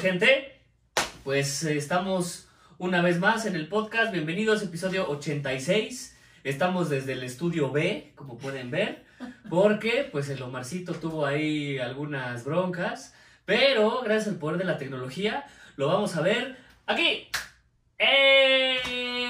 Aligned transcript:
Gente. 0.00 0.60
Pues 1.24 1.64
eh, 1.64 1.76
estamos 1.76 2.48
una 2.78 3.02
vez 3.02 3.18
más 3.18 3.46
en 3.46 3.56
el 3.56 3.66
podcast. 3.68 4.12
Bienvenidos, 4.12 4.62
episodio 4.62 5.08
86. 5.08 6.16
Estamos 6.44 6.88
desde 6.88 7.14
el 7.14 7.24
estudio 7.24 7.72
B, 7.72 8.12
como 8.14 8.38
pueden 8.38 8.70
ver, 8.70 9.04
porque 9.50 10.08
pues 10.10 10.28
el 10.28 10.40
Omarcito 10.40 10.94
tuvo 10.94 11.26
ahí 11.26 11.78
algunas 11.78 12.44
broncas, 12.44 13.14
pero 13.44 14.02
gracias 14.02 14.28
al 14.28 14.38
poder 14.38 14.58
de 14.58 14.64
la 14.64 14.78
tecnología 14.78 15.46
lo 15.76 15.88
vamos 15.88 16.14
a 16.16 16.22
ver 16.22 16.56
aquí. 16.86 17.28
¡Eh! 17.98 19.27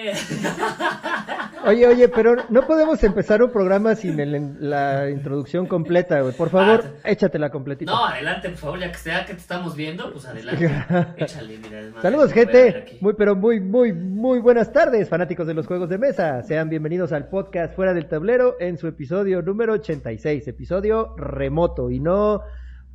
Oye, 1.66 1.86
oye, 1.86 2.08
pero 2.08 2.36
no 2.48 2.66
podemos 2.66 3.02
empezar 3.04 3.42
un 3.42 3.50
programa 3.52 3.94
sin 3.94 4.18
el- 4.18 4.56
la 4.70 5.10
introducción 5.10 5.66
completa, 5.66 6.20
güey. 6.22 6.32
Por 6.34 6.48
favor, 6.48 6.82
Ah, 7.04 7.10
échatela 7.10 7.50
completita. 7.50 7.92
No, 7.92 8.06
adelante, 8.06 8.48
por 8.48 8.58
favor, 8.58 8.78
ya 8.80 8.90
que 8.90 8.98
sea 8.98 9.26
que 9.26 9.34
te 9.34 9.40
estamos 9.40 9.76
viendo, 9.76 10.10
pues 10.10 10.24
adelante. 10.26 10.64
Échale, 11.18 11.58
mira. 11.58 11.80
es 11.80 11.92
más, 11.92 12.02
Saludos, 12.02 12.32
gente. 12.32 12.96
Muy, 13.02 13.12
pero 13.12 13.36
muy, 13.36 13.60
muy, 13.60 13.92
muy 13.92 14.38
buenas 14.40 14.72
tardes, 14.72 15.08
fanáticos 15.10 15.46
de 15.46 15.52
los 15.54 15.66
juegos 15.66 15.90
de 15.90 15.98
mesa. 15.98 16.42
Sean 16.44 16.70
bienvenidos 16.70 17.12
al 17.12 17.28
podcast 17.28 17.74
Fuera 17.76 17.92
del 17.92 18.06
Tablero 18.08 18.56
en 18.58 18.78
su 18.78 18.86
episodio 18.88 19.42
número 19.42 19.74
86, 19.74 20.48
episodio 20.48 21.14
remoto 21.18 21.90
y 21.90 22.00
no 22.00 22.40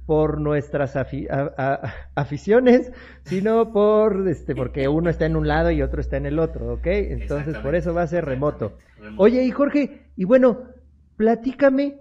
por 0.06 0.40
nuestras 0.40 0.96
afi- 0.96 1.30
a- 1.30 1.54
a- 1.58 1.94
aficiones, 2.16 2.92
sino 3.24 3.72
por 3.74 4.28
este 4.28 4.56
porque 4.56 4.88
uno 4.88 5.10
está 5.10 5.26
en 5.26 5.36
un 5.36 5.48
lado 5.48 5.72
y 5.72 5.82
otro 5.82 6.00
está 6.02 6.18
en 6.18 6.26
el 6.28 6.40
otro, 6.40 6.74
¿ok? 6.74 6.86
Entonces 6.88 7.58
por 7.58 7.76
eso 7.76 7.94
va 7.94 8.04
a 8.04 8.08
ser 8.08 8.26
remoto. 8.26 8.78
Remoto. 9.00 9.22
Oye, 9.24 9.44
y 9.44 9.52
Jorge, 9.52 10.04
y 10.16 10.26
bueno, 10.26 10.64
platícame 11.18 11.98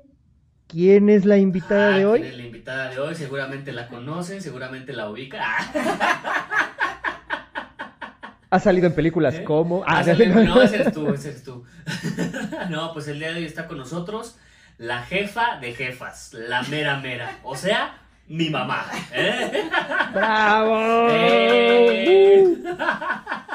quién 0.67 1.09
es 1.09 1.25
la 1.25 1.39
invitada 1.39 1.87
Ah, 1.89 1.91
de 1.91 1.95
¿quién 1.97 2.07
hoy. 2.09 2.23
es 2.23 2.37
la 2.37 2.43
invitada 2.43 2.91
de 2.91 2.99
hoy, 3.01 3.15
seguramente 3.15 3.73
la 3.73 3.89
conocen, 3.89 4.43
seguramente 4.43 4.93
la 4.93 5.09
ubican. 5.11 5.43
Ha 8.51 8.61
salido 8.61 8.87
en 8.87 8.95
películas 8.95 9.35
¿Eh? 9.35 9.43
como. 9.45 9.83
Ah, 9.85 10.05
no, 10.17 10.63
ese 10.63 10.77
eres 10.77 10.93
tú, 10.93 11.09
ese 11.13 11.31
eres 11.31 11.43
tú. 11.43 11.65
no, 12.71 12.93
pues 12.93 13.09
el 13.09 13.19
día 13.19 13.31
de 13.33 13.39
hoy 13.41 13.45
está 13.47 13.67
con 13.67 13.79
nosotros 13.79 14.39
la 14.79 15.03
jefa 15.03 15.59
de 15.61 15.73
jefas, 15.73 16.33
la 16.35 16.63
mera 16.65 16.99
mera, 16.99 17.39
o 17.43 17.57
sea, 17.57 17.99
mi 18.29 18.51
mamá. 18.51 18.85
¿eh? 19.13 19.65
¡Bravo! 20.13 21.07
¡Eh! 21.11 22.55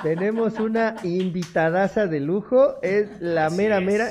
Tenemos 0.03 0.59
una 0.59 0.95
invitadaza 1.03 2.07
de 2.07 2.19
lujo, 2.19 2.81
es 2.81 3.19
la 3.19 3.47
Así 3.47 3.57
mera 3.57 3.79
es. 3.79 3.85
mera. 3.85 4.09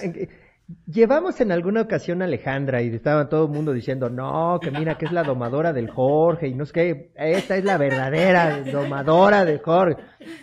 Llevamos 0.87 1.41
en 1.41 1.51
alguna 1.51 1.81
ocasión 1.81 2.21
a 2.21 2.27
Alejandra 2.27 2.83
y 2.83 2.89
estaba 2.95 3.31
todo 3.31 3.47
el 3.47 3.53
mundo 3.53 3.73
diciendo, 3.73 4.11
no, 4.11 4.59
que 4.61 4.71
mira 4.71 4.99
que 4.99 5.07
es 5.07 5.13
la 5.13 5.23
domadora 5.23 5.73
del 5.73 5.89
Jorge 5.89 6.49
y 6.49 6.55
no 6.55 6.65
es 6.65 6.73
que 6.73 7.11
esta 7.17 7.57
es 7.57 7.65
la 7.65 7.79
verdadera 7.79 8.61
domadora 8.71 9.47
de 9.47 9.59
Jorge. 9.61 9.97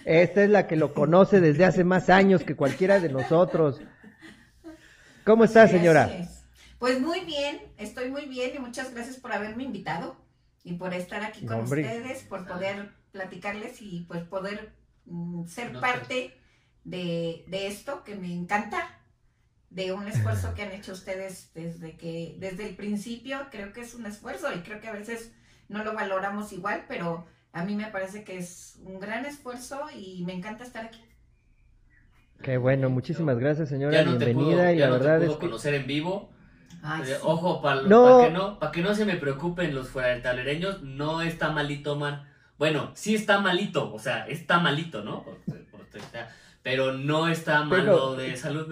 Esta 0.04 0.44
es 0.44 0.50
la 0.50 0.66
que 0.66 0.78
lo 0.78 0.96
conoce 0.96 1.42
desde 1.42 1.66
hace 1.66 1.84
más 1.84 2.10
años 2.10 2.44
que 2.44 2.56
cualquiera 2.56 3.00
de 3.00 3.10
nosotros. 3.10 3.80
¿Cómo 5.24 5.44
está, 5.44 5.68
señora? 5.68 6.10
Es. 6.76 6.80
Pues 6.80 7.00
muy 7.02 7.22
bien, 7.22 7.62
estoy 7.78 8.10
muy 8.12 8.26
bien 8.26 8.52
y 8.56 8.60
muchas 8.60 8.94
gracias 8.94 9.18
por 9.18 9.32
haberme 9.34 9.64
invitado 9.64 10.18
y 10.64 10.74
por 10.74 10.94
estar 10.94 11.24
aquí 11.24 11.46
con 11.46 11.62
Hombre. 11.62 11.82
ustedes, 11.82 12.24
por 12.24 12.46
poder 12.48 12.92
platicarles 13.12 13.82
y 13.82 14.02
pues 14.08 14.24
poder 14.24 14.74
mm, 15.06 15.46
ser 15.48 15.72
No, 15.74 15.80
parte 15.80 16.34
de, 16.84 17.46
de 17.48 17.68
esto 17.68 18.04
que 18.04 18.16
me 18.16 18.34
encanta, 18.34 19.00
de 19.70 19.92
un 19.94 20.08
esfuerzo 20.08 20.54
que 20.54 20.64
han 20.64 20.72
hecho 20.72 20.94
ustedes 20.94 21.52
desde 21.54 21.98
que, 21.98 22.36
desde 22.40 22.68
el 22.70 22.76
principio, 22.76 23.48
creo 23.52 23.74
que 23.74 23.82
es 23.82 23.94
un 23.96 24.06
esfuerzo 24.06 24.54
y 24.54 24.62
creo 24.62 24.80
que 24.82 24.88
a 24.88 24.94
veces 24.94 25.32
no 25.68 25.84
lo 25.84 25.94
valoramos 25.94 26.52
igual, 26.54 26.86
pero 26.88 27.26
a 27.52 27.64
mí 27.66 27.76
me 27.76 27.88
parece 27.88 28.24
que 28.24 28.38
es 28.38 28.78
un 28.84 29.00
gran 29.00 29.26
esfuerzo 29.26 29.88
y 29.96 30.24
me 30.26 30.34
encanta 30.34 30.64
estar 30.64 30.86
aquí. 30.86 31.02
Qué 32.42 32.58
bueno, 32.58 32.90
muchísimas 32.90 33.38
gracias, 33.40 33.70
señora. 33.70 33.94
Ya 33.94 34.04
no 34.04 34.18
te 34.18 34.28
pudo, 34.28 34.56
Bienvenida 34.56 34.74
y 34.74 34.80
la 34.80 34.90
no 34.90 35.00
te 35.00 35.08
verdad 35.08 35.18
pudo 35.18 35.34
es 35.34 35.38
que 35.38 35.50
conocer 35.50 35.74
en 35.74 35.88
vivo. 35.88 36.35
Ay, 36.84 37.02
Eh, 37.02 37.06
sí. 37.06 37.14
Ojo, 37.24 37.62
para 37.62 37.82
No. 37.82 38.22
que 38.24 38.32
no, 38.32 38.60
para 38.60 38.72
que 38.72 38.82
no 38.82 38.94
se 38.94 39.06
me 39.06 39.16
preocupen 39.16 39.74
los 39.74 39.90
fuera 39.90 40.22
tablereños, 40.22 40.82
no 40.84 41.22
está 41.22 41.52
malito 41.52 41.94
Omar. 41.94 42.24
Bueno, 42.58 42.92
sí 42.94 43.16
está 43.16 43.40
malito, 43.42 43.94
o 43.94 44.00
sea, 44.00 44.28
está 44.28 44.60
malito, 44.60 45.04
¿no? 45.04 45.24
Por- 45.24 45.38
por- 45.46 45.66
pero 46.64 46.94
no 46.94 47.28
está 47.28 47.64
malo 47.64 48.16
Pero- 48.16 48.16
de 48.16 48.36
salud. 48.38 48.68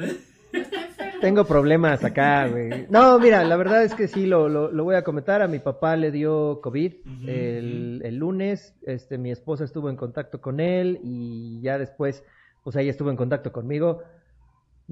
Tengo 1.22 1.46
problemas 1.46 2.04
acá, 2.04 2.48
güey. 2.48 2.86
No, 2.90 3.18
mira, 3.18 3.44
la 3.44 3.56
verdad 3.56 3.84
es 3.84 3.96
que 3.96 4.08
sí, 4.08 4.26
lo, 4.26 4.50
lo, 4.50 4.72
lo 4.72 4.84
voy 4.84 4.96
a 4.96 5.04
comentar. 5.04 5.42
A 5.42 5.48
mi 5.48 5.60
papá 5.60 5.96
le 5.96 6.12
dio 6.12 6.60
COVID 6.62 6.94
el, 7.28 8.02
el 8.04 8.16
lunes. 8.18 8.76
Este, 8.86 9.18
mi 9.18 9.32
esposa 9.32 9.64
estuvo 9.64 9.90
en 9.90 9.96
contacto 9.96 10.42
con 10.42 10.60
él 10.60 11.00
y 11.04 11.62
ya 11.62 11.78
después, 11.78 12.24
pues 12.64 12.76
ella 12.76 12.92
estuvo 12.92 13.10
en 13.10 13.16
contacto 13.16 13.52
conmigo. 13.52 14.04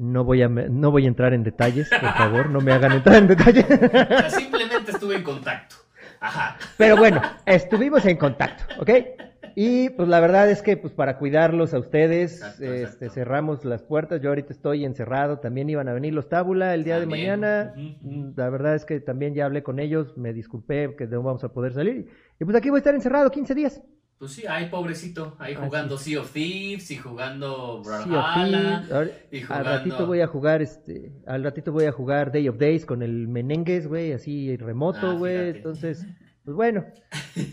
No 0.01 0.23
voy 0.23 0.41
a, 0.41 0.50
no 0.50 0.89
voy 0.89 1.06
a 1.06 1.07
entrar 1.07 1.31
en 1.31 1.44
detalles, 1.44 1.88
por 1.89 2.13
favor, 2.13 2.50
no 2.50 2.59
me 2.59 2.72
hagan 2.72 2.94
entrar 2.94 3.17
en 3.17 3.28
detalles. 3.28 3.67
Simplemente 4.34 4.89
estuve 4.91 5.17
en 5.17 5.23
contacto. 5.23 5.75
Ajá. 6.19 6.57
Pero 6.75 6.97
bueno, 6.97 7.22
estuvimos 7.45 8.03
en 8.07 8.17
contacto, 8.17 8.63
¿ok? 8.81 8.89
Y 9.56 9.89
pues 9.91 10.09
la 10.09 10.19
verdad 10.19 10.50
es 10.50 10.63
que 10.63 10.75
pues 10.75 10.91
para 10.91 11.19
cuidarlos 11.19 11.75
a 11.75 11.79
ustedes, 11.79 12.38
Exacto, 12.38 12.63
este, 12.63 12.81
exacto. 12.84 13.09
cerramos 13.13 13.63
las 13.63 13.84
puertas. 13.84 14.22
Yo 14.22 14.29
ahorita 14.29 14.53
estoy 14.53 14.85
encerrado, 14.85 15.38
también 15.38 15.69
iban 15.69 15.88
a 15.88 15.94
venir 15.94 16.16
los 16.16 16.29
tábula 16.29 16.73
el 16.73 16.83
día 16.83 17.00
de 17.00 17.06
mañana. 17.06 17.75
La 18.35 18.50
verdad 18.50 18.73
es 18.73 18.85
que 18.85 19.01
también 19.01 19.35
ya 19.35 19.45
hablé 19.45 19.62
con 19.62 19.79
ellos, 19.79 20.18
me 20.18 20.33
disculpé 20.33 20.95
que 20.97 21.06
no 21.06 21.22
vamos 21.22 21.44
a 21.44 21.50
poder 21.50 21.73
salir. 21.73 22.07
Y 22.39 22.45
pues 22.45 22.57
aquí 22.57 22.72
voy 22.72 22.78
a 22.78 22.79
estar 22.79 22.95
encerrado 22.95 23.29
15 23.29 23.53
días. 23.53 23.81
Pues 24.22 24.34
sí, 24.34 24.44
ahí 24.48 24.68
pobrecito, 24.70 25.36
ahí 25.40 25.56
Ah, 25.58 25.64
jugando 25.66 25.98
Sea 25.98 26.22
of 26.22 26.32
Thieves 26.32 26.92
y 26.92 26.96
jugando 26.98 27.82
Brawlhalla. 27.84 28.84
y 29.32 29.38
al 29.40 29.44
jugando- 29.48 29.64
ratito 29.64 30.06
voy 30.06 30.22
a 30.22 30.28
jugar 30.28 30.62
este, 30.62 31.12
al 31.26 31.44
ratito 31.44 31.72
voy 31.72 31.86
a 31.86 31.92
jugar 31.92 32.31
Day 32.31 32.48
of 32.48 32.60
Days 32.60 32.86
con 32.86 33.02
el 33.02 33.28
Menengues, 33.28 33.88
güey, 33.88 34.12
así 34.14 34.56
remoto, 34.58 35.10
Ah, 35.10 35.14
güey. 35.16 35.50
Entonces, 35.50 36.06
pues 36.46 36.56
bueno, 36.56 36.86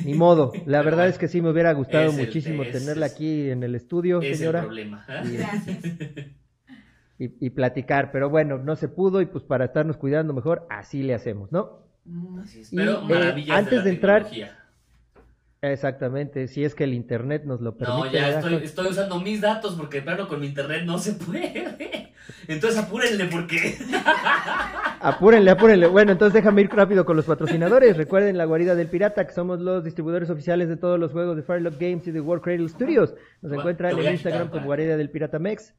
ni 0.04 0.12
modo. 0.12 0.52
La 0.66 0.82
verdad 0.82 0.98
bueno, 0.98 1.10
es 1.10 1.16
que 1.16 1.28
sí 1.28 1.40
me 1.40 1.48
hubiera 1.48 1.72
gustado 1.72 2.10
el- 2.10 2.16
muchísimo 2.18 2.62
es- 2.64 2.72
tenerla 2.72 3.06
aquí 3.06 3.48
en 3.48 3.62
el 3.62 3.74
estudio, 3.74 4.20
Es 4.20 4.32
el 4.32 4.36
señora, 4.36 4.60
problema. 4.60 5.06
¿eh? 5.08 5.20
Sí. 5.24 5.36
Gracias. 5.38 5.78
y, 7.18 7.46
y 7.46 7.48
platicar, 7.48 8.12
pero 8.12 8.28
bueno, 8.28 8.58
no 8.58 8.76
se 8.76 8.88
pudo 8.88 9.22
y 9.22 9.24
pues 9.26 9.42
para 9.42 9.64
estarnos 9.64 9.96
cuidando 9.96 10.34
mejor, 10.34 10.66
así 10.68 11.02
le 11.02 11.14
hacemos, 11.14 11.50
¿no? 11.50 11.86
Mm. 12.04 12.40
Así 12.40 12.60
es, 12.60 12.72
Y, 12.74 12.76
Pero 12.76 13.08
eh, 13.10 13.46
antes 13.48 13.78
la 13.78 13.84
de 13.84 13.90
entrar- 13.90 14.24
tecnología. 14.24 14.57
Exactamente, 15.60 16.46
si 16.46 16.64
es 16.64 16.74
que 16.74 16.84
el 16.84 16.94
internet 16.94 17.42
nos 17.44 17.60
lo 17.60 17.76
permite. 17.76 17.98
No, 17.98 18.12
ya 18.12 18.26
¿verdad, 18.26 18.52
estoy, 18.52 18.64
estoy 18.64 18.86
usando 18.88 19.18
mis 19.20 19.40
datos 19.40 19.74
porque 19.74 20.02
claro 20.04 20.28
con 20.28 20.40
mi 20.40 20.46
internet 20.46 20.84
no 20.84 20.98
se 20.98 21.14
puede. 21.14 22.12
Entonces 22.46 22.78
apúrenle 22.78 23.24
porque. 23.26 23.76
Apúrenle, 25.00 25.50
apúrenle. 25.50 25.86
Bueno, 25.86 26.12
entonces 26.12 26.34
déjame 26.34 26.62
ir 26.62 26.70
rápido 26.70 27.04
con 27.04 27.16
los 27.16 27.24
patrocinadores. 27.24 27.96
Recuerden 27.96 28.36
la 28.36 28.44
guarida 28.46 28.74
del 28.74 28.88
pirata, 28.88 29.26
que 29.26 29.32
somos 29.32 29.60
los 29.60 29.84
distribuidores 29.84 30.28
oficiales 30.28 30.68
de 30.68 30.76
todos 30.76 30.98
los 30.98 31.12
juegos 31.12 31.36
de 31.36 31.42
Firelock 31.42 31.78
Games 31.78 32.06
y 32.08 32.10
de 32.10 32.20
World 32.20 32.42
Cradle 32.42 32.68
Studios. 32.68 33.14
Nos 33.40 33.52
encuentran 33.52 33.96
en 33.96 34.12
Instagram 34.14 34.50
como 34.50 34.66
guarida 34.66 34.96
del 34.96 35.10
pirata 35.10 35.38
Mex. 35.38 35.74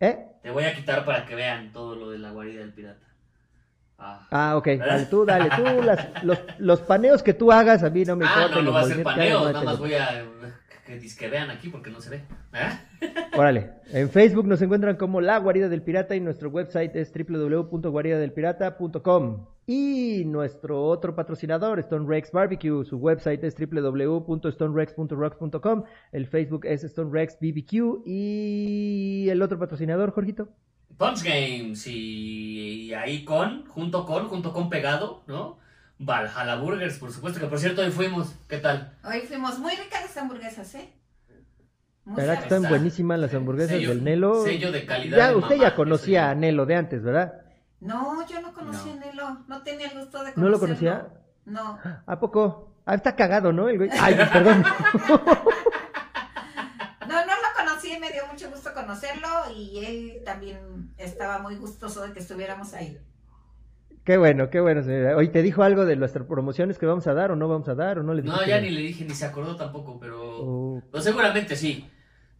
¿Eh? 0.00 0.18
Te 0.42 0.50
voy 0.50 0.64
a 0.64 0.74
quitar 0.74 1.04
para 1.04 1.24
que 1.24 1.34
vean 1.34 1.72
todo 1.72 1.94
lo 1.94 2.10
de 2.10 2.18
la 2.18 2.32
guarida 2.32 2.60
del 2.60 2.72
pirata. 2.72 3.05
Ah, 3.98 4.26
Ah, 4.30 4.56
ok. 4.56 4.66
Dale 4.78 5.06
tú, 5.06 5.24
dale 5.24 5.48
tú. 5.56 5.82
Las- 5.82 6.22
los, 6.24 6.38
los 6.58 6.80
paneos 6.82 7.22
que 7.22 7.32
tú 7.34 7.50
hagas, 7.50 7.82
a 7.82 7.88
mí 7.90 8.04
no 8.04 8.14
me 8.16 8.26
Ah, 8.26 8.48
importa. 8.48 8.54
no, 8.56 8.60
y 8.60 8.64
no 8.64 8.70
los 8.70 8.74
va 8.74 8.80
a 8.80 8.84
ser 8.84 9.02
paneo, 9.02 9.38
nada 9.46 9.60
no 9.60 9.64
más 9.64 9.78
voy 9.78 9.94
a 9.94 10.24
que, 10.86 11.00
que 11.18 11.28
vean 11.28 11.50
aquí 11.50 11.68
porque 11.68 11.90
no 11.90 12.00
se 12.00 12.10
ve. 12.10 12.22
¿Ah? 12.52 12.78
Órale. 13.36 13.72
En 13.92 14.08
Facebook 14.08 14.46
nos 14.46 14.62
encuentran 14.62 14.94
como 14.96 15.20
La 15.20 15.36
Guarida 15.38 15.68
del 15.68 15.82
Pirata 15.82 16.14
y 16.14 16.20
nuestro 16.20 16.48
website 16.50 16.94
es 16.94 17.12
www.guaridadelpirata.com. 17.12 19.46
Y 19.66 20.22
nuestro 20.26 20.84
otro 20.84 21.16
patrocinador, 21.16 21.80
Stone 21.80 22.06
Rex 22.08 22.30
Barbecue, 22.30 22.84
su 22.84 22.98
website 22.98 23.42
es 23.42 23.56
www.stonerex.rocks.com. 23.58 25.82
El 26.12 26.26
Facebook 26.28 26.66
es 26.66 26.84
Stone 26.84 27.10
Rex 27.12 27.36
BBQ. 27.40 28.02
Y 28.06 29.26
el 29.28 29.42
otro 29.42 29.58
patrocinador, 29.58 30.12
Jorgito. 30.12 30.46
Punch 30.98 31.22
Games 31.22 31.86
y, 31.86 32.86
y 32.86 32.94
ahí 32.94 33.24
con, 33.24 33.66
junto 33.66 34.06
con, 34.06 34.28
junto 34.28 34.52
con 34.52 34.70
pegado, 34.70 35.22
¿no? 35.26 35.58
Valhalla 35.98 36.56
Burgers, 36.56 36.98
por 36.98 37.10
supuesto, 37.12 37.40
que 37.40 37.46
por 37.46 37.58
cierto 37.58 37.82
hoy 37.82 37.90
fuimos. 37.90 38.34
¿Qué 38.48 38.58
tal? 38.58 38.96
Hoy 39.04 39.20
fuimos 39.22 39.58
muy 39.58 39.72
ricas 39.76 40.02
las 40.02 40.16
hamburguesas, 40.16 40.74
¿eh? 40.74 40.92
Muy 42.04 42.16
¿Verdad 42.16 42.36
que 42.38 42.42
están 42.44 42.58
Está. 42.58 42.68
buenísimas 42.68 43.18
las 43.18 43.34
hamburguesas 43.34 43.76
Sello- 43.76 43.88
del 43.90 44.04
Nelo? 44.04 44.44
sello 44.44 44.70
de 44.72 44.86
calidad 44.86 45.16
Ya, 45.16 45.28
de 45.30 45.34
usted 45.36 45.56
mamá, 45.56 45.68
ya 45.70 45.74
conocía 45.74 46.30
a 46.30 46.34
Nelo 46.34 46.64
de 46.66 46.76
antes, 46.76 47.02
¿verdad? 47.02 47.34
No, 47.80 48.26
yo 48.28 48.40
no 48.40 48.52
conocía 48.54 48.94
No. 48.94 49.02
a 49.02 49.04
Nelo, 49.06 49.38
no 49.48 49.62
tenía 49.62 49.88
el 49.88 49.98
gusto 49.98 50.18
de 50.18 50.32
conocerlo. 50.32 50.42
¿No 50.44 50.48
lo 50.50 50.58
conocía? 50.60 51.08
No. 51.46 51.78
¿A 52.06 52.20
poco? 52.20 52.74
Ah, 52.86 52.94
está 52.94 53.16
cagado, 53.16 53.52
¿no? 53.52 53.68
El 53.68 53.78
güey. 53.78 53.90
Ay, 54.00 54.14
perdón. 54.32 54.64
No, 57.08 57.14
no 57.24 57.32
lo 57.34 57.48
conocí 57.56 57.92
y 57.92 57.98
me 58.00 58.10
dio 58.10 58.26
mucho 58.26 58.50
gusto 58.50 58.65
conocerlo 58.80 59.28
y 59.56 59.84
él 59.84 60.22
también 60.24 60.58
estaba 60.98 61.38
muy 61.40 61.56
gustoso 61.56 62.02
de 62.06 62.12
que 62.12 62.20
estuviéramos 62.20 62.74
ahí. 62.74 62.98
Qué 64.04 64.16
bueno, 64.18 64.50
qué 64.50 64.60
bueno, 64.60 64.82
señora. 64.84 65.16
Hoy 65.16 65.28
te 65.30 65.42
dijo 65.42 65.64
algo 65.64 65.84
de 65.84 65.96
nuestras 65.96 66.26
promociones 66.26 66.78
que 66.78 66.86
vamos 66.86 67.06
a 67.08 67.14
dar 67.14 67.32
o 67.32 67.36
no 67.36 67.48
vamos 67.48 67.68
a 67.68 67.74
dar 67.74 67.98
o 67.98 68.02
no 68.04 68.14
le 68.14 68.22
No, 68.22 68.32
dijiste 68.32 68.50
ya 68.50 68.60
ni 68.60 68.70
le 68.70 68.80
dije, 68.82 69.04
ni 69.04 69.14
se 69.14 69.24
acordó 69.24 69.56
tampoco, 69.56 69.98
pero... 69.98 70.80
Pues 70.92 71.02
seguramente 71.04 71.56
sí. 71.56 71.90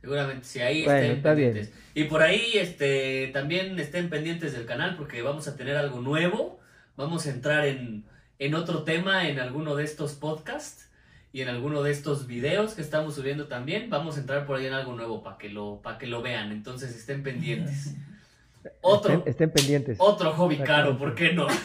Seguramente 0.01 0.45
sí, 0.47 0.61
ahí 0.61 0.85
Bueno, 0.85 1.01
estén 1.01 1.17
está 1.17 1.35
bien. 1.35 1.53
pendientes. 1.55 1.75
Y 1.95 2.05
por 2.05 2.23
ahí 2.23 2.53
este, 2.55 3.31
también 3.33 3.79
estén 3.81 4.09
pendientes 4.11 4.53
del 4.53 4.67
canal 4.67 4.97
porque 4.97 5.23
vamos 5.23 5.49
a 5.49 5.57
tener 5.57 5.77
algo 5.77 6.01
nuevo. 6.01 6.61
Vamos 6.97 7.27
a 7.27 7.31
entrar 7.31 7.67
en, 7.67 8.05
en 8.39 8.55
otro 8.55 8.85
tema 8.85 9.29
en 9.29 9.41
alguno 9.41 9.75
de 9.75 9.83
estos 9.85 10.15
podcasts 10.15 10.86
y 11.33 11.43
en 11.43 11.49
alguno 11.49 11.83
de 11.83 11.91
estos 11.91 12.27
videos 12.27 12.75
que 12.75 12.83
estamos 12.83 13.15
subiendo 13.15 13.47
también. 13.47 13.91
Vamos 13.91 14.17
a 14.17 14.21
entrar 14.21 14.47
por 14.47 14.57
ahí 14.57 14.67
en 14.67 14.73
algo 14.73 14.95
nuevo 14.95 15.23
para 15.23 15.37
que 15.39 15.49
lo, 15.49 15.81
para 15.83 15.99
que 15.99 16.07
lo 16.07 16.23
vean. 16.23 16.53
Entonces 16.53 16.95
estén 16.97 17.23
pendientes. 17.23 17.95
Otro, 18.81 19.13
estén, 19.13 19.31
estén 19.31 19.51
pendientes. 19.51 19.97
otro 20.01 20.33
hobby 20.33 20.57
caro, 20.59 20.99
¿por 20.99 21.15
qué 21.15 21.33
no? 21.33 21.47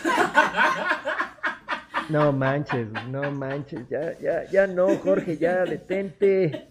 No 2.10 2.34
manches, 2.34 2.90
no 3.08 3.32
manches, 3.32 3.88
ya, 3.90 4.20
ya, 4.20 4.44
ya 4.52 4.68
no, 4.68 4.98
Jorge, 4.98 5.38
ya 5.38 5.64
detente. 5.64 6.68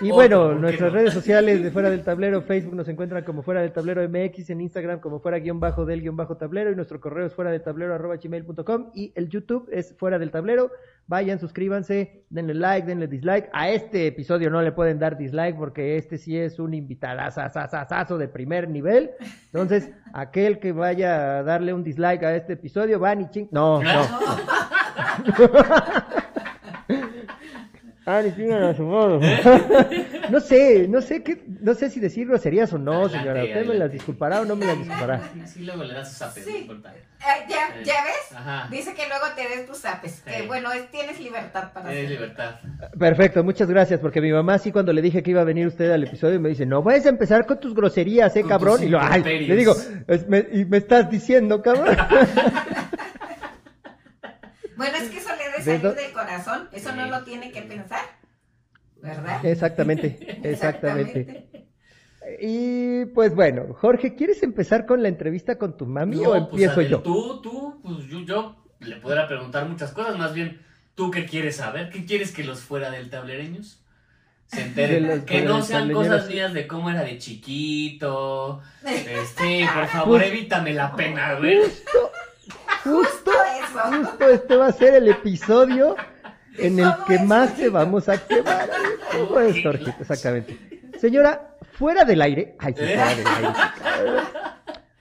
Y 0.00 0.10
Otro, 0.10 0.14
bueno, 0.14 0.38
¿por 0.48 0.54
qué 0.54 0.60
nuestras 0.60 0.92
no? 0.92 0.98
redes 0.98 1.14
sociales 1.14 1.62
de 1.62 1.70
Fuera 1.70 1.90
del 1.90 2.02
Tablero, 2.02 2.42
Facebook 2.42 2.74
nos 2.74 2.88
encuentran 2.88 3.22
como 3.22 3.42
Fuera 3.42 3.62
del 3.62 3.72
Tablero 3.72 4.02
MX, 4.08 4.50
en 4.50 4.62
Instagram 4.62 4.98
como 4.98 5.20
Fuera 5.20 5.38
guion 5.38 5.60
bajo 5.60 5.86
del 5.86 6.02
guion 6.02 6.16
bajo 6.16 6.36
tablero 6.36 6.72
y 6.72 6.74
nuestro 6.74 7.00
correo 7.00 7.26
es 7.26 7.34
fuera 7.34 7.52
del 7.52 7.62
tablero 7.62 7.94
arroba 7.94 8.16
gmail.com 8.16 8.90
y 8.94 9.12
el 9.14 9.28
YouTube 9.28 9.68
es 9.70 9.94
Fuera 9.96 10.18
del 10.18 10.32
Tablero. 10.32 10.72
Vayan, 11.08 11.38
suscríbanse, 11.38 12.24
denle 12.30 12.54
like, 12.54 12.84
denle 12.86 13.06
dislike. 13.06 13.48
A 13.52 13.70
este 13.70 14.08
episodio 14.08 14.50
no 14.50 14.60
le 14.60 14.72
pueden 14.72 14.98
dar 14.98 15.16
dislike 15.16 15.56
porque 15.56 15.96
este 15.96 16.18
sí 16.18 16.36
es 16.36 16.58
un 16.58 16.74
invitadazo 16.74 18.18
de 18.18 18.26
primer 18.26 18.68
nivel. 18.68 19.12
Entonces, 19.46 19.92
aquel 20.12 20.58
que 20.58 20.72
vaya 20.72 21.38
a 21.38 21.42
darle 21.44 21.72
un 21.72 21.84
dislike 21.84 22.24
a 22.24 22.34
este 22.34 22.54
episodio, 22.54 22.98
van 22.98 23.20
y 23.20 23.30
ching... 23.30 23.48
No, 23.52 23.80
no. 23.82 24.02
Ah, 28.08 28.22
ni 28.22 28.32
chingan 28.36 28.62
a 28.62 28.72
su 28.74 28.84
modo. 28.84 29.18
no 30.30 30.38
sé, 30.40 30.86
no 30.86 31.00
sé 31.02 31.24
qué, 31.24 31.42
no 31.60 31.74
sé 31.74 31.90
si 31.90 31.98
decir 31.98 32.28
groserías 32.28 32.72
o 32.72 32.78
no, 32.78 32.92
Adelante, 33.06 33.18
señora. 33.18 33.42
¿Usted 33.44 33.66
me 33.66 33.74
las 33.74 33.90
disculpará 33.90 34.40
o 34.42 34.44
no 34.44 34.54
me 34.54 34.64
las 34.64 34.78
disculpará? 34.78 35.20
Sí, 35.44 35.64
luego 35.64 35.82
le 35.82 35.94
das 35.94 36.08
sus 36.10 36.18
zapes, 36.18 36.44
Sí. 36.44 36.50
no 36.52 36.58
importa. 36.58 36.94
Ah, 37.20 37.34
¿Ya, 37.48 37.56
Eh, 37.80 37.82
¿Ya 37.84 37.94
ves? 38.04 38.36
Ajá. 38.36 38.68
Dice 38.70 38.94
que 38.94 39.08
luego 39.08 39.24
te 39.34 39.42
des 39.48 39.66
tus 39.66 39.78
zapes. 39.78 40.20
Que 40.20 40.42
Sí. 40.42 40.46
bueno, 40.46 40.70
es- 40.72 40.88
tienes 40.92 41.18
libertad 41.18 41.72
para 41.72 41.90
Tienes 41.90 42.10
libertad. 42.10 42.60
Perfecto, 42.96 43.42
muchas 43.42 43.68
gracias, 43.68 43.98
porque 43.98 44.20
mi 44.20 44.30
mamá 44.30 44.58
sí 44.58 44.70
cuando 44.70 44.92
le 44.92 45.02
dije 45.02 45.24
que 45.24 45.32
iba 45.32 45.40
a 45.40 45.44
venir 45.44 45.66
usted 45.66 45.90
al 45.90 46.04
episodio 46.04 46.38
me 46.38 46.50
dice, 46.50 46.64
no 46.64 46.82
vayas 46.84 47.06
a 47.06 47.08
empezar 47.08 47.44
con 47.44 47.58
tus 47.58 47.74
groserías, 47.74 48.36
eh, 48.36 48.42
Con 48.42 48.50
cabrón. 48.50 48.82
Y 48.84 48.88
lo, 48.88 49.00
ay, 49.00 49.22
le 49.24 49.56
digo, 49.56 49.74
"Es- 50.06 50.28
me- 50.28 50.46
y 50.52 50.64
me 50.64 50.76
estás 50.76 51.10
diciendo, 51.10 51.60
cabrón. 51.60 51.96
Bueno, 54.76 54.94
es 54.98 55.08
que 55.08 55.16
eso 55.18 55.30
le 55.58 55.64
debe 55.64 55.78
¿De 55.78 55.82
salir 55.82 55.96
del 55.96 56.12
corazón. 56.12 56.68
Eso 56.72 56.92
no 56.94 57.06
lo 57.06 57.24
tiene 57.24 57.52
que 57.52 57.62
pensar. 57.62 58.00
¿Verdad? 59.02 59.44
exactamente, 59.44 60.40
exactamente. 60.42 61.66
Y 62.40 63.04
pues 63.06 63.34
bueno, 63.34 63.74
Jorge, 63.74 64.14
¿quieres 64.16 64.42
empezar 64.42 64.84
con 64.86 65.02
la 65.02 65.08
entrevista 65.08 65.58
con 65.58 65.76
tu 65.76 65.86
mami 65.86 66.16
No, 66.16 66.30
o 66.30 66.32
pues, 66.32 66.42
empiezo 66.42 66.80
Adel, 66.80 66.88
yo? 66.88 67.00
Tú, 67.00 67.40
tú, 67.40 67.80
pues 67.82 68.04
yo, 68.06 68.20
yo 68.20 68.64
le 68.80 68.96
podrá 68.96 69.28
preguntar 69.28 69.68
muchas 69.68 69.92
cosas, 69.92 70.18
más 70.18 70.34
bien, 70.34 70.60
¿tú 70.94 71.10
qué 71.10 71.24
quieres 71.24 71.56
saber? 71.56 71.90
¿Qué 71.90 72.04
quieres 72.04 72.32
que 72.32 72.42
los 72.42 72.60
fuera 72.60 72.90
del 72.90 73.10
tablereños? 73.10 73.82
Se 74.46 74.62
enteren, 74.62 75.24
que 75.26 75.42
no 75.42 75.62
sean 75.62 75.92
cosas 75.92 76.28
mías 76.28 76.52
de 76.52 76.66
cómo 76.66 76.90
era 76.90 77.02
de 77.02 77.18
chiquito. 77.18 78.60
Este, 78.84 79.66
por 79.72 79.86
favor, 79.86 80.18
Pues- 80.18 80.32
evítame 80.32 80.74
la 80.74 80.94
pena, 80.94 81.34
güey. 81.34 81.58
Justo, 81.58 82.12
justo, 82.84 83.30
Justo 83.84 84.28
este 84.28 84.56
va 84.56 84.66
a 84.66 84.72
ser 84.72 84.94
el 84.94 85.08
episodio 85.08 85.96
en 86.58 86.78
el 86.78 86.90
¿Cómo 86.92 87.04
que 87.06 87.18
más 87.20 87.54
te 87.56 87.68
vamos 87.68 88.08
a 88.08 88.18
quemar. 88.26 88.68
¿Cómo 89.12 89.40
es, 89.40 89.62
Jorgito? 89.62 89.94
Exactamente. 90.00 90.58
Señora, 90.98 91.56
fuera 91.72 92.04
del 92.04 92.22
aire. 92.22 92.56
Ay, 92.58 92.72
sí, 92.76 92.80
fuera 92.84 93.14
del 93.14 93.26
aire. 93.26 93.48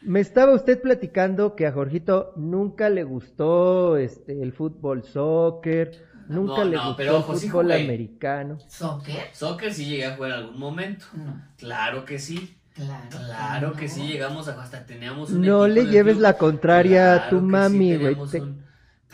Me 0.02 0.20
estaba 0.20 0.54
usted 0.54 0.82
platicando 0.82 1.56
que 1.56 1.66
a 1.66 1.72
Jorgito 1.72 2.34
nunca 2.36 2.90
le 2.90 3.04
gustó 3.04 3.98
este, 3.98 4.40
el 4.44 4.54
fútbol 4.54 5.04
soccer, 5.04 5.92
nunca 6.28 6.64
No, 6.64 6.66
le 6.66 6.76
no, 6.76 6.82
gustó 6.84 6.96
pero 6.98 7.12
el 7.12 7.18
ojo, 7.18 7.34
fútbol 7.34 7.72
americano. 7.72 8.58
¿Soccer? 8.68 9.30
Soccer 9.34 9.74
sí 9.74 9.86
llegué 9.86 10.06
a 10.06 10.16
jugar 10.16 10.32
en 10.32 10.38
algún 10.38 10.60
momento. 10.60 11.06
No. 11.14 11.42
Claro 11.58 12.06
que 12.06 12.20
sí. 12.20 12.56
Claro. 12.76 13.08
Claro 13.10 13.74
que 13.74 13.88
no. 13.88 13.92
sí 13.94 14.08
llegamos 14.08 14.48
a 14.48 14.62
hasta 14.62 14.86
teníamos 14.86 15.32
un 15.32 15.42
No 15.42 15.66
equipo 15.66 15.68
le 15.68 15.92
lleves 15.92 16.14
club. 16.16 16.24
la 16.24 16.38
contraria 16.38 17.16
a 17.16 17.30
tu 17.30 17.42
mami, 17.42 17.96
güey. 17.96 18.16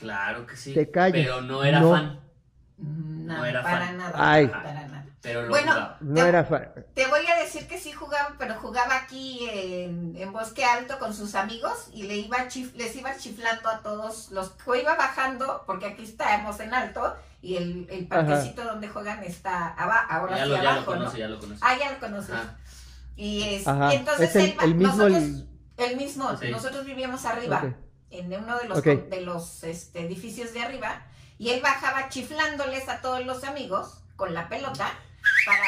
Claro 0.01 0.45
que 0.45 0.55
sí. 0.57 0.73
te 0.73 0.91
calles. 0.91 1.25
Pero 1.25 1.41
no 1.41 1.63
era 1.63 1.79
No. 1.79 1.91
fan. 1.91 2.19
No, 2.77 3.37
No 3.37 3.45
era 3.45 3.61
para 3.63 3.85
fan. 3.85 3.97
nada. 3.97 4.13
Ay. 4.15 4.47
Para 4.47 4.73
nada. 4.73 5.05
Pero 5.21 5.43
lo 5.43 5.49
Bueno, 5.49 5.71
jugaba. 5.71 5.97
No 6.01 6.25
era 6.25 6.43
fa- 6.43 6.73
Te 6.95 7.05
voy 7.05 7.19
a 7.27 7.35
decir 7.43 7.67
que 7.67 7.77
sí 7.79 7.91
jugaba, 7.91 8.33
pero 8.39 8.55
jugaba 8.55 8.95
aquí 8.97 9.47
en, 9.51 10.15
en 10.17 10.33
Bosque 10.33 10.65
Alto 10.65 10.97
con 10.97 11.13
sus 11.13 11.35
amigos 11.35 11.89
y 11.93 12.03
le 12.03 12.17
iba 12.17 12.37
chif- 12.47 12.73
les 12.73 12.95
iba 12.95 13.15
chiflando 13.15 13.69
a 13.69 13.81
todos 13.83 14.31
los 14.31 14.49
que 14.49 14.81
iba 14.81 14.95
bajando, 14.95 15.63
porque 15.67 15.85
aquí 15.85 16.03
estamos 16.05 16.59
en 16.59 16.73
alto 16.73 17.15
y 17.43 17.55
el, 17.57 17.87
el 17.91 18.07
parquecito 18.07 18.63
donde 18.63 18.87
juegan 18.89 19.23
está 19.23 19.67
aba- 19.75 20.07
ahora 20.09 20.37
Ya 20.37 20.43
sí 20.45 20.49
lo, 20.49 20.55
ya 20.55 20.63
lo 20.63 20.69
abajo, 20.71 20.85
conoce, 20.85 21.11
¿no? 21.13 21.19
ya 21.19 21.27
lo 21.27 21.39
conoce. 21.39 21.59
Ah, 21.63 21.75
ya 21.79 21.91
lo 21.91 21.99
conoces. 21.99 22.33
Ajá. 22.35 22.57
Y, 23.15 23.43
es, 23.43 23.67
y 23.67 23.95
entonces 23.95 24.29
Es 24.29 24.35
el, 24.37 24.41
él 24.49 24.57
va- 24.59 24.63
el 24.63 24.75
mismo. 24.75 24.95
nosotros, 24.95 25.17
el- 25.23 25.47
el 25.77 25.97
mismo, 25.97 26.37
Sí. 26.37 26.49
nosotros 26.49 26.83
vivíamos 26.85 27.23
arriba, 27.25 27.61
Ok. 27.63 27.75
En 28.11 28.33
uno 28.33 28.57
de 28.59 28.67
los, 28.67 28.83
de 28.83 29.21
los 29.21 29.63
este, 29.63 30.01
edificios 30.05 30.53
de 30.53 30.61
arriba, 30.61 31.03
y 31.37 31.49
él 31.49 31.61
bajaba 31.61 32.09
chiflándoles 32.09 32.87
a 32.89 33.01
todos 33.01 33.25
los 33.25 33.43
amigos 33.43 34.03
con 34.15 34.33
la 34.33 34.47
pelota 34.49 34.91
para, 35.45 35.63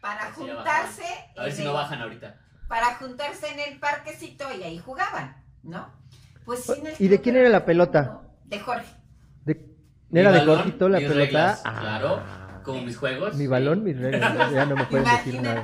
para 0.00 0.34
Sí, 0.34 0.40
juntarse, 0.40 1.02
A 1.36 1.42
ver 1.44 1.52
si 1.52 1.64
no 1.64 1.72
bajan 1.74 2.00
ahorita. 2.02 2.36
para 2.68 2.94
juntarse 2.94 3.48
en 3.48 3.60
el 3.60 3.78
parquecito 3.78 4.44
y 4.58 4.62
ahí 4.62 4.78
jugaban, 4.78 5.36
¿no? 5.62 5.90
Pues 6.44 6.64
sí, 6.64 6.72
¿Y 6.98 7.08
de 7.08 7.20
quién 7.20 7.36
era 7.36 7.48
la 7.50 7.64
pelota? 7.66 8.22
de 8.44 8.58
Jorge. 8.60 8.86
de- 9.44 9.66
¿Era 10.12 10.32
de 10.32 10.40
Jorgito 10.46 10.88
la 10.88 10.98
pelota? 10.98 11.14
reglas, 11.18 11.62
Ah. 11.66 11.78
claro, 11.80 12.22
como 12.64 12.80
mis 12.82 12.96
juegos. 12.96 13.34
Mi 13.34 13.46
balón, 13.46 13.82
mis 13.84 13.98
reglas. 13.98 14.52
Ya 14.52 14.64
no 14.64 14.74
me 14.76 14.84
pueden 14.86 15.04
decir 15.04 15.42
nada. 15.42 15.62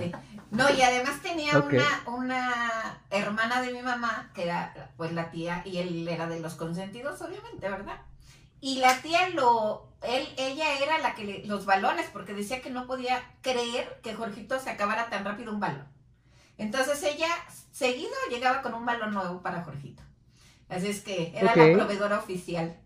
No, 0.55 0.71
y 0.71 0.83
además 0.83 1.21
tenía 1.23 1.59
una, 2.07 2.17
una 2.17 3.01
hermana 3.11 3.61
de 3.63 3.73
mi 3.73 3.83
mamá, 3.83 4.31
que 4.35 4.45
era 4.45 4.91
pues 4.97 5.13
la 5.13 5.31
tía, 5.31 5.63
y 5.65 5.79
él 5.79 6.07
era 6.09 6.27
de 6.27 6.41
los 6.41 6.55
consentidos, 6.55 7.21
obviamente, 7.23 7.69
¿verdad? 7.69 7.99
Y 8.61 8.79
la 8.79 8.97
tía 9.03 9.29
lo, 9.31 9.89
él, 10.03 10.27
ella 10.39 10.79
era 10.83 10.99
la 10.99 11.15
que 11.15 11.25
le- 11.25 11.45
los 11.47 11.67
balones, 11.67 12.07
porque 12.13 12.33
decía 12.35 12.63
que 12.63 12.71
no 12.71 12.87
podía 12.87 13.23
creer 13.43 14.01
que 14.03 14.15
Jorgito 14.15 14.59
se 14.59 14.71
acabara 14.71 15.11
tan 15.11 15.25
rápido 15.25 15.53
un 15.53 15.61
balón. 15.61 15.87
Entonces 16.57 17.03
ella 17.03 17.29
seguido 17.73 18.13
llegaba 18.31 18.63
con 18.63 18.75
un 18.75 18.87
balón 18.87 19.13
nuevo 19.13 19.43
para 19.43 19.63
Jorgito. 19.65 20.03
Así 20.69 20.87
es 20.89 21.01
que 21.03 21.33
era 21.37 21.53
la 21.73 21.79
proveedora 21.79 22.19
oficial. 22.19 22.79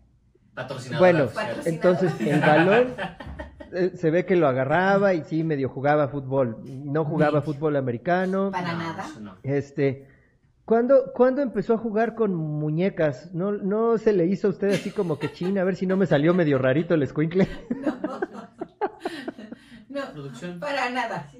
Patrocinador. 0.53 0.99
Bueno, 0.99 1.23
oficial. 1.25 1.61
entonces 1.65 2.13
el 2.19 2.41
balón 2.41 2.95
eh, 3.73 3.91
se 3.95 4.11
ve 4.11 4.25
que 4.25 4.35
lo 4.35 4.47
agarraba 4.47 5.13
y 5.13 5.23
sí, 5.23 5.43
medio 5.43 5.69
jugaba 5.69 6.07
fútbol. 6.07 6.57
No 6.65 7.05
jugaba 7.05 7.41
fútbol 7.41 7.75
americano. 7.75 8.51
Para 8.51 8.73
nada. 8.73 9.07
no. 9.19 9.35
Este, 9.43 10.07
¿cuándo, 10.65 11.11
¿cuándo 11.13 11.41
empezó 11.41 11.73
a 11.73 11.77
jugar 11.77 12.15
con 12.15 12.35
muñecas? 12.35 13.33
¿No, 13.33 13.51
¿No 13.51 13.97
se 13.97 14.13
le 14.13 14.25
hizo 14.25 14.47
a 14.47 14.51
usted 14.51 14.69
así 14.69 14.91
como 14.91 15.19
que 15.19 15.31
china? 15.31 15.61
A 15.61 15.65
ver 15.65 15.75
si 15.75 15.85
no 15.85 15.97
me 15.97 16.05
salió 16.05 16.33
medio 16.33 16.57
rarito 16.57 16.93
el 16.93 17.03
escuincle. 17.03 17.47
No, 19.89 20.01
Producción. 20.13 20.59
para 20.59 20.87
nada. 20.91 21.31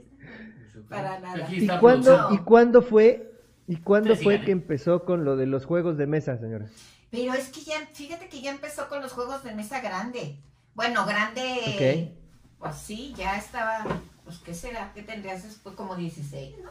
Para 0.89 1.19
nada. 1.19 1.45
Aquí 1.45 1.57
¿Y 1.57 1.61
está 1.61 1.79
cuándo, 1.79 2.05
producción. 2.05 2.33
¿Y 2.33 2.37
cuándo 2.43 2.81
fue, 2.81 3.31
y 3.67 3.77
cuándo 3.77 4.15
fue 4.15 4.41
que 4.41 4.49
¿eh? 4.49 4.53
empezó 4.53 5.05
con 5.05 5.23
lo 5.23 5.37
de 5.37 5.45
los 5.45 5.65
juegos 5.65 5.97
de 5.97 6.07
mesa, 6.07 6.35
señora? 6.39 6.65
Pero 7.11 7.33
es 7.33 7.49
que 7.49 7.61
ya, 7.61 7.75
fíjate 7.93 8.27
que 8.27 8.41
ya 8.41 8.51
empezó 8.51 8.87
con 8.89 9.01
los 9.01 9.13
juegos 9.13 9.43
de 9.43 9.53
mesa 9.53 9.81
grande. 9.81 10.39
Bueno, 10.79 11.05
grande. 11.05 12.13
Ok. 12.15 12.59
Pues 12.59 12.77
sí, 12.77 13.13
ya 13.17 13.35
estaba. 13.35 13.85
Pues 14.23 14.37
qué 14.37 14.53
será, 14.53 14.93
¿qué 14.95 15.01
tendrías 15.03 15.43
después? 15.43 15.75
Como 15.75 15.97
16, 15.97 16.55
¿no? 16.63 16.69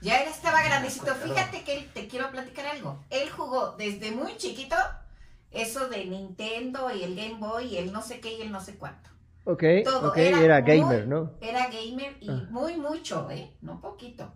Ya 0.00 0.20
era, 0.22 0.30
estaba 0.30 0.62
grandecito. 0.62 1.14
Fíjate 1.14 1.64
que 1.64 1.76
él- 1.80 1.90
te 1.92 2.08
quiero 2.08 2.30
platicar 2.30 2.64
algo. 2.66 2.98
Él 3.10 3.28
jugó 3.28 3.72
desde 3.76 4.10
muy 4.10 4.38
chiquito 4.38 4.74
eso 5.50 5.86
de 5.90 6.06
Nintendo 6.06 6.90
y 6.96 7.02
el 7.02 7.14
Game 7.14 7.34
Boy 7.34 7.74
y 7.74 7.76
el 7.76 7.92
no 7.92 8.00
sé 8.00 8.20
qué 8.20 8.38
y 8.38 8.40
el 8.40 8.50
no 8.50 8.62
sé 8.64 8.76
cuánto. 8.76 9.10
Ok, 9.44 9.62
Todo, 9.84 10.08
ok, 10.08 10.16
era 10.16 10.40
era, 10.40 10.60
muy- 10.62 10.68
gamer, 10.78 11.06
¿no? 11.06 11.30
Era 11.42 11.66
gamer 11.66 12.16
y 12.22 12.30
Ah. 12.30 12.46
muy 12.48 12.78
mucho, 12.78 13.30
¿eh? 13.30 13.50
No 13.60 13.82
poquito. 13.82 14.32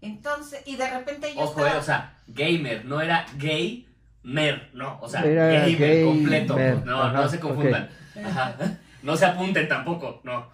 Entonces, 0.00 0.62
y 0.64 0.76
de 0.76 0.88
repente 0.88 1.34
yo 1.34 1.42
Ojo, 1.42 1.50
estaba... 1.60 1.74
eh, 1.74 1.78
o 1.78 1.82
sea, 1.82 2.16
gamer, 2.26 2.86
no 2.86 3.02
era 3.02 3.26
gay, 3.36 3.86
mer, 4.22 4.70
no, 4.74 4.98
o 5.00 5.08
sea, 5.08 5.22
Era 5.24 5.48
gamer 5.66 5.78
gamer, 5.78 6.04
completo, 6.04 6.54
pues, 6.54 6.84
no, 6.84 7.02
ajá, 7.02 7.20
no 7.22 7.28
se 7.28 7.40
confundan. 7.40 7.90
Ajá. 8.24 8.56
No 9.02 9.16
se 9.16 9.26
apunten 9.26 9.68
tampoco, 9.68 10.20
no. 10.24 10.46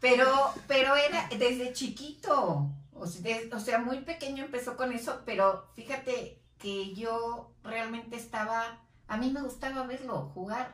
Pero, 0.00 0.26
pero 0.66 0.94
era 0.96 1.28
desde 1.38 1.72
chiquito. 1.72 2.70
O 2.92 3.06
sea, 3.06 3.22
de- 3.22 3.50
o 3.54 3.58
sea, 3.60 3.78
muy 3.78 3.98
pequeño 4.00 4.44
empezó 4.44 4.76
con 4.76 4.92
eso, 4.92 5.22
pero 5.24 5.66
fíjate 5.74 6.38
que 6.58 6.94
yo 6.94 7.52
realmente 7.62 8.16
estaba, 8.16 8.78
a 9.08 9.16
mí 9.16 9.30
me 9.30 9.42
gustaba 9.42 9.84
verlo 9.86 10.30
jugar. 10.34 10.68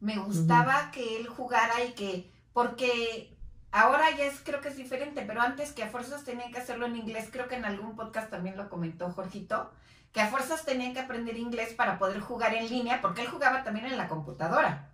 Me 0.00 0.16
gustaba 0.18 0.90
que 0.92 1.16
él 1.18 1.26
jugara 1.28 1.82
y 1.84 1.92
que, 1.92 2.30
porque 2.52 3.33
ahora 3.74 4.08
ya 4.16 4.26
es, 4.26 4.40
creo 4.44 4.60
que 4.60 4.68
es 4.68 4.76
diferente, 4.76 5.24
pero 5.26 5.40
antes 5.40 5.72
que 5.72 5.82
a 5.82 5.88
fuerzas 5.88 6.22
tenían 6.22 6.52
que 6.52 6.58
hacerlo 6.58 6.86
en 6.86 6.94
inglés, 6.94 7.28
creo 7.30 7.48
que 7.48 7.56
en 7.56 7.64
algún 7.64 7.96
podcast 7.96 8.30
también 8.30 8.56
lo 8.56 8.70
comentó 8.70 9.10
Jorgito, 9.10 9.72
que 10.12 10.20
a 10.20 10.28
fuerzas 10.28 10.64
tenían 10.64 10.94
que 10.94 11.00
aprender 11.00 11.36
inglés 11.36 11.74
para 11.74 11.98
poder 11.98 12.20
jugar 12.20 12.54
en 12.54 12.68
línea, 12.68 13.00
porque 13.02 13.22
él 13.22 13.28
jugaba 13.28 13.64
también 13.64 13.86
en 13.86 13.96
la 13.96 14.06
computadora. 14.06 14.90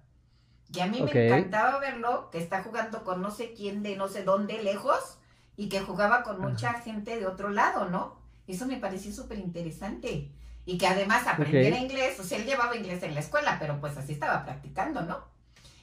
Y 0.72 0.80
a 0.80 0.87
mí 0.87 1.02
me 1.02 1.10
encantaba 1.10 1.78
verlo, 1.78 2.30
que 2.30 2.38
está 2.38 2.62
jugando 2.62 3.04
con 3.04 3.20
no 3.20 3.30
sé 3.30 3.52
quién 3.52 3.82
de 3.82 3.96
no 3.96 4.08
sé 4.08 4.25
dónde 4.25 4.62
lejos 4.62 5.18
y 5.56 5.68
que 5.68 5.80
jugaba 5.80 6.22
con 6.22 6.40
mucha 6.40 6.72
gente 6.75 7.18
de 7.18 7.26
otro 7.26 7.50
lado, 7.50 7.90
¿no? 7.90 8.18
Eso 8.46 8.64
me 8.64 8.78
pareció 8.78 9.12
súper 9.12 9.38
interesante. 9.38 10.30
Y 10.64 10.78
que 10.78 10.87
además 10.87 11.26
aprendiera 11.26 11.76
inglés, 11.76 12.18
o 12.18 12.22
sea, 12.22 12.38
él 12.38 12.46
llevaba 12.46 12.76
inglés 12.76 13.02
en 13.02 13.12
la 13.12 13.20
escuela, 13.20 13.58
pero 13.60 13.78
pues 13.78 13.99
así 13.99 14.12
estaba 14.12 14.42
practicando, 14.44 15.02
¿no? 15.02 15.25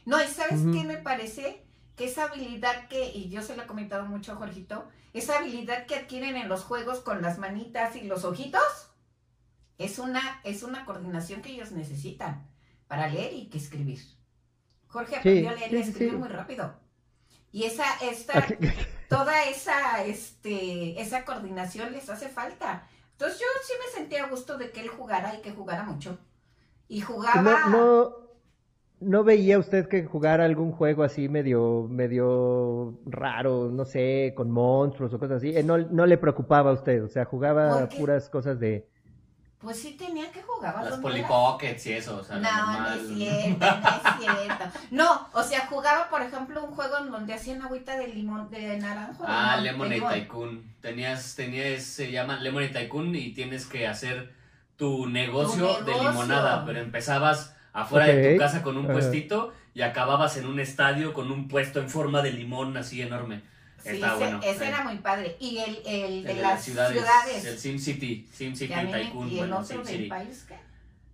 No, 0.05 0.23
y 0.23 0.27
¿sabes 0.27 0.61
qué 0.73 0.83
me 0.83 0.97
parece? 0.97 1.66
Que 1.97 2.05
esa 2.05 2.25
habilidad 2.25 2.87
que, 2.87 3.11
y 3.13 3.29
yo 3.29 3.41
se 3.41 3.57
lo 3.57 3.63
he 3.63 3.67
comentado 3.67 4.05
mucho 4.05 4.31
a 4.31 4.35
Jorgito, 4.35 4.87
esa 5.13 5.39
habilidad 5.39 5.85
que 5.85 5.95
adquieren 5.95 6.37
en 6.37 6.47
los 6.47 6.63
juegos 6.63 6.99
con 6.99 7.21
las 7.21 7.39
manitas 7.39 7.97
y 7.97 8.03
los 8.03 8.23
ojitos, 8.23 8.61
es 9.77 9.99
una, 9.99 10.39
es 10.43 10.63
una 10.63 10.85
coordinación 10.85 11.41
que 11.41 11.51
ellos 11.51 11.71
necesitan 11.71 12.47
para 12.87 13.07
leer 13.07 13.33
y 13.33 13.49
que 13.49 13.57
escribir. 13.57 13.99
Jorge 14.87 15.17
aprendió 15.17 15.49
a 15.49 15.53
leer 15.53 15.73
y 15.73 15.83
sí, 15.83 15.89
escribir 15.89 16.13
sí. 16.13 16.19
muy 16.19 16.29
rápido. 16.29 16.73
Y 17.51 17.63
esa, 17.63 17.85
esta, 18.01 18.45
toda 19.09 19.43
esa, 19.45 20.03
este, 20.05 21.01
esa 21.01 21.25
coordinación 21.25 21.91
les 21.91 22.09
hace 22.09 22.29
falta. 22.29 22.87
Entonces 23.11 23.39
yo 23.39 23.45
sí 23.65 23.73
me 23.83 23.91
sentía 23.91 24.25
a 24.25 24.29
gusto 24.29 24.57
de 24.57 24.71
que 24.71 24.81
él 24.81 24.89
jugara 24.89 25.35
y 25.35 25.41
que 25.41 25.51
jugara 25.51 25.83
mucho. 25.83 26.19
Y 26.87 27.01
jugaba. 27.01 27.41
No, 27.41 27.69
no, 27.69 28.26
no 28.99 29.23
veía 29.23 29.59
usted 29.59 29.87
que 29.87 30.05
jugara 30.05 30.45
algún 30.45 30.71
juego 30.71 31.03
así 31.03 31.29
medio, 31.29 31.87
medio 31.89 32.95
raro, 33.05 33.69
no 33.71 33.85
sé, 33.85 34.33
con 34.35 34.49
monstruos 34.51 35.13
o 35.13 35.19
cosas 35.19 35.37
así. 35.37 35.55
Eh, 35.55 35.63
no, 35.63 35.77
no 35.77 36.05
le 36.05 36.17
preocupaba 36.17 36.71
a 36.71 36.73
usted, 36.73 37.03
o 37.03 37.07
sea, 37.07 37.25
jugaba 37.25 37.87
puras 37.89 38.29
cosas 38.29 38.59
de. 38.59 38.87
Pues 39.59 39.79
sí 39.79 39.97
tenía 39.97 40.31
que 40.31 40.41
jugar. 40.43 40.83
Las 40.83 40.99
Polly 40.99 41.23
Pockets 41.23 41.87
y 41.87 41.93
eso, 41.93 42.17
o 42.17 42.23
sea, 42.23 42.35
lo 42.35 42.43
No, 42.43 42.49
no 42.51 42.71
normal. 42.73 42.99
es 42.99 43.07
cierto, 43.07 43.65
no 43.65 43.89
es 43.89 44.45
cierto. 44.45 44.65
No, 44.91 45.27
o 45.33 45.43
sea, 45.43 45.65
jugaba, 45.67 46.09
por 46.09 46.21
ejemplo, 46.21 46.63
un 46.63 46.75
juego 46.75 46.99
en 46.99 47.11
donde 47.11 47.33
hacían 47.33 47.61
agüita 47.63 47.97
de 47.97 48.07
limón, 48.07 48.49
de 48.51 48.77
naranjo. 48.77 49.23
Ah, 49.27 49.55
de 49.57 49.63
Lemonade 49.63 49.95
limón. 49.95 50.13
Tycoon. 50.13 50.63
Tenías, 50.79 51.35
tenías, 51.35 51.83
se 51.83 52.11
llama 52.11 52.37
Lemonade 52.37 52.69
Tycoon 52.69 53.15
y 53.15 53.33
tienes 53.33 53.65
que 53.65 53.87
hacer 53.87 54.31
tu 54.75 55.07
negocio, 55.07 55.77
Tu 55.79 55.85
de 55.85 55.93
limonada, 55.93 56.63
pero 56.63 56.79
empezabas 56.79 57.56
afuera 57.81 58.07
de 58.07 58.27
Ok. 58.27 58.33
tu 58.33 58.39
casa 58.39 58.61
con 58.63 58.77
un 58.77 58.85
Ajá. 58.85 58.93
puestito 58.93 59.53
y 59.73 59.81
acababas 59.81 60.37
en 60.37 60.45
un 60.47 60.59
estadio 60.59 61.13
con 61.13 61.31
un 61.31 61.47
puesto 61.47 61.79
en 61.79 61.89
forma 61.89 62.21
de 62.21 62.31
limón 62.33 62.75
así 62.77 63.01
enorme. 63.01 63.41
Sí, 63.83 63.89
Está 63.89 64.07
ese, 64.07 64.17
bueno. 64.17 64.39
ese 64.43 64.65
eh. 64.65 64.67
era 64.69 64.83
muy 64.83 64.97
padre. 64.97 65.35
Y 65.39 65.59
el, 65.59 65.77
el 65.85 66.23
de 66.23 66.31
El 66.31 66.41
las 66.41 66.63
ciudades. 66.63 67.45
El 67.45 67.57
Sim 67.57 67.77
City, 67.79 68.27
Sim 68.33 68.55
City 68.55 68.73
Tycoon, 68.73 69.27
y 69.29 69.33
el 69.33 69.37
bueno, 69.37 69.59
otro 69.59 69.67
Sim 69.67 69.83
de 69.83 69.91
City. 69.91 70.03
Empires, 70.03 70.45
¿qué? 70.47 70.55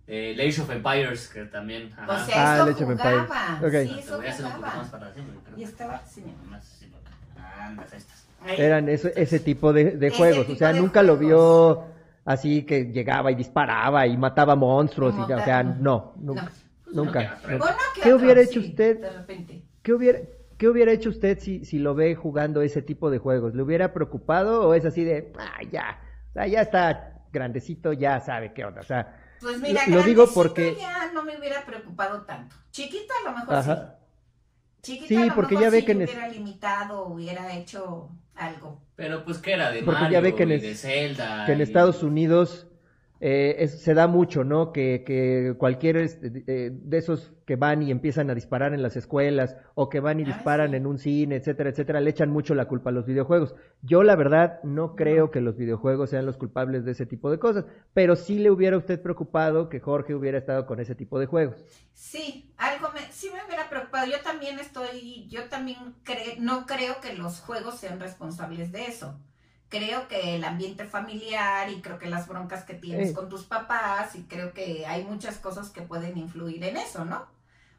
Eh, 0.06 0.32
el 0.32 0.40
Age 0.40 0.60
of 0.62 0.70
Empires, 0.70 1.28
que 1.28 1.44
también. 1.44 1.92
O 1.96 2.10
Ajá. 2.12 2.24
sea, 2.26 2.34
Ah, 2.36 2.54
eso 2.56 2.66
el 2.68 2.74
Age 2.74 2.84
of 2.84 2.90
jugaba. 2.90 3.20
Empires. 3.60 3.84
Ok. 3.88 3.94
Sí, 3.94 4.00
eso 4.00 4.16
voy 4.16 4.26
a 4.26 4.30
hacer 4.30 4.44
un 4.46 4.52
poco 4.52 4.62
más 4.66 4.86
jugaba. 4.90 5.12
Y 5.56 5.62
estaba, 5.62 6.02
sí. 6.06 6.22
Andas, 7.60 7.92
ahí 7.92 7.98
estás. 7.98 8.24
Ahí. 8.42 8.56
Eran 8.58 8.88
ese, 8.88 9.12
ese 9.16 9.40
tipo 9.40 9.72
de, 9.72 9.92
de 9.92 10.06
Ese 10.08 10.16
juegos, 10.16 10.38
o 10.40 10.46
tipo 10.46 10.58
sea, 10.58 10.72
de 10.72 10.80
nunca 10.80 11.02
lo 11.02 11.16
juegos. 11.16 11.76
vio 11.78 11.93
así 12.24 12.64
que 12.64 12.86
llegaba 12.86 13.30
y 13.30 13.34
disparaba 13.34 14.06
y 14.06 14.16
mataba 14.16 14.54
monstruos, 14.56 15.14
y, 15.14 15.22
Como 15.22 15.34
o 15.36 15.44
sea, 15.44 15.62
no, 15.62 16.14
nunca, 16.16 16.42
No. 16.42 16.48
Pues 16.84 16.96
nunca. 16.96 17.38
Bueno, 17.46 17.66
¿qué, 18.02 18.14
hubiera 18.14 18.40
hecho 18.40 18.60
Sí, 18.60 18.68
usted? 18.70 19.00
De 19.00 19.10
repente. 19.10 19.62
¿Qué 19.82 19.92
hubiera, 19.92 20.20
¿Qué 20.56 20.68
hubiera 20.68 20.92
hecho 20.92 21.08
usted 21.10 21.38
si, 21.40 21.64
si 21.64 21.78
lo 21.78 21.94
ve 21.94 22.14
jugando 22.14 22.62
ese 22.62 22.80
tipo 22.82 23.10
de 23.10 23.18
juegos? 23.18 23.54
¿Le 23.54 23.62
hubiera 23.62 23.92
preocupado 23.92 24.68
o 24.68 24.74
es 24.74 24.84
así 24.84 25.02
de, 25.04 25.32
ah, 25.38 25.60
ya, 25.70 25.98
o 26.30 26.32
sea, 26.34 26.46
ya 26.46 26.60
está 26.62 27.22
grandecito, 27.32 27.92
ya 27.92 28.20
sabe 28.20 28.52
qué 28.52 28.64
onda? 28.64 28.80
O 28.80 28.84
sea, 28.84 29.20
Pues 29.40 29.60
mira, 29.60 29.82
Lo- 29.88 30.02
digo 30.02 30.26
porque- 30.32 30.76
ya 30.80 31.10
no 31.12 31.22
me 31.24 31.36
hubiera 31.36 31.66
preocupado 31.66 32.22
tanto. 32.22 32.54
Chiquito 32.70 33.12
a 33.26 33.30
lo 33.30 33.36
mejor 33.36 33.54
Ajá. 33.56 33.96
sí. 33.98 34.04
Chiquito 34.82 35.08
Sí, 35.08 35.16
a 35.16 35.26
lo 35.26 35.34
porque 35.34 35.54
mejor 35.56 35.64
ya 35.64 35.70
ve 35.70 35.80
sí 35.80 35.86
que 35.86 35.96
hubiera 35.96 36.28
limitado 36.28 37.06
hubiera 37.06 37.52
hecho 37.54 38.10
algo. 38.36 38.82
Pero 38.96 39.24
pues 39.24 39.38
que 39.38 39.52
era 39.52 39.70
de 39.70 39.82
Porque 39.82 40.00
Mario 40.02 40.14
ya 40.18 40.20
ve 40.20 40.34
que 40.34 40.42
en 40.44 40.52
y 40.52 40.58
de 40.58 40.74
Zelda. 40.74 41.44
que 41.46 41.52
en 41.52 41.58
y- 41.58 41.62
Estados 41.62 42.02
Unidos 42.02 42.66
eh, 43.20 43.56
es- 43.60 43.80
se 43.82 43.94
da 43.94 44.06
mucho, 44.06 44.44
¿no? 44.44 44.72
Que, 44.72 45.02
que 45.06 45.54
cualquier 45.58 45.96
este, 45.98 46.30
de, 46.30 46.70
de 46.70 46.98
esos 46.98 47.32
que 47.46 47.56
van 47.56 47.82
y 47.82 47.90
empiezan 47.90 48.28
a 48.30 48.34
disparar 48.34 48.74
en 48.74 48.82
las 48.82 48.96
escuelas 48.96 49.56
o 49.74 49.88
que 49.88 50.00
van 50.00 50.20
y 50.20 50.24
Ah, 50.24 50.26
disparan 50.26 50.70
sí. 50.70 50.76
en 50.76 50.86
un 50.86 50.98
cine, 50.98 51.36
etcétera, 51.36 51.70
etcétera, 51.70 52.00
le 52.00 52.10
echan 52.10 52.30
mucho 52.30 52.54
la 52.54 52.66
culpa 52.66 52.90
a 52.90 52.92
los 52.92 53.06
videojuegos. 53.06 53.54
Yo 53.82 54.02
la 54.02 54.16
verdad 54.16 54.60
no 54.64 54.96
creo 54.96 55.30
que 55.30 55.40
los 55.40 55.56
videojuegos 55.56 56.10
sean 56.10 56.26
los 56.26 56.36
culpables 56.36 56.84
de 56.84 56.92
ese 56.92 57.06
tipo 57.06 57.30
de 57.30 57.38
cosas, 57.38 57.64
pero 57.92 58.16
sí 58.16 58.38
le 58.38 58.50
hubiera 58.50 58.76
usted 58.76 59.00
preocupado 59.00 59.68
que 59.68 59.80
Jorge 59.80 60.14
hubiera 60.14 60.38
estado 60.38 60.66
con 60.66 60.80
ese 60.80 60.94
tipo 60.94 61.18
de 61.18 61.26
juegos. 61.26 61.64
Sí, 61.92 62.52
algo 62.56 62.88
me, 62.92 63.00
sí 63.12 63.28
me 63.32 63.44
hubiera 63.46 63.68
preocupado. 63.68 64.06
Yo 64.10 64.20
también 64.22 64.58
estoy, 64.58 65.28
yo 65.28 65.48
también 65.48 65.78
cre- 66.04 66.38
no 66.38 66.66
creo 66.66 66.94
que 67.00 67.14
los 67.14 67.40
juegos 67.40 67.76
sean 67.78 68.00
responsables 68.00 68.72
de 68.72 68.86
eso. 68.86 69.18
Creo 69.76 70.06
que 70.06 70.36
el 70.36 70.44
ambiente 70.44 70.84
familiar 70.84 71.68
y 71.68 71.80
creo 71.80 71.98
que 71.98 72.06
las 72.08 72.28
broncas 72.28 72.62
que 72.62 72.74
tienes 72.74 73.12
con 73.12 73.28
tus 73.28 73.42
papás 73.42 74.14
y 74.14 74.22
creo 74.22 74.52
que 74.52 74.86
hay 74.86 75.02
muchas 75.02 75.38
cosas 75.38 75.70
que 75.70 75.82
pueden 75.82 76.16
influir 76.16 76.62
en 76.62 76.76
eso, 76.76 77.04
¿no? 77.04 77.16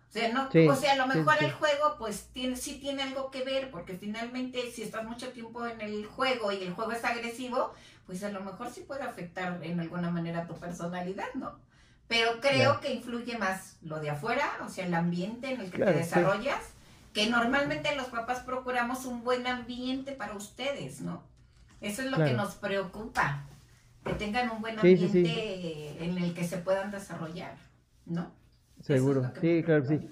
O 0.09 0.11
sea, 0.17 0.27
no, 0.33 0.51
Sí, 0.51 0.67
o 0.67 0.75
sea, 0.75 0.91
a 0.91 0.95
lo 0.97 1.07
mejor 1.07 1.37
sí. 1.39 1.45
el 1.45 1.53
juego 1.53 1.95
pues 1.97 2.27
tiene, 2.33 2.57
sí 2.57 2.79
tiene 2.81 3.03
algo 3.03 3.31
que 3.31 3.43
ver 3.45 3.71
porque 3.71 3.93
finalmente 3.93 4.71
si 4.71 4.83
estás 4.83 5.05
mucho 5.05 5.29
tiempo 5.31 5.65
en 5.65 5.79
el 5.79 6.05
juego 6.05 6.51
y 6.51 6.63
el 6.63 6.73
juego 6.73 6.91
es 6.91 7.05
agresivo, 7.05 7.73
pues 8.05 8.21
a 8.25 8.29
lo 8.29 8.41
mejor 8.41 8.69
sí 8.69 8.81
puede 8.81 9.03
afectar 9.03 9.59
en 9.63 9.79
alguna 9.79 10.09
manera 10.11 10.47
tu 10.47 10.53
personalidad, 10.55 11.33
¿no? 11.35 11.57
Pero 12.09 12.41
creo 12.41 12.71
Claro. 12.71 12.79
que 12.81 12.93
influye 12.93 13.37
más 13.37 13.77
lo 13.81 14.01
de 14.01 14.09
afuera, 14.09 14.51
o 14.65 14.69
sea, 14.69 14.85
el 14.85 14.93
ambiente 14.93 15.49
en 15.53 15.61
el 15.61 15.71
que 15.71 15.77
Claro, 15.77 15.93
te 15.93 15.99
desarrollas, 15.99 16.61
que 17.13 17.29
normalmente 17.29 17.95
los 17.95 18.07
papás 18.07 18.41
procuramos 18.41 19.05
un 19.05 19.23
buen 19.23 19.47
ambiente 19.47 20.11
para 20.11 20.33
ustedes, 20.35 20.99
¿no? 20.99 21.23
Eso 21.85 22.01
es 22.01 22.11
lo 22.11 22.17
que 22.17 22.33
nos 22.33 22.55
preocupa, 22.55 23.45
que 24.03 24.13
tengan 24.13 24.49
un 24.49 24.61
buen 24.61 24.79
Sí, 24.79 24.97
sí, 24.97 25.05
ambiente 25.05 25.29
sí. 25.99 26.03
en 26.03 26.17
el 26.17 26.33
que 26.33 26.43
se 26.43 26.57
puedan 26.57 26.91
desarrollar, 26.91 27.55
¿no? 28.05 28.31
Seguro, 28.81 29.31
es 29.33 29.39
sí, 29.41 29.63
claro 29.63 29.83
que 29.83 29.87
sí. 29.99 30.09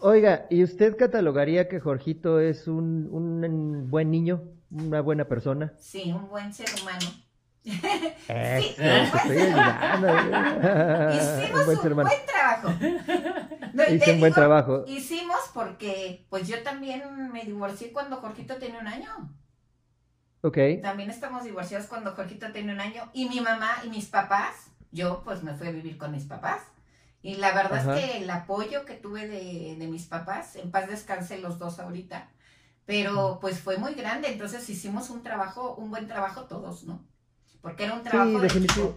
Oiga, 0.00 0.46
¿y 0.50 0.64
usted 0.64 0.96
catalogaría 0.96 1.68
que 1.68 1.78
Jorgito 1.80 2.40
es 2.40 2.66
un, 2.66 3.08
un 3.12 3.90
buen 3.90 4.10
niño, 4.10 4.42
una 4.70 5.00
buena 5.00 5.26
persona? 5.28 5.72
Sí, 5.78 6.12
un 6.12 6.28
buen 6.28 6.52
ser 6.52 6.68
humano. 6.80 7.06
Eso, 7.64 8.74
te 8.74 8.82
¿eh? 8.88 9.12
estoy 9.14 9.38
ayudando. 9.38 10.08
Hicimos 11.08 11.50
un 11.52 11.64
buen 11.64 11.78
un 11.92 12.02
buen 12.02 12.26
trabajo. 12.26 12.68
No, 13.72 13.84
Hice 13.88 14.12
un 14.12 14.20
buen 14.20 14.32
digo, 14.32 14.34
trabajo. 14.34 14.84
Hicimos 14.86 15.38
porque, 15.54 16.26
pues 16.28 16.48
yo 16.48 16.62
también 16.62 17.30
me 17.32 17.44
divorcié 17.44 17.92
cuando 17.92 18.16
Jorgito 18.16 18.56
tenía 18.56 18.80
un 18.80 18.88
año. 18.88 19.32
Ok. 20.42 20.58
También 20.82 21.10
estamos 21.10 21.44
divorciados 21.44 21.86
cuando 21.86 22.12
Jorgito 22.12 22.50
tenía 22.52 22.74
un 22.74 22.80
año. 22.80 23.10
Y 23.12 23.28
mi 23.28 23.40
mamá 23.40 23.70
y 23.84 23.90
mis 23.90 24.06
papás, 24.06 24.70
yo 24.90 25.22
pues 25.24 25.42
me 25.42 25.54
fui 25.54 25.68
a 25.68 25.72
vivir 25.72 25.96
con 25.98 26.12
mis 26.12 26.24
papás. 26.24 26.62
Y 27.22 27.36
la 27.36 27.54
verdad 27.54 27.88
Ajá. 27.88 27.98
es 27.98 28.04
que 28.04 28.18
el 28.18 28.30
apoyo 28.30 28.84
que 28.84 28.94
tuve 28.94 29.28
de, 29.28 29.76
de 29.78 29.86
mis 29.86 30.06
papás, 30.06 30.56
en 30.56 30.70
paz 30.72 30.88
descanse 30.88 31.38
los 31.38 31.58
dos 31.58 31.78
ahorita, 31.78 32.28
pero 32.84 33.38
pues 33.40 33.60
fue 33.60 33.78
muy 33.78 33.94
grande. 33.94 34.28
Entonces 34.28 34.68
hicimos 34.68 35.10
un 35.10 35.22
trabajo, 35.22 35.76
un 35.76 35.90
buen 35.90 36.08
trabajo 36.08 36.46
todos, 36.46 36.84
¿no? 36.84 37.06
Porque 37.60 37.84
era 37.84 37.94
un 37.94 38.02
trabajo 38.02 38.30
Sí, 38.30 38.36
de 38.36 38.42
definitivo. 38.42 38.94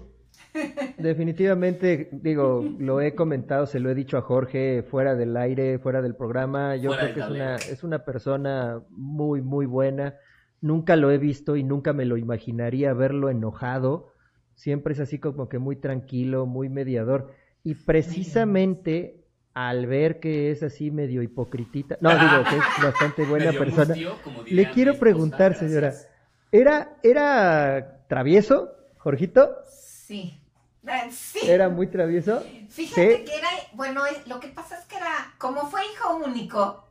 Definitivamente, 0.98 2.10
digo, 2.12 2.64
lo 2.80 3.02
he 3.02 3.14
comentado, 3.16 3.68
se 3.68 3.80
lo 3.80 3.90
he 3.90 3.96
dicho 3.96 4.18
a 4.18 4.22
Jorge 4.22 4.84
fuera 4.84 5.16
del 5.16 5.38
aire, 5.38 5.80
fuera 5.80 6.02
del 6.02 6.16
programa. 6.16 6.76
Yo 6.76 6.90
Fuera 6.90 7.04
creo 7.04 7.14
que 7.14 7.20
es 7.22 7.30
una, 7.30 7.56
es 7.58 7.84
una 7.84 8.06
persona 8.06 8.82
muy, 8.90 9.42
muy 9.42 9.66
buena. 9.66 10.16
Nunca 10.62 10.96
lo 10.96 11.12
he 11.12 11.18
visto 11.18 11.56
y 11.56 11.64
nunca 11.64 11.94
me 11.94 12.06
lo 12.06 12.18
imaginaría 12.18 12.94
verlo 12.94 13.30
enojado. 13.30 14.12
Siempre 14.56 14.94
es 14.94 15.00
así 15.00 15.20
como 15.20 15.50
que 15.50 15.60
muy 15.60 15.76
tranquilo, 15.76 16.46
muy 16.46 16.70
mediador. 16.70 17.34
Y 17.64 17.76
precisamente 17.76 19.22
al 19.54 19.88
ver 19.88 20.20
que 20.20 20.52
es 20.52 20.64
así 20.64 20.92
medio 20.92 21.22
hipocritita, 21.22 21.98
no, 22.02 22.10
digo 22.10 22.44
que 22.50 22.58
es 22.58 22.64
bastante 22.84 23.26
buena 23.26 23.52
persona. 23.54 23.96
mustio, 23.96 24.16
Le 24.50 24.70
quiero 24.72 24.92
esposa, 24.92 25.00
preguntar, 25.00 25.56
señora, 25.56 25.94
¿era, 26.52 26.98
era 27.04 28.06
travieso, 28.10 28.72
Jorgito? 28.98 29.56
Sí. 29.70 30.42
Sí. 31.10 31.40
¿Era 31.48 31.70
muy 31.70 31.88
travieso? 31.88 32.42
Fíjate 32.70 33.18
Sí. 33.18 33.26
que 33.26 33.36
era, 33.38 33.48
bueno, 33.74 34.06
eh, 34.06 34.22
lo 34.28 34.40
que 34.40 34.50
pasa 34.50 34.78
es 34.78 34.86
que 34.86 34.98
era, 34.98 35.34
como 35.40 35.68
fue 35.68 35.82
hijo 35.92 36.18
único, 36.18 36.85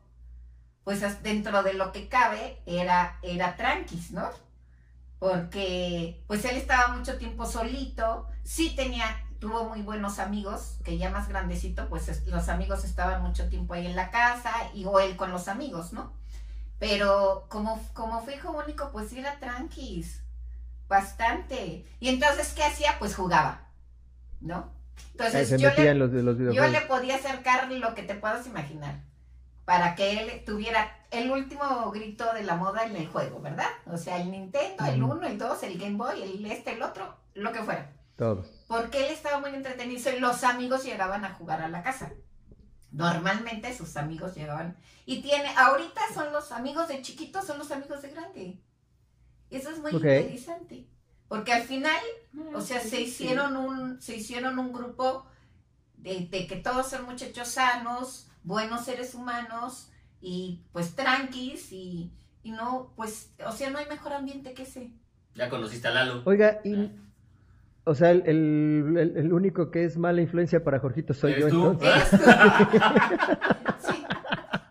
pues 0.85 1.23
dentro 1.23 1.63
de 1.63 1.75
lo 1.75 1.93
que 1.93 2.09
cabe, 2.09 2.63
era, 2.67 3.19
era 3.23 3.57
tranquis, 3.57 4.11
¿no? 4.13 4.29
porque 5.19 6.23
pues 6.27 6.45
él 6.45 6.57
estaba 6.57 6.95
mucho 6.95 7.17
tiempo 7.17 7.47
solito, 7.47 8.29
sí 8.43 8.75
tenía, 8.77 9.07
tuvo 9.39 9.65
muy 9.65 9.81
buenos 9.81 10.19
amigos, 10.19 10.77
que 10.85 10.99
ya 10.99 11.09
más 11.09 11.29
grandecito, 11.29 11.89
pues 11.89 12.09
es- 12.09 12.27
los 12.27 12.51
amigos 12.51 12.85
estaban 12.85 13.23
mucho 13.23 13.49
tiempo 13.49 13.73
ahí 13.73 13.87
en 13.87 13.97
la 13.97 14.11
casa, 14.11 14.53
y 14.75 14.85
o 14.85 15.01
él 15.01 15.17
con 15.17 15.31
los 15.31 15.49
amigos, 15.49 15.95
¿no? 15.95 16.13
Pero 16.79 17.47
como, 17.49 17.81
como 17.95 18.21
fue 18.23 18.35
hijo 18.35 18.51
único, 18.51 18.91
pues 18.93 19.09
sí 19.09 19.19
era 19.19 19.39
tranquis, 19.39 20.23
bastante. 20.89 21.87
Y 22.01 22.11
entonces, 22.11 22.53
¿qué 22.53 22.65
hacía? 22.65 22.99
Pues 22.99 23.15
jugaba, 23.17 23.69
¿no? 24.43 24.73
Entonces 25.13 25.49
yo 25.59 25.71
le, 25.71 25.91
en 25.91 25.99
los, 25.99 26.13
de 26.13 26.23
los 26.23 26.37
yo 26.39 26.67
le 26.69 26.81
podía 26.83 27.17
acercar 27.17 27.71
lo 27.73 27.95
que 27.95 28.03
te 28.03 28.15
puedas 28.15 28.47
imaginar. 28.47 29.01
Para 29.65 29.95
que 29.95 30.21
él 30.21 30.45
tuviera 30.45 31.07
el 31.11 31.31
último 31.31 31.91
grito 31.91 32.33
de 32.35 32.43
la 32.43 32.57
moda 32.57 32.85
en 32.85 32.97
el 32.97 33.07
juego, 33.07 33.41
¿verdad? 33.41 33.69
O 33.87 33.97
sea, 33.97 34.21
el 34.21 34.31
Nintendo, 34.31 34.85
el 34.85 35.03
Ujú. 35.03 35.13
1, 35.15 35.27
el 35.27 35.39
2, 35.39 35.63
el 35.63 35.79
Game 35.79 35.97
Boy, 35.97 36.23
el 36.23 36.47
este, 36.47 36.73
el 36.73 36.83
otro, 36.83 37.17
lo 37.35 37.53
que 37.53 37.63
fuera. 37.63 37.91
Todos. 38.17 38.47
Porque 38.69 39.07
él 39.07 39.13
estaba 39.13 39.41
muy 39.41 39.55
entretenido 39.55 40.11
y 40.11 40.21
los 40.21 40.45
amigos 40.45 40.85
llegaban 40.85 41.25
a 41.25 41.35
jugar 41.35 41.63
a 41.63 41.69
la 41.69 41.83
casa. 41.83 42.13
Normalmente 42.91 43.77
sus 43.77 43.97
amigos 43.97 44.35
llegaban. 44.35 44.77
Y 45.07 45.21
tiene, 45.23 45.49
ahorita 45.57 46.01
son 46.15 46.33
los 46.33 46.53
amigos 46.53 46.89
de 46.89 47.03
chiquito, 47.03 47.43
son 47.43 47.59
los 47.59 47.71
amigos 47.71 48.03
de 48.03 48.11
grande. 48.11 48.61
Eso 49.51 49.71
es 49.71 49.79
muy 49.79 49.93
interesante. 49.93 50.87
Porque 51.29 51.53
al 51.53 51.63
final 51.63 52.01
o 52.55 52.61
sea, 52.61 52.81
se 52.81 53.01
hicieron 53.01 53.57
un, 53.57 54.01
se 54.01 54.17
hicieron 54.17 54.59
un 54.59 54.73
grupo 54.73 55.27
de, 55.97 56.27
de 56.27 56.47
que 56.47 56.57
todos 56.57 56.89
son 56.89 57.05
muchachos 57.05 57.49
sanos, 57.49 58.29
buenos 58.45 58.85
seres 58.85 59.15
humanos 59.15 59.91
y 60.21 60.61
pues 60.73 60.95
tranquis 60.95 61.73
y, 61.73 62.13
y 62.43 62.53
no, 62.53 62.93
pues, 62.97 63.33
o 63.47 63.53
sea, 63.53 63.71
no 63.71 63.79
hay 63.79 63.87
mejor 63.87 64.13
ambiente 64.13 64.55
que 64.55 64.63
ese. 64.63 64.91
Ya 65.35 65.49
conociste 65.51 65.89
a 65.89 65.91
Lalo. 65.91 66.23
Oiga, 66.25 66.61
y. 66.65 66.91
O 67.87 67.95
sea, 67.95 68.13
el, 68.13 68.23
el- 68.27 68.97
el- 68.97 69.17
el 69.19 69.33
único 69.35 69.71
que 69.71 69.85
es 69.85 69.99
mala 69.99 70.23
influencia 70.23 70.65
para 70.65 70.79
Jorgito 70.79 71.13
soy 71.13 71.33
yo 71.33 71.37
¿Eres 71.49 71.51
tú? 71.51 71.71
entonces. 71.73 72.13
Eso. 72.15 73.93
sí, 73.93 74.05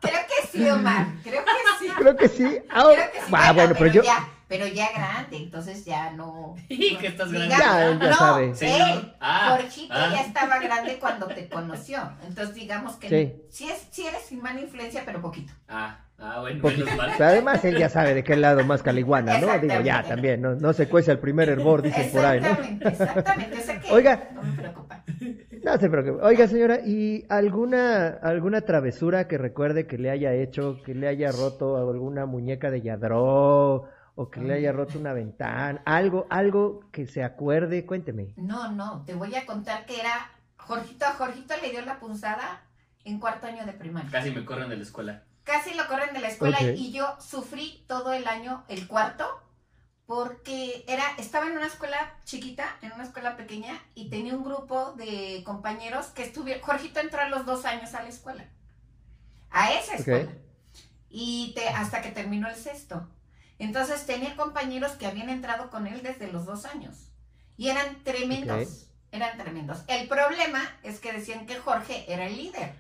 creo 0.02 0.22
que 0.28 0.48
sí, 0.52 0.70
Omar, 0.70 1.08
creo 1.24 1.44
que 1.46 1.52
sí. 1.80 1.88
Creo 1.96 2.16
que 2.18 2.28
sí. 2.28 2.58
Ah, 2.72 2.84
Creo 2.92 3.12
que 3.12 3.20
sí, 3.20 3.34
ah, 3.36 3.52
bueno, 3.54 3.76
pero 3.78 3.92
yo. 3.92 4.02
ya, 4.02 4.28
pero 4.48 4.68
ya 4.68 4.88
grande, 4.94 5.38
entonces 5.38 5.86
ya 5.86 6.12
no. 6.12 6.56
Y 6.70 6.96
que 6.98 7.08
estás 7.08 7.32
grande. 7.32 7.50
Ya, 7.50 7.90
ya 8.00 8.10
no, 8.10 8.14
sabe. 8.16 8.56
Señor. 8.56 8.90
él, 8.90 9.14
Ah, 9.20 9.56
Jorgito 9.58 9.94
ah. 9.96 10.10
ya 10.14 10.22
estaba 10.22 10.60
grande 10.60 10.98
cuando 11.00 11.28
te 11.28 11.48
conoció. 11.50 12.00
Entonces 12.28 12.56
digamos 12.56 12.96
que 12.98 13.10
Sí. 13.10 13.42
sí, 13.50 13.70
es, 13.70 13.88
sí 13.92 14.06
eres 14.06 14.22
sin 14.24 14.42
mala 14.42 14.60
influencia, 14.62 15.04
pero 15.06 15.22
poquito. 15.22 15.54
Ah, 15.68 16.00
ah, 16.20 16.40
bueno, 16.42 16.62
menos 16.64 16.96
mal. 16.96 17.12
Pero 17.18 17.30
además 17.30 17.64
él 17.66 17.78
ya 17.78 17.90
sabe 17.90 18.14
de 18.14 18.24
qué 18.24 18.36
lado 18.36 18.64
más 18.66 18.84
caliguana, 18.84 19.38
¿no? 19.40 19.58
Digo, 19.60 19.82
ya 19.82 20.04
también, 20.04 20.42
no, 20.42 20.56
no 20.56 20.74
se 20.74 20.88
cuece 20.88 21.12
al 21.12 21.20
primer 21.20 21.50
hervor, 21.50 21.82
dicen 21.82 22.12
por 22.12 22.26
ahí, 22.26 22.40
¿no? 22.42 22.50
Exactamente, 22.50 22.88
exactamente. 22.90 23.58
O 23.58 23.62
sea 23.62 23.80
que 23.80 23.92
Oiga. 23.92 24.30
no 24.34 24.44
me 24.44 24.52
preocupa. 24.54 25.04
No 25.64 25.78
se 25.78 25.90
preocupe. 25.90 26.22
Oiga, 26.26 26.48
señora, 26.48 26.80
¿y 26.86 27.26
alguna 27.30 28.08
alguna 28.22 28.62
travesura 28.62 29.28
que 29.30 29.38
recuerde 29.38 29.88
que 29.88 29.98
le 29.98 30.10
haya 30.10 30.34
hecho, 30.34 30.82
que 30.84 30.94
le 30.94 31.08
haya 31.08 31.32
roto 31.32 31.78
alguna 31.78 32.26
muñeca 32.26 32.70
de 32.70 32.82
Yadró 32.82 33.88
o 34.16 34.30
que 34.30 34.42
le 34.42 34.54
haya 34.54 34.72
roto 34.72 35.00
una 35.00 35.14
ventana, 35.14 35.82
algo 35.86 36.28
algo 36.30 36.82
que 36.92 37.08
se 37.08 37.24
acuerde? 37.24 37.86
Cuénteme. 37.86 38.34
No, 38.38 38.72
no, 38.72 39.04
te 39.06 39.14
voy 39.14 39.34
a 39.36 39.46
contar 39.46 39.86
que 39.86 40.00
era 40.00 40.32
Jorgito, 40.58 41.06
a 41.06 41.14
Jorgito 41.14 41.54
le 41.62 41.72
dio 41.72 41.82
la 41.82 42.00
punzada 42.00 42.62
en 43.04 43.20
cuarto 43.20 43.48
año 43.48 43.66
de 43.66 43.74
primaria. 43.74 44.10
Casi 44.12 44.32
me 44.32 44.46
corren 44.46 44.70
de 44.70 44.78
la 44.78 44.84
escuela. 44.84 45.24
Casi 45.44 45.74
lo 45.74 45.88
corren 45.88 46.14
de 46.14 46.22
la 46.22 46.30
escuela 46.30 46.62
y 46.62 46.92
yo 46.92 47.18
sufrí 47.20 47.84
todo 47.88 48.14
el 48.14 48.28
año, 48.28 48.64
el 48.70 48.88
cuarto, 48.88 49.26
porque 50.06 50.86
era, 50.88 51.04
estaba 51.18 51.48
en 51.48 51.58
una 51.58 51.68
escuela 51.68 51.98
chiquita, 52.24 52.78
en 52.82 52.94
una 52.94 53.04
escuela 53.04 53.36
pequeña, 53.36 53.82
y 53.94 54.10
tenía 54.10 54.36
un 54.36 54.44
grupo 54.44 54.94
de 54.94 55.44
compañeros 55.46 56.08
que 56.08 56.24
estuvieron, 56.24 56.64
Jorgito 56.64 57.02
entró 57.02 57.20
a 57.20 57.28
los 57.28 57.46
dos 57.46 57.66
años 57.66 57.94
a 57.94 58.04
la 58.04 58.10
escuela, 58.10 58.46
a 59.50 59.74
esa 59.74 59.96
escuela, 59.96 60.32
y 61.10 61.54
te, 61.56 61.68
hasta 61.68 62.02
que 62.02 62.12
terminó 62.12 62.48
el 62.48 62.56
sexto. 62.56 63.10
Entonces 63.60 64.06
tenía 64.06 64.36
compañeros 64.36 64.94
que 64.94 65.06
habían 65.08 65.30
entrado 65.30 65.70
con 65.70 65.88
él 65.88 66.02
desde 66.04 66.32
los 66.32 66.46
dos 66.46 66.66
años, 66.66 67.12
y 67.58 67.70
eran 67.70 68.04
tremendos, 68.04 68.88
eran 69.12 69.38
tremendos. 69.38 69.84
El 69.88 70.08
problema 70.08 70.62
es 70.84 71.00
que 71.00 71.14
decían 71.14 71.46
que 71.46 71.56
Jorge 71.58 72.06
era 72.12 72.26
el 72.26 72.36
líder. 72.38 72.74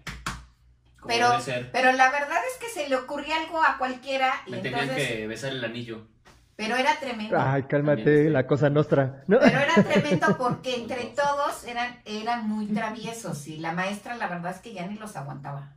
Pero-. 1.06 1.38
Pero 1.72 1.92
la 1.92 2.10
verdad 2.12 2.40
es 2.52 2.58
que 2.60 2.70
se 2.70 2.90
le 2.90 2.96
ocurría 2.96 3.38
algo 3.38 3.62
a 3.62 3.78
cualquiera 3.78 4.34
y 4.48 4.52
Me 4.52 4.58
tenían 4.60 4.90
que 4.96 5.28
besar 5.28 5.52
el 5.52 5.64
anillo. 5.64 6.08
pero 6.56 6.76
era 6.76 6.96
tremendo. 7.00 7.36
Ay, 7.40 7.64
cálmate, 7.64 8.04
También, 8.04 8.28
sí. 8.28 8.30
la 8.32 8.48
cosa 8.48 8.70
nostra, 8.70 9.24
¿no? 9.28 9.40
Pero 9.40 9.60
era 9.60 9.76
tremendo 9.84 10.38
porque 10.38 10.76
entre 10.76 11.06
todos 11.08 11.66
eran, 11.66 12.02
eran 12.06 12.48
muy 12.48 12.68
traviesos 12.68 13.48
y 13.48 13.58
la 13.58 13.74
maestra 13.74 14.16
la 14.16 14.28
verdad 14.28 14.56
es 14.56 14.62
que 14.62 14.74
ya 14.74 14.86
ni 14.88 14.96
los 14.96 15.16
aguantaba. 15.16 15.74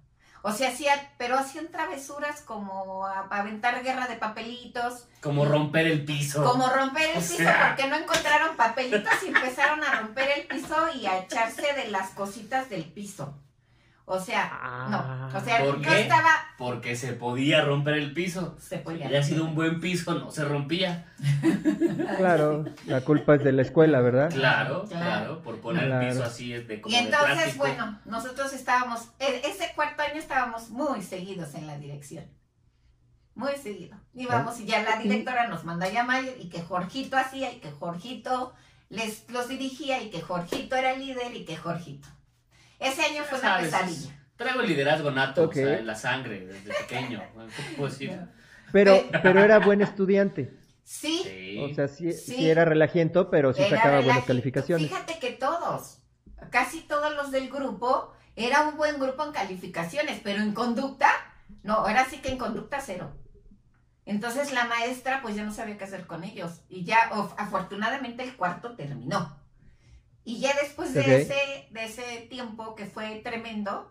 O 0.48 0.52
sea, 0.52 0.68
hacían, 0.68 1.00
pero 1.18 1.36
hacían 1.36 1.66
travesuras 1.72 2.40
como 2.42 3.04
a- 3.04 3.26
aventar 3.30 3.82
guerra 3.82 4.06
de 4.06 4.14
papelitos, 4.14 5.08
Como 5.20 5.44
romper 5.44 5.88
el 5.88 6.04
piso. 6.04 6.44
como 6.44 6.68
romper 6.68 7.10
el 7.10 7.16
O 7.18 7.20
piso 7.20 7.36
sea. 7.38 7.68
porque 7.76 7.90
no 7.90 7.96
encontraron 7.96 8.56
papelitos 8.56 9.12
y 9.24 9.28
empezaron 9.28 9.82
a 9.82 10.00
romper 10.00 10.28
el 10.38 10.46
piso 10.46 10.76
y 10.94 11.06
a 11.06 11.18
echarse 11.18 11.72
de 11.72 11.88
las 11.90 12.10
cositas 12.10 12.70
del 12.70 12.84
piso. 12.84 13.34
O 14.08 14.20
sea, 14.20 14.86
no, 14.88 15.36
o 15.36 15.40
sea, 15.44 15.64
¿Por 15.64 15.80
yo 15.82 15.90
qué? 15.90 16.02
estaba, 16.02 16.30
Porque 16.58 16.94
se 16.94 17.12
podía 17.12 17.62
romper 17.64 17.94
el 17.94 18.12
piso. 18.12 18.56
se 18.60 18.78
Si 18.78 18.84
podía 18.84 19.06
había 19.06 19.20
sido 19.24 19.44
un 19.44 19.56
buen 19.56 19.80
piso, 19.80 20.14
no 20.14 20.30
se 20.30 20.44
rompía. 20.44 21.12
Claro, 22.16 22.64
la 22.86 23.00
culpa 23.00 23.34
es 23.34 23.42
de 23.42 23.50
la 23.52 23.62
escuela, 23.62 24.00
¿verdad? 24.00 24.30
Claro, 24.32 24.84
Claro. 24.84 25.04
claro, 25.04 25.42
por 25.42 25.60
poner 25.60 25.86
Claro. 25.86 26.06
el 26.06 26.12
piso 26.12 26.24
así 26.24 26.52
es 26.52 26.68
de 26.68 26.80
como 26.80 26.94
Y 26.94 26.98
entonces, 26.98 27.56
bueno, 27.56 27.98
nosotros 28.04 28.52
estábamos, 28.52 29.08
e- 29.18 29.42
ese 29.44 29.72
cuarto 29.74 30.02
año 30.02 30.20
estábamos 30.20 30.70
muy 30.70 31.02
seguidos 31.02 31.54
en 31.56 31.66
la 31.66 31.76
dirección. 31.76 32.24
Muy 33.34 33.56
seguido. 33.56 33.96
Íbamos 34.14 34.60
y 34.60 34.66
ya 34.66 34.82
la 34.82 34.96
directora 34.98 35.48
nos 35.48 35.64
manda 35.64 35.86
a 35.86 35.90
llamar 35.90 36.22
y 36.38 36.48
que 36.48 36.62
Jorgito 36.62 37.16
hacía 37.18 37.52
y 37.52 37.58
que 37.58 37.70
Jorgito 37.72 38.54
les 38.88 39.28
los 39.30 39.48
dirigía 39.48 40.00
y 40.00 40.10
que 40.10 40.22
Jorgito 40.22 40.76
era 40.76 40.92
el 40.92 41.00
líder 41.04 41.34
y 41.34 41.44
que 41.44 41.56
Jorgito. 41.56 42.06
Ese 42.78 43.02
año 43.02 43.22
fue 43.24 43.38
una 43.38 43.48
¿Sabes? 43.48 43.64
pesadilla. 43.66 44.12
Traigo 44.36 44.60
el 44.60 44.66
liderazgo 44.68 45.10
nato, 45.10 45.48
o 45.48 45.52
sea, 45.52 45.78
en 45.78 45.86
la 45.86 45.94
sangre, 45.94 46.46
desde 46.46 46.72
pequeño. 46.74 47.22
¿Qué 47.56 47.62
te 47.62 47.76
puedo 47.76 47.90
decir? 47.90 48.20
Pero, 48.72 49.02
pero 49.22 49.40
era 49.42 49.58
buen 49.60 49.80
estudiante. 49.80 50.52
Sí, 50.84 51.22
Sí. 51.24 51.58
O 51.70 51.74
sea, 51.74 51.88
sí, 51.88 52.12
Sí. 52.12 52.34
sí 52.36 52.50
era 52.50 52.64
relajiento, 52.64 53.30
pero 53.30 53.52
sí 53.54 53.62
era 53.62 53.76
sacaba 53.78 54.00
buenas 54.02 54.24
calificaciones. 54.24 54.88
Fíjate 54.88 55.18
que 55.18 55.30
todos, 55.32 55.98
casi 56.50 56.80
todos 56.82 57.14
los 57.16 57.30
del 57.32 57.48
grupo, 57.50 58.12
era 58.36 58.68
un 58.68 58.76
buen 58.76 59.00
grupo 59.00 59.24
en 59.24 59.32
calificaciones, 59.32 60.20
pero 60.22 60.42
en 60.42 60.52
conducta, 60.52 61.08
no, 61.62 61.74
ahora 61.74 62.04
sí 62.04 62.18
que 62.18 62.28
en 62.28 62.38
conducta 62.38 62.80
cero. 62.80 63.16
Entonces 64.04 64.52
la 64.52 64.66
maestra 64.66 65.20
pues 65.22 65.34
ya 65.34 65.42
no 65.44 65.52
sabía 65.52 65.76
qué 65.78 65.84
hacer 65.84 66.06
con 66.06 66.22
ellos 66.22 66.60
y 66.68 66.84
ya 66.84 67.10
of- 67.14 67.34
afortunadamente 67.38 68.22
el 68.22 68.36
cuarto 68.36 68.76
terminó. 68.76 69.36
Y 70.26 70.40
ya 70.40 70.50
después 70.60 70.92
de, 70.92 71.22
ese, 71.22 71.34
de 71.70 71.84
ese 71.84 72.26
tiempo 72.28 72.74
que 72.74 72.86
fue 72.86 73.20
tremendo, 73.22 73.88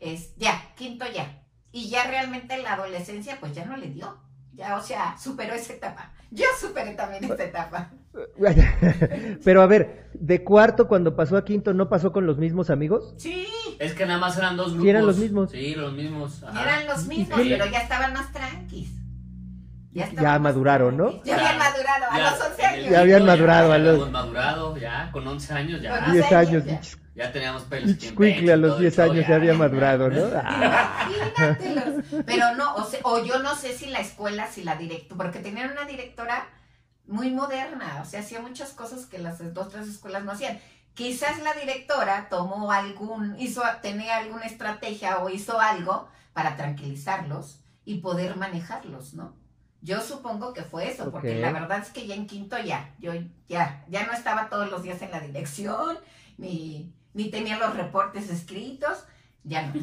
es 0.00 0.34
ya, 0.36 0.72
quinto 0.74 1.04
ya. 1.14 1.42
Y 1.70 1.90
ya 1.90 2.06
realmente 2.06 2.56
la 2.56 2.72
adolescencia 2.72 3.36
pues 3.38 3.54
ya 3.54 3.66
no 3.66 3.76
le 3.76 3.88
dio. 3.90 4.16
Ya, 4.54 4.76
o 4.78 4.82
sea, 4.82 5.18
superó 5.18 5.52
esa 5.54 5.74
etapa. 5.74 6.14
Yo 6.30 6.46
superé 6.58 6.94
también 6.94 7.24
esa 7.24 7.44
etapa. 7.44 7.90
Pero 9.44 9.60
a 9.60 9.66
ver, 9.66 10.08
de 10.14 10.42
cuarto 10.42 10.88
cuando 10.88 11.14
pasó 11.14 11.36
a 11.36 11.44
quinto, 11.44 11.74
¿no 11.74 11.90
pasó 11.90 12.10
con 12.10 12.26
los 12.26 12.38
mismos 12.38 12.70
amigos? 12.70 13.12
Sí, 13.18 13.46
Es 13.78 13.92
que 13.92 14.06
nada 14.06 14.18
más 14.18 14.38
eran 14.38 14.56
dos 14.56 14.68
grupos. 14.68 14.82
Sí, 14.82 14.88
eran 14.88 15.06
los 15.06 15.18
mismos. 15.18 15.50
Sí, 15.50 15.74
los 15.74 15.92
mismos. 15.92 16.42
ajá. 16.42 16.62
eran 16.62 16.86
los 16.86 17.04
mismos, 17.06 17.38
Sí. 17.42 17.48
pero 17.50 17.66
ya 17.66 17.80
estaban 17.80 18.14
más 18.14 18.32
tranquis. 18.32 18.88
Ya 19.96 20.38
maduraron, 20.38 20.96
¿no? 20.96 21.22
Ya 21.24 21.34
habían 21.36 21.52
Ya, 21.52 21.58
madurado 21.58 22.04
a 22.10 22.18
Ya, 22.18 22.30
los 22.30 22.40
11 22.40 22.62
en 22.62 22.68
el 22.68 22.74
años. 22.80 22.90
Ya 22.90 23.00
habían 23.00 23.24
madurado 23.26 23.72
a 23.72 23.78
ya 23.78 23.84
los- 23.84 23.92
habíamos 23.94 24.10
madurado, 24.12 24.76
ya, 24.76 25.10
con 25.12 25.26
11 25.26 25.52
años 25.54 25.82
ya. 25.82 25.90
Bueno, 25.90 26.12
10 26.12 26.32
años, 26.32 26.64
ya. 26.64 26.80
Ya 27.14 27.32
teníamos 27.32 27.62
pelos 27.62 27.92
pecho 27.96 28.52
a 28.52 28.56
los 28.56 28.70
todo 28.72 28.78
10 28.80 28.98
el 28.98 29.04
show, 29.06 29.12
años 29.14 29.26
ya 29.26 29.34
había 29.36 29.54
madurado, 29.54 30.10
¿no? 30.10 30.22
Ah, 30.36 31.08
Imagínatelos. 31.08 32.04
Pero 32.26 32.54
no, 32.56 32.74
o, 32.74 32.84
sea, 32.84 33.00
o 33.04 33.24
yo 33.24 33.38
no 33.38 33.54
sé 33.54 33.72
si 33.76 33.86
la 33.86 34.00
escuela, 34.00 34.46
si 34.48 34.62
la 34.64 34.76
directora, 34.76 35.16
porque 35.16 35.38
tenían 35.38 35.70
una 35.70 35.84
directora 35.86 36.46
muy 37.06 37.30
moderna, 37.30 38.00
o 38.02 38.04
sea, 38.04 38.20
hacía 38.20 38.40
muchas 38.40 38.70
cosas 38.72 39.06
que 39.06 39.18
las 39.18 39.38
dos, 39.54 39.70
tres 39.70 39.88
escuelas 39.88 40.24
no 40.24 40.32
hacían. 40.32 40.58
Quizás 40.92 41.38
la 41.42 41.54
directora 41.54 42.28
tomó 42.28 42.70
algún, 42.72 43.34
hizo, 43.38 43.62
tenía 43.80 44.16
alguna 44.18 44.44
estrategia 44.44 45.18
o 45.20 45.30
hizo 45.30 45.58
algo 45.60 46.08
para 46.34 46.56
tranquilizarlos 46.56 47.60
y 47.86 47.98
poder 47.98 48.36
manejarlos, 48.36 49.14
¿no? 49.14 49.34
Yo 49.86 50.00
supongo 50.00 50.52
que 50.52 50.62
fue 50.62 50.88
eso, 50.90 51.10
porque 51.12 51.38
la 51.40 51.52
verdad 51.52 51.78
es 51.80 51.90
que 51.90 52.06
ya 52.08 52.16
en 52.16 52.26
quinto 52.26 52.56
ya, 52.58 52.92
yo 52.98 53.12
ya, 53.48 53.84
ya 53.88 54.04
no 54.04 54.12
estaba 54.12 54.48
todos 54.48 54.68
los 54.68 54.82
días 54.82 55.00
en 55.00 55.12
la 55.12 55.20
dirección, 55.20 55.96
ni, 56.38 56.92
ni 57.14 57.30
tenía 57.30 57.56
los 57.56 57.76
reportes 57.76 58.28
escritos, 58.28 59.04
ya 59.44 59.68
no, 59.68 59.74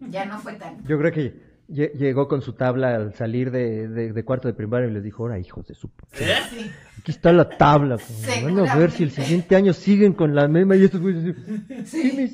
ya 0.10 0.24
no 0.24 0.40
fue 0.40 0.54
tan. 0.54 0.84
yo 0.84 0.98
creo 0.98 1.12
que 1.12 1.34
lle- 1.68 1.92
llegó 1.92 2.26
con 2.26 2.42
su 2.42 2.54
tabla 2.54 2.96
al 2.96 3.14
salir 3.14 3.52
de, 3.52 3.86
de- 3.86 4.12
de 4.12 4.24
cuarto 4.24 4.48
de 4.48 4.54
primaria 4.54 4.88
y 4.88 4.92
les 4.92 5.04
dijo, 5.04 5.22
ahora 5.22 5.38
hijos 5.38 5.64
de 5.68 5.74
su... 5.76 5.86
¿Eh? 6.18 6.34
Sí. 6.50 6.70
Aquí 6.98 7.12
está 7.12 7.32
la 7.32 7.48
tabla. 7.48 7.96
Van 8.42 8.58
a 8.68 8.74
ver 8.74 8.90
si 8.90 9.04
el 9.04 9.12
siguiente 9.12 9.54
año 9.54 9.72
siguen 9.72 10.14
con 10.14 10.34
la 10.34 10.48
misma 10.48 10.74
y 10.74 10.84
estos 10.84 11.00
güeyes 11.00 11.36
sí, 11.84 11.84
Sí, 11.86 12.12
mis- 12.16 12.32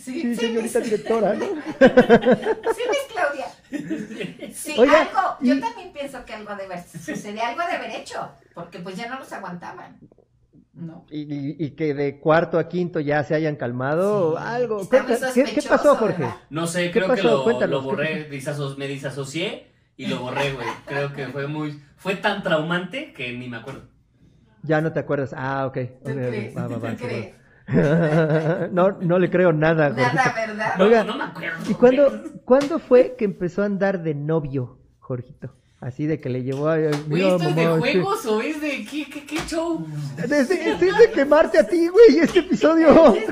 sí, 0.00 0.20
sí, 0.20 0.20
sí, 0.22 0.36
señorita 0.36 0.78
mis- 0.78 0.90
directora, 0.90 1.34
¿no? 1.34 1.44
Sí, 1.80 2.82
Miss 2.90 3.06
Claudia. 3.12 3.46
Sí, 4.52 4.74
Oiga, 4.78 5.00
algo, 5.02 5.36
yo 5.40 5.54
y- 5.54 5.60
también 5.60 5.92
pienso 5.92 6.24
que 6.24 6.32
algo 6.34 6.54
de 6.56 6.64
haber 6.64 6.82
sucedido, 6.82 7.44
algo 7.44 7.60
de 7.66 7.72
haber 7.72 7.90
hecho, 7.90 8.30
porque 8.54 8.78
pues 8.78 8.96
ya 8.96 9.08
no 9.08 9.18
los 9.18 9.32
aguantaban. 9.32 9.98
No. 10.72 11.06
Y, 11.10 11.22
y- 11.22 11.56
y 11.58 11.70
que 11.70 11.94
de 11.94 12.18
cuarto 12.18 12.58
a 12.58 12.68
quinto 12.68 12.98
ya 13.00 13.22
se 13.22 13.34
hayan 13.34 13.54
calmado 13.56 14.30
o 14.32 14.36
Sí, 14.38 14.44
algo. 14.46 14.80
está 14.82 15.02
muy 15.02 15.06
Cuenta- 15.06 15.32
¿Qué, 15.32 15.44
qué 15.44 15.62
pasó, 15.62 15.94
Jorge? 15.96 16.22
¿verdad? 16.22 16.36
No 16.50 16.66
sé, 16.66 16.86
¿Qué 16.90 17.00
creo 17.00 17.14
que 17.14 17.22
lo, 17.22 17.44
Cuéntanos, 17.44 17.70
lo 17.70 17.80
¿qué 17.90 17.94
borré, 17.96 18.30
disaso- 18.30 18.76
me 18.76 18.88
disasocié 18.88 19.68
y 19.96 20.06
lo 20.06 20.18
borré, 20.20 20.52
güey. 20.52 20.66
Creo 20.86 21.12
que 21.12 21.28
fue 21.28 21.46
muy, 21.46 21.80
fue 21.96 22.16
tan 22.16 22.42
traumante 22.42 23.12
que 23.12 23.32
ni 23.32 23.48
me 23.48 23.58
acuerdo. 23.58 23.82
Ya 24.62 24.80
no 24.80 24.92
te 24.92 24.98
acuerdas. 25.00 25.32
Ah, 25.36 25.66
ok. 25.66 25.74
¿Tú 26.04 26.10
Ok, 26.10 26.16
crees? 26.16 26.56
va, 26.56 26.62
va, 26.66 26.78
va, 26.78 26.90
¿Tú 26.92 26.98
seguro. 26.98 27.06
crees? 27.08 27.34
no, 28.72 28.90
no 29.00 29.18
le 29.18 29.30
creo 29.30 29.52
nada, 29.52 29.88
Jorgito. 29.90 30.12
Nada, 30.14 30.32
¿verdad? 30.34 30.74
No, 30.78 30.84
Oiga, 30.84 31.04
no 31.04 31.16
me 31.16 31.24
acuerdo. 31.24 31.70
¿Y 31.70 31.74
cuándo, 31.74 32.22
cuándo 32.44 32.78
fue 32.78 33.14
que 33.18 33.24
empezó 33.24 33.62
a 33.62 33.66
andar 33.66 34.02
de 34.02 34.14
novio, 34.14 34.78
Jorgito? 35.00 35.54
Así 35.80 36.06
de 36.06 36.18
que 36.20 36.30
le 36.30 36.42
llevó 36.42 36.68
a... 36.68 36.78
Güey, 36.78 37.22
¿esto 37.26 37.48
es 37.48 37.56
de 37.56 37.66
mamá, 37.66 37.78
juegos 37.78 38.24
o 38.26 38.40
es 38.40 38.58
de 38.60 38.86
qué, 38.86 39.04
qué, 39.10 39.26
qué 39.26 39.36
show? 39.46 39.86
este- 40.16 40.28
Desde, 40.28 40.76
desde 40.76 41.10
quemarte 41.10 41.58
a 41.58 41.66
ti, 41.66 41.88
güey, 41.88 42.18
este 42.20 42.38
episodio. 42.40 43.14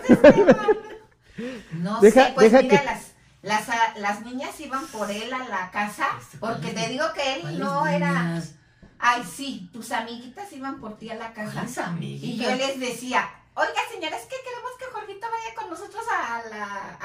No 1.80 1.98
Deja- 2.00 2.26
sé, 2.26 2.32
pues 2.34 2.52
deja 2.52 2.62
mira, 2.62 2.78
que- 2.80 2.84
las, 2.86 3.12
las, 3.42 3.68
ah, 3.70 3.94
las 3.98 4.22
niñas 4.24 4.60
iban 4.60 4.86
por 4.88 5.10
él 5.10 5.32
a 5.32 5.48
la 5.48 5.70
casa, 5.70 6.04
porque 6.38 6.68
te 6.72 6.88
digo 6.88 7.06
que 7.14 7.34
él 7.36 7.40
¿Cuáles 7.40 7.58
no 7.58 7.86
era... 7.86 8.22
niñas? 8.24 8.54
Ay, 8.98 9.22
sí, 9.24 9.68
tus 9.72 9.90
amiguitas 9.92 10.52
iban 10.52 10.78
por 10.78 10.96
ti 10.98 11.08
a 11.10 11.14
la 11.16 11.32
casa. 11.32 11.64
Y 11.98 12.36
yo 12.36 12.54
les 12.54 12.78
decía, 12.78 13.24
oiga 13.54 13.80
señora, 13.92 14.16
es 14.16 14.24
que 14.24 14.36
queremos 14.44 14.72
que 14.78 14.84
Jorgito 14.92 15.26
vaya 15.30 15.54
con 15.54 15.70
nosotros 15.70 16.02
a 16.10 16.42
la, 16.48 16.98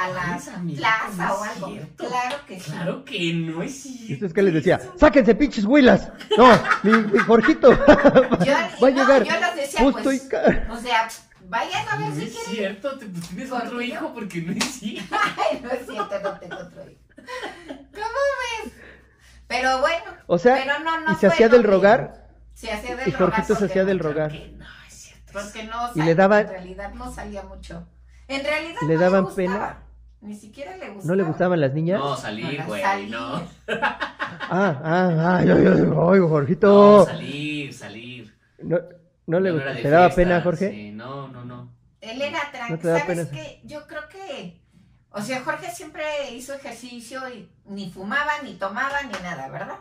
plaza 0.75 1.33
o 1.33 1.37
No 1.39 1.45
es 1.45 1.51
algo. 1.51 1.67
cierto. 1.67 2.07
Claro 2.07 2.37
que 2.45 2.59
sí. 2.59 2.71
Claro 2.71 3.05
que 3.05 3.33
no 3.33 3.63
es 3.63 3.85
Y 3.85 3.89
cierto. 3.97 4.13
esto 4.13 4.25
es 4.27 4.33
que 4.33 4.41
les 4.43 4.53
decía, 4.53 4.81
sáquense 4.97 5.35
pinches 5.35 5.65
huilas. 5.65 6.09
No, 6.37 6.47
mi, 6.83 6.91
mi 6.91 7.19
Jorgito 7.19 7.71
Yo, 7.71 7.85
va 7.85 7.93
a 7.95 8.69
no, 8.79 8.87
llegar 8.89 9.23
yo 9.23 9.39
les 9.39 9.55
decía, 9.55 9.79
justo 9.81 10.03
pues, 10.03 10.23
y... 10.23 10.71
o 10.71 10.77
sea, 10.79 11.07
vayan 11.49 11.87
a 11.89 11.95
ver 11.97 12.09
No 12.09 12.15
si 12.15 12.23
es 12.25 12.31
quieren. 12.33 12.53
cierto, 12.55 12.97
te, 12.99 13.05
pues, 13.07 13.27
tienes 13.29 13.49
¿Por 13.49 13.63
otro 13.63 13.81
hijo 13.81 14.13
porque 14.13 14.41
no 14.41 14.51
es 14.53 14.63
cierto. 14.65 15.15
Ay, 15.51 15.59
no 15.61 15.71
es 15.71 15.85
cierto, 15.85 16.19
no 16.21 16.39
tengo 16.39 16.55
otro 16.57 16.89
hijo. 16.89 17.01
¿Cómo 17.93 18.63
ves? 18.63 18.73
Pero 19.47 19.79
bueno. 19.79 20.03
O 20.27 20.37
sea, 20.37 20.55
pero 20.55 20.79
no, 20.79 20.99
no 21.01 21.11
y 21.11 21.15
se 21.15 21.27
hacía 21.27 21.49
del 21.49 21.63
rogar. 21.63 22.27
Se 22.53 22.71
hacía 22.71 22.95
del 22.95 23.07
Y 23.07 23.11
rogar. 23.11 23.29
Jorgito 23.35 23.55
se 23.55 23.65
hacía 23.65 23.85
del 23.85 23.97
no- 23.97 24.03
rogar. 24.03 24.31
Porque 25.33 25.63
no, 25.65 25.89
Y 25.95 26.01
le 26.03 26.15
daba- 26.15 26.41
en 26.41 26.49
realidad 26.49 26.93
no 26.93 27.11
salía 27.13 27.43
mucho. 27.43 27.87
En 28.27 28.43
realidad 28.43 28.81
Le 28.87 28.93
no 28.95 28.99
daban 28.99 29.35
pena. 29.35 29.77
Ni 30.21 30.35
siquiera 30.35 30.75
le 30.77 30.89
gustaba. 30.89 31.05
¿No 31.05 31.15
le 31.15 31.23
gustaban 31.23 31.61
las 31.61 31.73
niñas? 31.73 31.99
No, 31.99 32.15
salir, 32.17 32.63
güey, 32.65 33.09
no. 33.09 33.47
Ah, 34.49 34.81
ah, 34.83 35.37
ay, 35.39 35.49
ay, 35.49 35.65
ay, 35.65 35.73
ay, 35.75 35.81
No, 35.83 36.27
Jorgito. 36.29 37.05
salir, 37.05 37.73
salir. 37.73 38.33
No, 38.59 38.79
no 39.25 39.39
le 39.39 39.49
Yo 39.49 39.55
gustaba. 39.55 39.75
¿Te 39.75 39.89
daba 39.89 40.09
pena, 40.15 40.41
Jorge? 40.41 40.69
Sí, 40.71 40.91
no, 40.91 41.27
no, 41.27 41.43
no. 41.45 41.71
Él 42.01 42.21
era 42.21 42.39
¿No 42.45 42.51
tranquilo. 42.51 42.97
¿Sabes 42.97 43.05
pena? 43.05 43.29
qué? 43.31 43.61
Yo 43.65 43.85
creo 43.87 44.07
que. 44.09 44.61
O 45.11 45.21
sea, 45.21 45.43
Jorge 45.43 45.71
siempre 45.71 46.03
hizo 46.31 46.53
ejercicio 46.53 47.21
y 47.29 47.49
ni 47.65 47.89
fumaba, 47.91 48.31
ni 48.43 48.53
tomaba, 48.55 49.01
ni 49.03 49.13
nada, 49.23 49.47
¿verdad? 49.49 49.77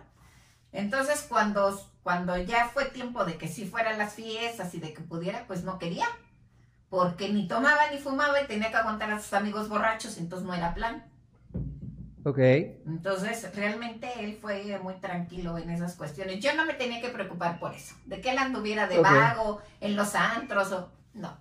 Entonces, 0.72 1.26
cuando, 1.28 1.78
cuando 2.06 2.38
ya 2.38 2.68
fue 2.68 2.84
tiempo 2.84 3.24
de 3.24 3.36
que 3.36 3.48
sí 3.48 3.64
fueran 3.66 3.98
las 3.98 4.14
fiestas 4.14 4.72
y 4.76 4.78
de 4.78 4.92
que 4.92 5.00
pudiera, 5.00 5.42
pues 5.48 5.64
no 5.64 5.76
quería. 5.76 6.06
Porque 6.88 7.32
ni 7.32 7.48
tomaba 7.48 7.90
ni 7.90 7.98
fumaba 7.98 8.40
y 8.40 8.46
tenía 8.46 8.70
que 8.70 8.76
aguantar 8.76 9.10
a 9.10 9.18
sus 9.18 9.32
amigos 9.32 9.68
borrachos, 9.68 10.16
entonces 10.16 10.46
no 10.46 10.54
era 10.54 10.72
plan. 10.72 11.04
Ok. 12.22 12.38
Entonces, 12.38 13.52
realmente 13.56 14.08
él 14.20 14.38
fue 14.40 14.78
muy 14.80 14.94
tranquilo 15.00 15.58
en 15.58 15.68
esas 15.68 15.96
cuestiones. 15.96 16.38
Yo 16.38 16.54
no 16.54 16.64
me 16.64 16.74
tenía 16.74 17.00
que 17.00 17.08
preocupar 17.08 17.58
por 17.58 17.74
eso, 17.74 17.96
de 18.04 18.20
que 18.20 18.30
él 18.30 18.38
anduviera 18.38 18.86
de 18.86 19.00
vago 19.00 19.60
en 19.80 19.96
los 19.96 20.14
antros 20.14 20.70
o... 20.70 20.88
No, 21.12 21.36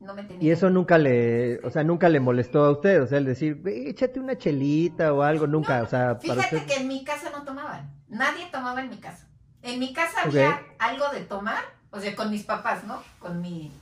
no 0.00 0.12
me 0.12 0.22
tenía 0.24 0.46
Y 0.46 0.50
eso 0.50 0.68
nunca 0.68 0.98
le, 0.98 1.60
o 1.64 1.70
sea, 1.70 1.82
nunca 1.82 2.10
le 2.10 2.20
molestó 2.20 2.66
a 2.66 2.72
usted, 2.72 3.02
o 3.02 3.06
sea, 3.06 3.16
el 3.16 3.24
decir, 3.24 3.54
"Ve, 3.54 3.88
échate 3.88 4.20
una 4.20 4.36
chelita 4.36 5.14
o 5.14 5.22
algo, 5.22 5.46
nunca, 5.46 5.80
o 5.80 5.86
sea, 5.86 6.18
para 6.18 6.42
Fíjate 6.42 6.56
usted. 6.56 6.66
que 6.66 6.82
en 6.82 6.88
mi 6.88 7.04
casa 7.04 7.30
no 7.30 7.42
tomaban. 7.42 7.90
Nadie 8.08 8.48
tomaba 8.52 8.82
en 8.82 8.90
mi 8.90 8.98
casa. 8.98 9.27
En 9.62 9.78
mi 9.78 9.92
casa 9.92 10.22
había 10.22 10.62
algo 10.78 11.08
de 11.10 11.20
tomar, 11.20 11.62
o 11.90 12.00
sea, 12.00 12.14
con 12.14 12.30
mis 12.30 12.44
papás, 12.44 12.84
¿no? 12.84 13.02
Con 13.18 13.40
mi... 13.42 13.72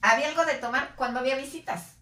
Había 0.00 0.28
algo 0.28 0.44
de 0.44 0.54
tomar 0.54 0.94
cuando 0.96 1.18
había 1.20 1.36
visitas. 1.36 1.96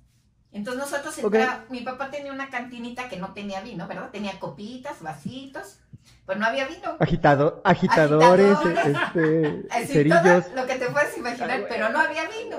Entonces 0.53 0.81
nosotros 0.83 1.17
entraba- 1.19 1.65
mi 1.71 1.81
papá 1.81 2.11
tenía 2.11 2.33
una 2.33 2.49
cantinita 2.51 3.09
que 3.09 3.17
no 3.17 3.33
tenía 3.33 3.61
vino, 3.63 3.87
¿verdad? 3.87 4.11
Tenía 4.11 4.39
copitas, 4.39 5.01
vasitos, 5.03 5.79
pues 6.25 6.39
no 6.39 6.47
había 6.47 6.67
vino. 6.67 6.97
Agitado, 7.01 7.61
agitadores, 7.65 8.57
Agitadores. 8.57 8.87
este, 8.87 9.67
Así, 9.71 9.87
cerillos. 9.87 10.23
todo 10.23 10.55
lo 10.55 10.67
que 10.67 10.75
te 10.77 10.87
puedas 10.91 11.17
imaginar, 11.17 11.67
pero 11.69 11.89
no 11.91 12.01
había 12.01 12.25
vino. 12.29 12.57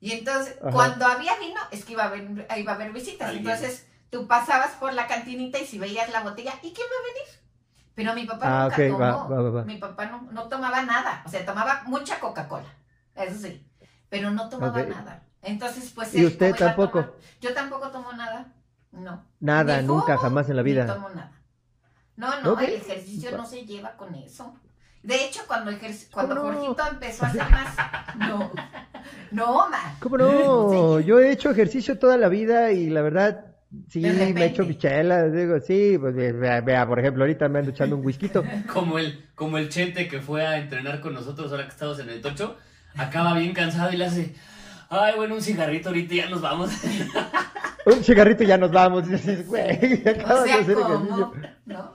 Y 0.00 0.12
entonces, 0.12 0.56
Ajá. 0.60 0.70
cuando 0.72 1.06
había 1.06 1.36
vino, 1.38 1.60
es 1.70 1.84
que 1.84 1.92
iba 1.92 2.04
a 2.04 2.06
haber, 2.06 2.46
iba 2.56 2.72
a 2.72 2.74
haber 2.74 2.92
visitas. 2.92 3.32
Entonces, 3.34 3.86
tú 4.10 4.26
pasabas 4.26 4.72
por 4.72 4.92
la 4.92 5.06
cantinita 5.06 5.58
y 5.58 5.66
si 5.66 5.78
veías 5.78 6.10
la 6.10 6.20
botella, 6.20 6.52
¿y 6.62 6.72
quién 6.72 6.86
va 6.86 7.00
a 7.00 7.12
venir? 7.12 7.45
Pero 7.96 8.14
mi 8.14 8.24
papá 8.26 8.46
Ah, 8.46 8.64
nunca 8.68 8.76
tomó. 8.86 8.98
va, 8.98 9.26
va, 9.26 9.42
va, 9.42 9.50
va. 9.50 9.64
Mi 9.64 9.78
papá 9.78 10.06
no, 10.06 10.28
no 10.30 10.44
tomaba 10.48 10.82
nada. 10.82 11.22
O 11.26 11.28
sea, 11.28 11.44
tomaba 11.44 11.82
mucha 11.86 12.20
Coca-Cola. 12.20 12.68
Eso 13.16 13.40
sí. 13.48 13.66
Pero 14.08 14.30
no 14.30 14.48
tomaba 14.48 14.80
nada. 14.84 15.24
Entonces, 15.42 15.90
pues. 15.94 16.14
¿Y 16.14 16.20
él, 16.20 16.26
usted 16.26 16.50
¿cómo 16.50 16.56
iba 16.58 16.66
a 16.66 16.76
tampoco? 16.76 17.16
Yo 17.40 17.52
tampoco 17.54 17.88
tomo 17.90 18.12
nada. 18.12 18.52
No. 18.92 19.24
Nada, 19.40 19.80
Ni 19.80 19.86
nunca, 19.88 20.12
fumo, 20.14 20.18
jamás 20.18 20.48
en 20.48 20.56
la 20.56 20.62
vida. 20.62 20.86
tomo 20.86 21.08
nada. 21.08 21.32
No, 22.16 22.40
no, 22.42 22.58
el 22.60 22.74
ejercicio 22.74 23.36
no 23.36 23.44
se 23.44 23.64
lleva 23.66 23.92
con 23.96 24.14
eso. 24.14 24.54
De 25.02 25.24
hecho, 25.24 25.42
cuando, 25.46 25.70
cuando 26.12 26.34
¿Cómo 26.36 26.50
no? 26.52 26.58
Jorgito 26.58 26.86
empezó 26.90 27.24
a 27.24 27.28
hacer 27.28 27.50
más. 27.50 27.74
No, 28.16 28.50
no, 29.30 29.68
ma. 29.68 29.96
¿Cómo 30.00 30.16
no? 30.18 30.98
Sí. 31.00 31.04
Yo 31.06 31.20
he 31.20 31.30
hecho 31.30 31.50
ejercicio 31.50 31.98
toda 31.98 32.16
la 32.16 32.28
vida 32.28 32.72
y 32.72 32.88
la 32.90 33.02
verdad, 33.02 33.55
sí, 33.88 34.00
De 34.00 34.32
me 34.34 34.44
hecho 34.46 34.64
bichelas, 34.64 35.32
digo, 35.32 35.58
sí, 35.60 35.96
pues 36.00 36.14
ve- 36.14 36.32
vea, 36.32 36.60
vea, 36.60 36.86
por 36.86 36.98
ejemplo, 36.98 37.24
ahorita 37.24 37.48
me 37.48 37.58
ando 37.60 37.70
echando 37.70 37.96
un 37.96 38.04
whisky. 38.04 38.28
Como 38.72 38.98
el, 38.98 39.24
como 39.34 39.58
el 39.58 39.68
chente 39.68 40.08
que 40.08 40.20
fue 40.20 40.46
a 40.46 40.58
entrenar 40.58 41.00
con 41.00 41.14
nosotros 41.14 41.50
ahora 41.50 41.64
que 41.64 41.70
estamos 41.70 41.98
en 41.98 42.08
el 42.08 42.20
tocho, 42.20 42.56
acaba 42.96 43.34
bien 43.38 43.52
cansado 43.52 43.92
y 43.92 43.96
le 43.96 44.06
hace, 44.06 44.34
ay, 44.88 45.14
bueno, 45.16 45.34
un 45.36 45.42
cigarrito 45.42 45.88
ahorita 45.90 46.14
y 46.14 46.16
ya 46.18 46.28
nos 46.30 46.40
vamos. 46.40 46.70
Un 47.86 48.02
cigarrito 48.02 48.42
y 48.42 48.46
ya 48.48 48.58
nos 48.58 48.72
vamos. 48.72 49.06
Y 49.06 49.12
dices, 49.12 49.46
güey, 49.46 50.02
O 50.06 50.10
acabas 50.10 50.42
de 50.42 50.48
sea, 50.50 50.58
hacer 50.60 50.74
¿cómo? 50.74 50.94
ejercicio. 50.94 51.32
¿No? 51.66 51.94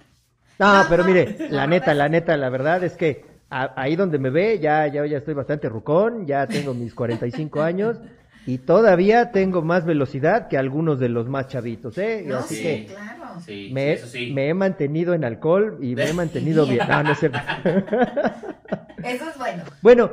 No, 0.59 0.77
No, 0.83 0.85
pero 0.89 1.03
mire, 1.03 1.35
la 1.49 1.67
neta, 1.67 1.93
la 1.93 2.07
neta, 2.07 2.37
la 2.37 2.49
verdad 2.49 2.81
es 2.85 2.93
que 2.93 3.25
a- 3.49 3.73
ahí 3.75 3.97
donde 3.97 4.17
me 4.17 4.29
ve, 4.29 4.59
ya, 4.59 4.87
ya, 4.87 5.05
ya 5.05 5.17
estoy 5.17 5.33
bastante 5.33 5.67
rucón, 5.67 6.25
ya 6.25 6.47
tengo 6.47 6.73
mis 6.73 6.93
45 6.95 7.61
años 7.61 7.97
y 8.45 8.59
todavía 8.59 9.31
tengo 9.31 9.61
más 9.61 9.85
velocidad 9.85 10.47
que 10.47 10.57
algunos 10.57 10.99
de 10.99 11.09
los 11.09 11.27
más 11.29 11.47
chavitos, 11.47 11.97
¿eh? 11.97 12.25
No, 12.27 12.37
Así 12.39 12.55
sí, 12.55 12.61
que 12.63 12.85
claro. 12.87 13.39
Sí, 13.39 13.67
me, 13.67 13.81
sí, 13.83 13.91
he- 13.93 13.95
eso 13.95 14.07
sí. 14.07 14.25
me 14.29 14.49
he 14.49 14.53
mantenido 14.53 15.13
en 15.13 15.23
alcohol 15.25 15.77
y 15.81 15.95
me 15.95 16.09
he 16.09 16.13
mantenido 16.13 16.67
bien. 16.67 16.87
No, 16.87 17.03
no 17.03 17.11
es 17.13 17.19
cierto. 17.19 17.39
Eso 19.03 19.29
es 19.29 19.37
bueno. 19.37 19.63
Bueno, 19.81 20.11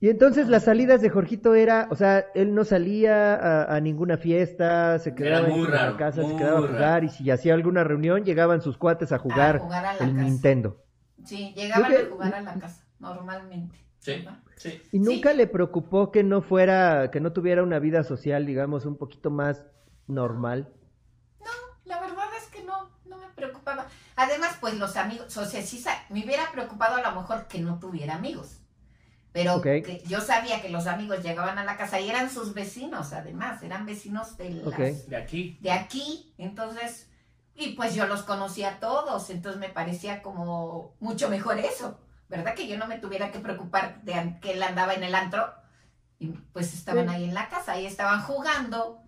y 0.00 0.08
entonces 0.10 0.48
las 0.48 0.64
salidas 0.64 1.00
de 1.02 1.10
Jorgito 1.10 1.54
era, 1.54 1.88
o 1.90 1.96
sea, 1.96 2.26
él 2.34 2.54
no 2.54 2.64
salía 2.64 3.34
a, 3.34 3.74
a 3.76 3.80
ninguna 3.80 4.16
fiesta, 4.16 4.98
se 4.98 5.14
quedaba 5.14 5.48
en 5.50 5.82
la 5.84 5.96
casa, 5.96 6.24
se 6.24 6.36
quedaba 6.36 6.58
a 6.60 6.62
raro. 6.62 6.68
jugar 6.68 7.04
y 7.04 7.08
si 7.08 7.30
hacía 7.30 7.54
alguna 7.54 7.84
reunión 7.84 8.24
llegaban 8.24 8.60
sus 8.62 8.78
cuates 8.78 9.12
a 9.12 9.18
jugar, 9.18 9.56
A 9.56 9.60
jugar 9.60 9.84
a 9.86 9.92
la 9.94 9.98
el 9.98 10.06
casa. 10.08 10.18
Nintendo. 10.18 10.84
Sí, 11.24 11.52
llegaban 11.56 11.92
a 11.92 12.08
jugar 12.08 12.34
a 12.34 12.40
la 12.42 12.58
casa, 12.58 12.84
normalmente. 13.00 13.76
Sí, 13.98 14.24
sí. 14.58 14.82
¿Y 14.92 14.98
nunca 14.98 15.32
le 15.32 15.46
preocupó 15.46 16.10
que 16.10 16.22
no 16.22 16.42
fuera, 16.42 17.10
que 17.10 17.20
no 17.20 17.32
tuviera 17.32 17.62
una 17.62 17.78
vida 17.78 18.04
social, 18.04 18.46
digamos, 18.46 18.84
un 18.84 18.96
poquito 18.96 19.30
más 19.30 19.64
normal? 20.06 20.72
La 21.84 22.00
verdad 22.00 22.26
es 22.36 22.48
que 22.48 22.62
no, 22.64 22.90
no 23.06 23.18
me 23.18 23.28
preocupaba. 23.34 23.86
Además, 24.16 24.56
pues 24.60 24.74
los 24.78 24.96
amigos, 24.96 25.36
o 25.36 25.44
sea, 25.44 25.62
sí 25.62 25.82
me 26.10 26.24
hubiera 26.24 26.50
preocupado 26.52 26.96
a 26.96 27.02
lo 27.02 27.20
mejor 27.20 27.46
que 27.46 27.60
no 27.60 27.78
tuviera 27.78 28.16
amigos. 28.16 28.60
Pero 29.32 29.60
que 29.60 30.02
yo 30.06 30.20
sabía 30.20 30.60
que 30.60 30.68
los 30.68 30.86
amigos 30.86 31.22
llegaban 31.22 31.58
a 31.58 31.64
la 31.64 31.76
casa 31.76 32.00
y 32.00 32.08
eran 32.08 32.30
sus 32.30 32.54
vecinos, 32.54 33.12
además, 33.12 33.62
eran 33.62 33.86
vecinos 33.86 34.36
de, 34.36 34.50
las-. 34.50 35.08
De 35.08 35.16
aquí. 35.16 35.58
de 35.60 35.70
aquí. 35.70 36.34
Entonces, 36.38 37.08
y 37.54 37.74
pues 37.74 37.94
yo 37.94 38.06
los 38.06 38.22
conocía 38.22 38.70
a 38.70 38.80
todos, 38.80 39.30
entonces 39.30 39.60
me 39.60 39.68
parecía 39.68 40.22
como 40.22 40.94
mucho 41.00 41.28
mejor 41.28 41.58
eso, 41.58 41.98
¿verdad? 42.28 42.54
Que 42.54 42.68
yo 42.68 42.76
no 42.78 42.86
me 42.86 42.98
tuviera 42.98 43.30
que 43.32 43.38
preocupar 43.40 44.02
de 44.02 44.36
que 44.40 44.52
él 44.52 44.62
andaba 44.62 44.94
en 44.94 45.04
el 45.04 45.14
antro 45.14 45.46
y 46.18 46.28
pues 46.52 46.74
estaban 46.74 47.08
ahí 47.08 47.24
en 47.24 47.34
la 47.34 47.48
casa, 47.48 47.72
ahí 47.72 47.86
estaban 47.86 48.20
jugando 48.22 49.00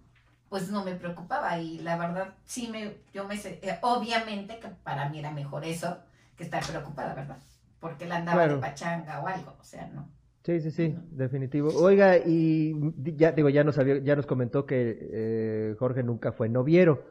pues 0.48 0.68
no 0.70 0.84
me 0.84 0.94
preocupaba 0.96 1.58
y 1.58 1.78
la 1.78 1.96
verdad 1.96 2.34
sí 2.44 2.68
me, 2.72 2.96
yo 3.14 3.26
me, 3.28 3.36
sé- 3.36 3.60
eh, 3.62 3.78
obviamente 3.82 4.58
que 4.58 4.68
para 4.82 5.08
mí 5.08 5.20
era 5.20 5.30
mejor 5.30 5.64
eso 5.64 5.98
que 6.36 6.42
estar 6.44 6.64
preocupada, 6.66 7.14
¿verdad? 7.14 7.38
Porque 7.78 8.04
él 8.04 8.12
andaba 8.12 8.38
Claro. 8.38 8.54
de 8.56 8.60
pachanga 8.60 9.20
o 9.20 9.26
algo, 9.28 9.56
o 9.60 9.64
sea, 9.64 9.86
no. 9.94 10.08
Sí, 10.44 10.60
sí, 10.60 10.70
sí, 10.72 10.96
definitivo. 11.12 11.72
Oiga, 11.80 12.16
y 12.16 12.74
ya 13.16 13.30
digo, 13.32 13.48
ya 13.48 13.62
nos 13.62 13.78
había- 13.78 13.98
ya 14.02 14.16
nos 14.16 14.26
comentó 14.26 14.66
que 14.66 14.98
eh, 15.12 15.76
Jorge 15.78 16.02
nunca 16.02 16.32
fue 16.32 16.48
noviero, 16.48 17.04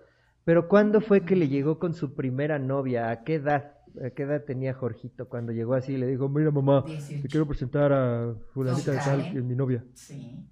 pero 0.44 0.68
¿cuándo 0.68 1.00
fue 1.00 1.24
que 1.24 1.36
le 1.38 1.48
llegó 1.48 1.80
con 1.80 1.94
su 1.94 2.16
primera 2.16 2.60
novia? 2.60 3.10
¿A 3.10 3.24
qué 3.24 3.36
edad? 3.36 3.74
¿A 4.06 4.10
qué 4.12 4.24
edad 4.24 4.44
tenía 4.44 4.74
Jorgito 4.74 5.28
cuando 5.30 5.52
llegó 5.52 5.74
así 5.74 5.94
y 5.94 5.98
le 5.98 6.08
dijo, 6.08 6.30
mira 6.30 6.52
mamá, 6.52 6.84
te 6.86 6.92
18. 6.92 7.28
quiero 7.30 7.48
presentar 7.48 7.92
a 7.94 8.34
fulanita 8.54 8.92
de 8.92 8.98
tal, 8.98 9.32
que 9.32 9.38
es 9.40 9.44
mi 9.44 9.56
novia? 9.56 9.84
Sí. 9.94 10.46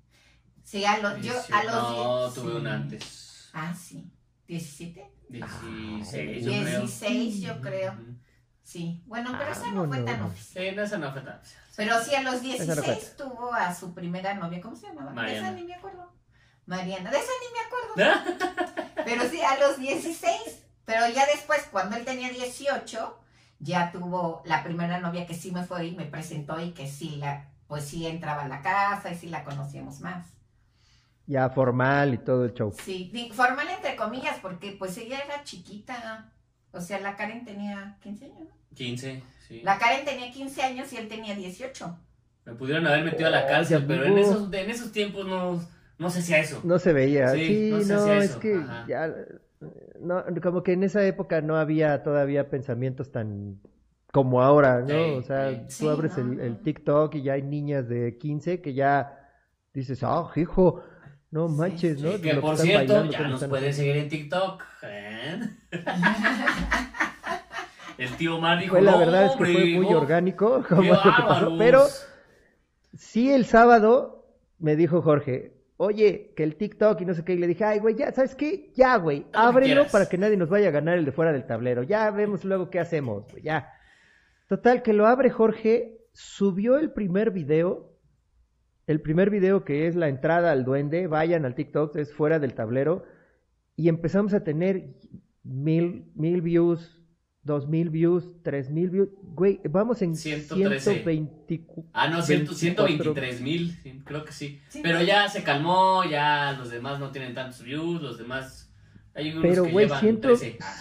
Sí, 0.63 0.83
a 0.85 0.97
los, 0.99 1.21
yo, 1.21 1.33
a 1.53 1.63
los 1.63 1.73
no, 1.73 2.29
tuve 2.33 2.51
sí. 2.51 2.57
una 2.57 2.73
antes. 2.75 3.49
Ah, 3.53 3.73
sí. 3.73 4.11
¿17? 4.47 5.05
16, 5.29 6.43
yo 6.45 6.51
creo. 6.51 6.79
16, 6.81 7.41
yo 7.41 7.61
creo. 7.61 7.93
Sí. 8.63 9.01
Bueno, 9.05 9.31
pero 9.37 9.49
Ah, 9.49 9.51
esa 9.53 9.71
no 9.71 9.85
fue 9.87 9.97
tan 9.97 10.05
bueno. 10.05 10.25
oficial. 10.27 10.65
Sí, 10.69 10.75
no, 10.75 10.81
esa 10.83 10.97
no 10.97 11.11
fue 11.13 11.21
tan. 11.21 11.39
Pero 11.77 12.01
sí, 12.03 12.15
a 12.15 12.23
los 12.23 12.33
no 12.35 12.39
16 12.41 12.83
cuenta. 12.83 13.15
tuvo 13.17 13.53
a 13.53 13.73
su 13.73 13.93
primera 13.93 14.33
novia. 14.33 14.59
¿Cómo 14.61 14.75
se 14.75 14.87
llamaba? 14.87 15.09
De 15.11 15.15
Mariana. 15.15 15.47
esa 15.47 15.55
ni 15.57 15.63
me 15.63 15.73
acuerdo. 15.75 16.11
Mariana. 16.65 17.11
De 17.11 17.17
esa 17.17 17.31
ni 17.41 17.53
me 17.53 18.13
acuerdo. 18.15 19.05
Pero 19.05 19.29
sí, 19.29 19.39
a 19.41 19.57
los 19.59 19.77
16. 19.79 20.63
Pero 20.85 21.01
ya 21.13 21.25
después, 21.27 21.67
cuando 21.71 21.95
él 21.95 22.03
tenía 22.05 22.29
18, 22.29 23.19
ya 23.59 23.91
tuvo 23.91 24.41
la 24.45 24.63
primera 24.63 24.99
novia 24.99 25.25
que 25.25 25.33
sí 25.33 25.51
me 25.51 25.63
fue 25.63 25.87
y 25.87 25.95
me 25.95 26.05
presentó 26.05 26.59
y 26.63 26.71
que 26.71 26.87
sí, 26.87 27.17
la, 27.17 27.49
pues 27.67 27.85
sí 27.85 28.05
entraba 28.07 28.43
a 28.43 28.47
la 28.47 28.61
casa 28.61 29.11
y 29.11 29.15
sí 29.15 29.27
la 29.29 29.43
conocíamos 29.43 29.99
más. 30.01 30.25
Ya 31.25 31.49
formal 31.49 32.13
y 32.13 32.17
todo 32.19 32.45
el 32.45 32.53
show. 32.53 32.73
Sí, 32.83 33.11
formal 33.33 33.67
entre 33.69 33.95
comillas, 33.95 34.37
porque 34.41 34.71
pues 34.79 34.97
ella 34.97 35.19
era 35.25 35.43
chiquita. 35.43 36.31
O 36.71 36.79
sea, 36.79 36.99
la 36.99 37.15
Karen 37.15 37.43
tenía 37.43 37.97
15 38.01 38.25
años, 38.25 38.39
¿no? 38.39 38.57
15, 38.75 39.23
sí. 39.47 39.61
La 39.63 39.77
Karen 39.77 40.05
tenía 40.05 40.31
15 40.31 40.61
años 40.63 40.93
y 40.93 40.97
él 40.97 41.07
tenía 41.07 41.35
18. 41.35 41.99
Me 42.45 42.53
pudieron 42.55 42.87
haber 42.87 43.03
metido 43.03 43.27
a 43.27 43.31
la 43.31 43.45
Oh, 43.45 43.47
cárcel, 43.47 43.85
pero 43.85 44.05
en 44.05 44.17
esos, 44.17 44.53
en 44.53 44.69
esos 44.69 44.91
tiempos 44.93 45.25
no, 45.27 45.61
no 45.97 46.09
se 46.09 46.19
hacía 46.19 46.39
eso. 46.39 46.61
No 46.63 46.79
se 46.79 46.93
veía. 46.93 47.29
Sí, 47.33 47.45
Sí, 47.45 47.69
no 47.69 47.81
se 47.81 47.93
no, 47.93 47.99
hacía 48.01 48.17
es 48.17 48.25
eso, 48.31 48.39
que 48.39 48.55
ajá. 48.55 48.85
ya, 48.87 49.13
no, 50.01 50.23
como 50.41 50.63
que 50.63 50.71
en 50.73 50.83
esa 50.83 51.05
época 51.05 51.41
no 51.41 51.57
había 51.57 52.01
todavía 52.03 52.49
pensamientos 52.49 53.11
tan 53.11 53.59
como 54.11 54.41
ahora, 54.41 54.81
¿no? 54.83 54.87
Sí, 54.87 54.93
o 55.17 55.21
sea, 55.23 55.51
sí. 55.51 55.57
tú 55.67 55.69
Sí, 55.69 55.87
abres 55.89 56.17
no, 56.17 56.17
el, 56.17 56.39
el 56.39 56.51
no. 56.51 56.57
TikTok 56.63 57.15
y 57.15 57.23
ya 57.23 57.33
hay 57.33 57.41
niñas 57.43 57.87
de 57.89 58.17
15 58.17 58.61
que 58.61 58.73
ya 58.73 59.19
dices, 59.73 60.01
ah, 60.03 60.31
hijo, 60.35 60.81
no 61.31 61.49
manches, 61.49 61.99
sí. 61.99 62.01
¿no? 62.01 62.21
Que 62.21 62.33
Lo 62.33 62.41
por 62.41 62.53
están 62.53 62.57
cierto, 62.57 62.93
bailando, 62.93 63.11
ya 63.11 63.27
nos 63.27 63.43
pueden 63.45 63.73
seguir 63.73 63.97
en 63.97 64.09
TikTok. 64.09 64.63
¿eh? 64.83 65.39
El 67.97 68.15
tío 68.17 68.37
Omar 68.37 68.59
dijo, 68.59 68.69
Fue 68.69 68.81
la 68.81 68.91
"No, 68.93 68.97
verdad 68.97 69.25
es 69.25 69.31
que 69.35 69.35
hombre, 69.35 69.45
fue 69.45 69.65
muy 69.65 69.89
no, 69.89 69.91
orgánico 69.91 70.63
como 70.69 70.81
que 71.01 71.09
pasó, 71.15 71.27
bárbaros". 71.27 71.55
pero 71.57 71.83
sí 72.93 73.31
el 73.31 73.45
sábado 73.45 74.25
me 74.59 74.75
dijo 74.75 75.01
Jorge, 75.01 75.56
oye, 75.77 76.33
que 76.35 76.43
el 76.43 76.55
TikTok 76.55 77.01
y 77.01 77.05
no 77.05 77.13
sé 77.13 77.23
qué, 77.23 77.33
y 77.33 77.37
le 77.37 77.47
dije, 77.47 77.63
ay, 77.63 77.79
güey, 77.79 77.95
ya, 77.95 78.11
¿sabes 78.11 78.35
qué? 78.35 78.71
Ya, 78.75 78.97
güey, 78.97 79.25
ábrelo 79.31 79.85
para 79.91 80.07
que 80.09 80.17
nadie 80.17 80.35
nos 80.35 80.49
vaya 80.49 80.69
a 80.69 80.71
ganar 80.71 80.97
el 80.97 81.05
de 81.05 81.11
fuera 81.11 81.31
del 81.31 81.45
tablero, 81.45 81.83
ya 81.83 82.09
vemos 82.11 82.43
luego 82.43 82.69
qué 82.69 82.79
hacemos, 82.79 83.31
güey, 83.31 83.43
ya. 83.43 83.71
Total, 84.49 84.81
que 84.81 84.93
lo 84.93 85.05
abre 85.05 85.29
Jorge, 85.29 85.99
subió 86.13 86.77
el 86.77 86.91
primer 86.91 87.31
video, 87.31 87.93
el 88.87 89.01
primer 89.01 89.29
video 89.29 89.63
que 89.63 89.87
es 89.87 89.95
la 89.95 90.07
entrada 90.09 90.51
al 90.51 90.65
duende, 90.65 91.07
vayan 91.07 91.45
al 91.45 91.55
TikTok, 91.55 91.95
es 91.97 92.13
fuera 92.13 92.39
del 92.39 92.55
tablero, 92.55 93.05
y 93.75 93.89
empezamos 93.89 94.33
a 94.33 94.43
tener 94.43 94.95
mil, 95.43 96.11
mil 96.15 96.41
views, 96.41 96.99
dos 97.47 97.67
mil 97.67 97.89
views, 97.89 98.35
tres 98.43 98.69
mil 98.69 98.91
views, 98.91 99.09
güey, 99.33 99.59
vamos 99.67 100.03
en 100.03 100.15
113. 100.15 101.01
124. 101.01 101.83
Ah, 101.93 102.07
no, 102.09 102.21
ciento- 102.21 102.51
24. 102.51 102.55
123 103.15 103.41
mil, 103.41 103.71
sí, 103.81 104.01
creo 104.05 104.23
que. 104.23 104.31
Sí. 104.31 104.59
Pero 104.83 105.01
ya 105.01 105.27
se 105.27 105.41
calmó, 105.43 106.03
ya 106.07 106.51
los 106.59 106.69
demás 106.69 106.99
no 106.99 107.09
tienen 107.11 107.33
tantos 107.33 107.63
views, 107.63 108.01
los 108.01 108.19
demás... 108.19 108.66
Hay 109.17 109.31
unos 109.31 109.41
Pero, 109.41 109.63
güey, 109.65 109.85
llevan 109.87 109.99
ciento- 109.99 110.27
13. 110.29 110.57
Ah, 110.61 110.75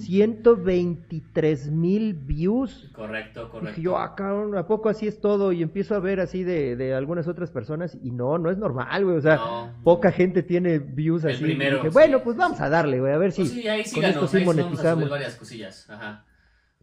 123 0.00 1.70
mil 1.70 2.14
views. 2.14 2.90
correcto, 2.94 3.48
correcto. 3.50 3.80
yo, 3.80 3.96
ah, 3.98 4.14
cabrón, 4.14 4.56
¿a 4.56 4.66
poco 4.66 4.88
así 4.88 5.06
es 5.06 5.20
todo? 5.20 5.52
Y 5.52 5.62
empiezo 5.62 5.94
a 5.94 5.98
ver 6.00 6.20
así 6.20 6.42
de, 6.42 6.74
de 6.76 6.94
algunas 6.94 7.28
otras 7.28 7.50
personas 7.50 7.96
y 8.02 8.10
no, 8.10 8.38
no 8.38 8.50
es 8.50 8.58
normal, 8.58 9.04
güey. 9.04 9.16
O 9.16 9.20
sea, 9.20 9.36
No. 9.36 9.72
poca 9.84 10.10
gente 10.10 10.42
tiene 10.42 10.78
views 10.78 11.24
El 11.24 11.34
así. 11.34 11.42
primero, 11.44 11.76
y 11.76 11.78
dije, 11.78 11.88
sí. 11.90 11.92
bueno, 11.94 12.22
pues 12.22 12.36
vamos 12.36 12.60
a 12.60 12.68
darle, 12.68 13.00
güey, 13.00 13.12
a 13.12 13.18
ver 13.18 13.32
si. 13.32 13.42
Pues 13.42 13.52
sí, 13.52 13.68
ahí 13.68 13.82
con 13.82 13.92
síganos, 13.92 14.14
esto 14.16 14.26
sí 14.28 14.36
ahí 14.38 14.42
sí 14.42 14.46
monetizamos. 14.46 15.10
varias 15.10 15.36
cosillas. 15.36 15.90
Ajá. 15.90 16.24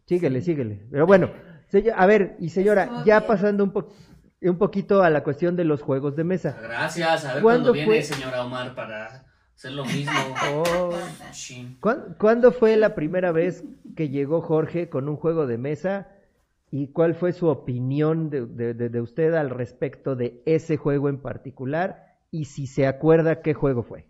Síguele, 0.06 0.42
síguele. 0.42 0.86
Pero 0.92 1.06
bueno, 1.06 1.32
a 1.96 2.06
ver, 2.06 2.36
y 2.40 2.50
señora, 2.50 3.04
ya 3.06 3.20
bien. 3.20 3.28
pasando 3.28 3.64
un, 3.64 3.72
po- 3.72 3.90
un 4.42 4.58
poquito 4.58 5.04
a 5.04 5.10
la 5.10 5.24
cuestión 5.24 5.56
de 5.56 5.64
los 5.64 5.82
juegos 5.82 6.16
de 6.16 6.24
mesa. 6.24 6.58
Gracias, 6.62 7.26
a 7.26 7.34
ver 7.36 7.44
¿Cuándo 7.44 7.72
cuándo 7.72 7.74
viene 7.74 7.88
fue? 7.88 8.02
señora 8.04 8.44
Omar 8.44 8.76
para 8.76 9.26
hacer 9.62 9.74
lo 9.74 9.86
mismo. 9.86 10.12
Oh. 10.56 10.92
Chin. 11.32 11.78
¿Cuán- 11.80 12.16
¿Cuándo 12.20 12.52
fue 12.52 12.76
la 12.78 12.96
primera 12.96 13.32
vez 13.32 13.64
que 13.96 14.10
llegó 14.10 14.42
Jorge 14.42 14.90
con 14.90 15.08
un 15.08 15.18
juego 15.18 15.46
de 15.46 15.58
mesa? 15.60 16.08
¿Y 16.72 16.88
cuál 16.88 17.14
fue 17.16 17.32
su 17.34 17.48
opinión 17.48 18.30
de, 18.32 18.46
de- 18.48 18.74
de- 18.74 18.90
de 18.90 19.02
usted 19.02 19.34
al 19.36 19.50
respecto 19.52 20.16
de 20.16 20.42
ese 20.46 20.78
juego 20.78 21.10
en 21.10 21.22
particular? 21.22 22.18
Y 22.32 22.46
si 22.46 22.66
se 22.66 22.88
acuerda 22.88 23.42
qué 23.44 23.54
juego 23.54 23.84
fue. 23.84 24.08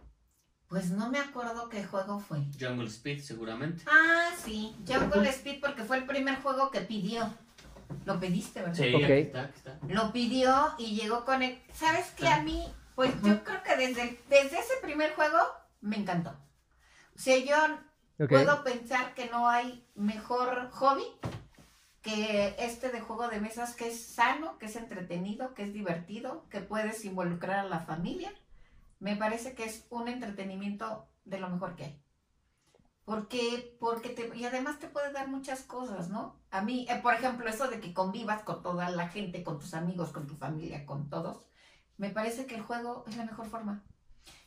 Pues 0.70 0.90
no 0.92 1.10
me 1.10 1.20
acuerdo 1.20 1.68
qué 1.68 1.84
juego 1.84 2.20
fue. 2.20 2.38
Jungle 2.58 2.88
Speed, 2.88 3.20
seguramente. 3.20 3.84
Ah, 3.88 4.30
sí, 4.38 4.74
Jungle 4.88 5.28
Speed 5.32 5.60
porque 5.60 5.84
fue 5.84 5.98
el 5.98 6.06
primer 6.06 6.36
juego 6.42 6.72
que 6.72 6.80
pidió. 6.82 7.24
Lo 8.06 8.22
pediste, 8.22 8.62
¿verdad? 8.62 8.76
Sí, 8.76 8.96
aquí 9.04 9.12
está, 9.14 9.42
aquí 9.42 9.54
está. 9.58 9.80
Lo 9.90 10.14
pidió 10.14 10.54
y 10.78 10.96
llegó 10.96 11.26
con 11.26 11.42
él. 11.42 11.60
¿Sabes 11.74 12.14
qué? 12.16 12.26
A 12.28 12.42
mí, 12.42 12.64
pues 12.96 13.14
yo 13.22 13.44
creo 13.44 13.64
que 13.64 13.76
desde, 13.76 14.20
desde 14.30 14.60
ese 14.60 14.74
primer 14.82 15.14
juego 15.16 15.38
me 15.82 15.98
encantó. 15.98 16.32
O 17.16 17.20
sea, 17.20 17.38
yo 17.38 18.28
puedo 18.28 18.64
pensar 18.64 19.14
que 19.14 19.30
no 19.30 19.48
hay 19.48 19.88
mejor 19.96 20.70
hobby 20.72 21.06
que 22.02 22.56
este 22.58 22.90
de 22.90 23.00
juego 23.00 23.28
de 23.28 23.40
mesas 23.40 23.76
que 23.76 23.90
es 23.90 24.04
sano, 24.04 24.58
que 24.58 24.66
es 24.66 24.76
entretenido, 24.76 25.54
que 25.54 25.64
es 25.64 25.74
divertido, 25.74 26.48
que 26.50 26.62
puedes 26.62 27.06
involucrar 27.06 27.60
a 27.60 27.70
la 27.70 27.80
familia. 27.80 28.34
Me 29.00 29.16
parece 29.16 29.54
que 29.54 29.66
es 29.66 29.86
un 29.90 30.08
entretenimiento 30.08 31.08
de 31.26 31.40
lo 31.40 31.50
mejor 31.50 31.76
que 31.76 31.86
hay. 31.86 32.02
Porque, 33.06 33.78
porque 33.80 34.10
te, 34.10 34.36
y 34.36 34.46
además 34.46 34.80
te 34.80 34.88
puede 34.88 35.12
dar 35.12 35.28
muchas 35.28 35.64
cosas, 35.64 36.10
¿no? 36.10 36.40
A 36.50 36.62
mí, 36.62 36.86
eh, 36.90 37.00
por 37.02 37.14
ejemplo, 37.14 37.48
eso 37.50 37.68
de 37.68 37.80
que 37.80 37.94
convivas 37.94 38.44
con 38.44 38.62
toda 38.62 38.90
la 38.90 39.10
gente, 39.10 39.44
con 39.44 39.60
tus 39.60 39.74
amigos, 39.74 40.12
con 40.12 40.28
tu 40.28 40.36
familia, 40.36 40.86
con 40.86 41.10
todos, 41.10 41.48
me 42.02 42.10
parece 42.10 42.48
que 42.48 42.56
el 42.56 42.62
juego 42.64 43.06
es 43.08 43.16
la 43.16 43.26
mejor 43.26 43.48
forma. 43.48 43.84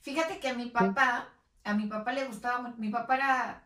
Fíjate 0.03 0.40
que 0.40 0.49
a 0.49 0.55
mi 0.55 0.67
papá, 0.67 1.29
a 1.62 1.75
mi 1.75 1.87
papá 1.87 2.12
le 2.12 2.27
gustaba, 2.27 2.75
mi 2.77 2.88
papá 2.90 3.14
era 3.17 3.61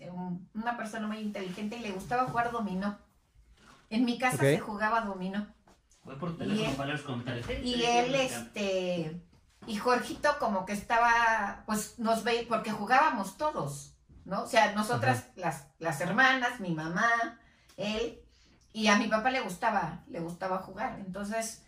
eh, 0.00 0.08
un- 0.10 0.48
una 0.54 0.78
persona 0.78 1.06
muy 1.06 1.18
inteligente 1.18 1.76
y 1.76 1.80
le 1.80 1.92
gustaba 1.92 2.24
jugar 2.24 2.50
dominó. 2.52 2.98
En 3.90 4.06
mi 4.06 4.18
casa 4.18 4.38
se 4.38 4.58
jugaba 4.60 5.02
dominó. 5.02 5.46
Voy 6.04 6.16
por 6.16 6.30
Y 6.30 6.36
teléfono 6.38 6.70
él- 6.70 6.76
para 6.76 6.92
los 6.92 7.02
comentarios. 7.02 7.46
Y 7.62 7.82
él, 7.84 8.14
este, 8.14 9.20
y 9.66 9.76
Jorgito 9.76 10.30
como 10.40 10.64
que 10.64 10.72
estaba, 10.72 11.64
pues 11.66 11.98
nos 11.98 12.24
veía, 12.24 12.48
porque 12.48 12.70
jugábamos 12.72 13.36
todos, 13.36 13.94
¿no? 14.24 14.44
O 14.44 14.46
sea, 14.46 14.72
nosotras, 14.72 15.26
las, 15.36 15.66
las 15.78 16.00
hermanas, 16.00 16.60
mi 16.60 16.70
mamá, 16.74 17.10
él, 17.76 18.20
y 18.72 18.86
a 18.88 18.96
mi 18.96 19.08
papá 19.08 19.30
le 19.30 19.40
gustaba, 19.40 20.02
le 20.08 20.20
gustaba 20.20 20.58
jugar. 20.58 20.98
Entonces, 21.00 21.63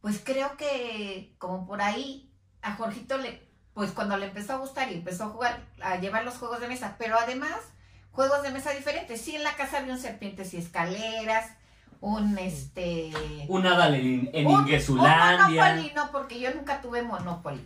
pues 0.00 0.20
creo 0.24 0.56
que 0.56 1.34
como 1.38 1.66
por 1.66 1.82
ahí 1.82 2.30
a 2.62 2.74
Jorgito 2.74 3.16
le, 3.18 3.42
pues 3.74 3.90
cuando 3.92 4.16
le 4.16 4.26
empezó 4.26 4.54
a 4.54 4.56
gustar 4.58 4.90
y 4.90 4.94
empezó 4.94 5.24
a 5.24 5.28
jugar, 5.28 5.62
a 5.82 5.96
llevar 5.96 6.24
los 6.24 6.34
juegos 6.36 6.60
de 6.60 6.68
mesa, 6.68 6.96
pero 6.98 7.18
además 7.18 7.56
juegos 8.12 8.42
de 8.42 8.50
mesa 8.50 8.70
diferentes. 8.72 9.20
Sí, 9.20 9.36
en 9.36 9.44
la 9.44 9.54
casa 9.56 9.78
había 9.78 9.92
un 9.94 10.00
serpientes 10.00 10.52
y 10.54 10.56
escaleras, 10.58 11.50
un 12.00 12.38
este... 12.38 13.12
Un 13.48 13.66
Adal 13.66 13.94
en, 13.94 14.30
en 14.32 14.46
Un- 14.46 14.62
Ingesulandia. 14.62 15.46
Un 15.46 15.54
Monopoly, 15.56 15.92
no, 15.94 16.10
porque 16.10 16.40
yo 16.40 16.52
nunca 16.54 16.80
tuve 16.80 17.02
Monopoly. 17.02 17.64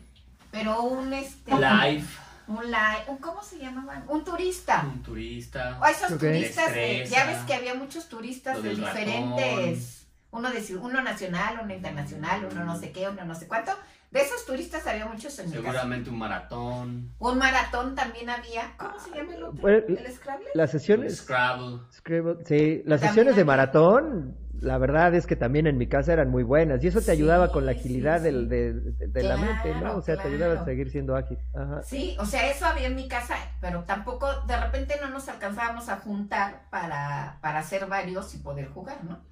Pero 0.50 0.82
un 0.82 1.12
este. 1.12 1.50
Live. 1.52 2.04
Un 2.46 2.64
live. 2.66 3.04
Un, 3.08 3.16
¿Cómo 3.18 3.42
se 3.42 3.58
llamaban? 3.58 4.04
Un 4.08 4.22
turista. 4.24 4.82
Un 4.86 5.02
turista. 5.02 5.78
O 5.82 5.86
esos 5.86 6.12
Ok. 6.12 6.18
turistas, 6.20 6.72
de- 6.74 7.06
ya 7.10 7.24
ves 7.26 7.38
que 7.46 7.54
había 7.54 7.74
muchos 7.74 8.08
turistas 8.08 8.62
de 8.62 8.74
diferentes. 8.74 10.03
Uno, 10.34 10.50
de, 10.50 10.76
uno 10.76 11.00
nacional, 11.00 11.60
uno 11.62 11.72
internacional, 11.72 12.44
uno 12.50 12.64
no 12.64 12.76
sé 12.76 12.90
qué, 12.92 13.08
uno 13.08 13.24
no 13.24 13.34
sé 13.34 13.46
cuánto. 13.46 13.70
De 14.10 14.20
esos 14.20 14.44
turistas 14.46 14.86
había 14.86 15.06
muchos 15.06 15.36
en 15.38 15.46
mi 15.46 15.52
casa. 15.52 15.62
Seguramente 15.62 16.10
un 16.10 16.18
maratón. 16.18 17.14
Un 17.18 17.38
maratón 17.38 17.94
también 17.94 18.28
había. 18.30 18.76
¿Cómo 18.76 18.98
se 18.98 19.10
llama 19.10 19.34
el 19.34 19.42
otro? 19.44 19.60
Bueno, 19.62 19.84
¿El 19.88 20.12
Scrabble? 20.12 20.46
Las 20.54 20.70
sesiones, 20.70 21.16
Scrabble. 21.18 21.78
Scrabble, 21.92 22.44
sí, 22.44 22.82
las 22.84 23.00
sesiones 23.00 23.34
de 23.36 23.44
maratón, 23.44 24.36
la 24.60 24.78
verdad 24.78 25.14
es 25.14 25.26
que 25.26 25.34
también 25.36 25.66
en 25.66 25.78
mi 25.78 25.88
casa 25.88 26.12
eran 26.12 26.30
muy 26.30 26.42
buenas 26.44 26.82
y 26.84 26.88
eso 26.88 27.00
te 27.00 27.06
Sí, 27.06 27.10
ayudaba 27.12 27.50
con 27.50 27.66
la 27.66 27.72
agilidad 27.72 28.18
sí. 28.18 28.24
del- 28.24 28.48
de, 28.48 28.72
de- 28.72 29.06
de 29.08 29.22
la 29.24 29.36
mente, 29.36 29.74
¿no? 29.82 29.96
O 29.96 30.02
sea, 30.02 30.16
te 30.16 30.28
ayudaba 30.28 30.60
a 30.60 30.64
seguir 30.64 30.90
siendo 30.90 31.16
ágil. 31.16 31.38
Ajá. 31.54 31.82
Sí, 31.82 32.16
o 32.20 32.24
sea, 32.24 32.48
eso 32.50 32.66
había 32.66 32.86
en 32.86 32.94
mi 32.96 33.08
casa, 33.08 33.34
pero 33.60 33.82
tampoco, 33.84 34.42
de 34.46 34.56
repente 34.56 34.94
no 35.00 35.10
nos 35.10 35.28
alcanzábamos 35.28 35.88
a 35.88 35.96
juntar 35.96 36.62
para, 36.70 37.38
para 37.40 37.58
hacer 37.60 37.86
varios 37.86 38.34
y 38.34 38.38
poder 38.38 38.68
jugar, 38.68 39.02
¿no? 39.04 39.24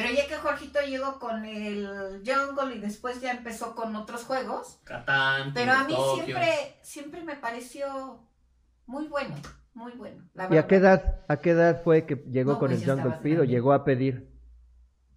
Pero 0.00 0.14
ya 0.14 0.28
que 0.28 0.36
Jorgito 0.36 0.78
llegó 0.86 1.18
con 1.18 1.44
el 1.44 2.22
Jungle 2.24 2.76
y 2.76 2.78
después 2.78 3.20
ya 3.20 3.32
empezó 3.32 3.74
con 3.74 3.96
otros 3.96 4.22
juegos, 4.24 4.78
Catán. 4.84 5.52
pero 5.54 5.72
a 5.72 5.84
mí 5.84 5.94
Tokio. 5.94 6.24
siempre, 6.24 6.48
siempre 6.82 7.22
me 7.24 7.34
pareció 7.36 8.20
muy 8.86 9.08
bueno, 9.08 9.34
muy 9.74 9.92
bueno. 9.92 10.22
La 10.34 10.48
¿Y 10.52 10.56
a 10.56 10.66
qué 10.68 10.76
edad, 10.76 11.22
a 11.26 11.38
qué 11.38 11.50
edad 11.50 11.82
fue 11.82 12.06
que 12.06 12.14
llegó 12.30 12.52
No, 12.52 12.58
con 12.60 12.68
pues 12.68 12.82
el 12.82 12.88
Jungle 12.88 13.14
Speed 13.16 13.40
o 13.40 13.44
llegó 13.44 13.72
a 13.72 13.84
pedir? 13.84 14.28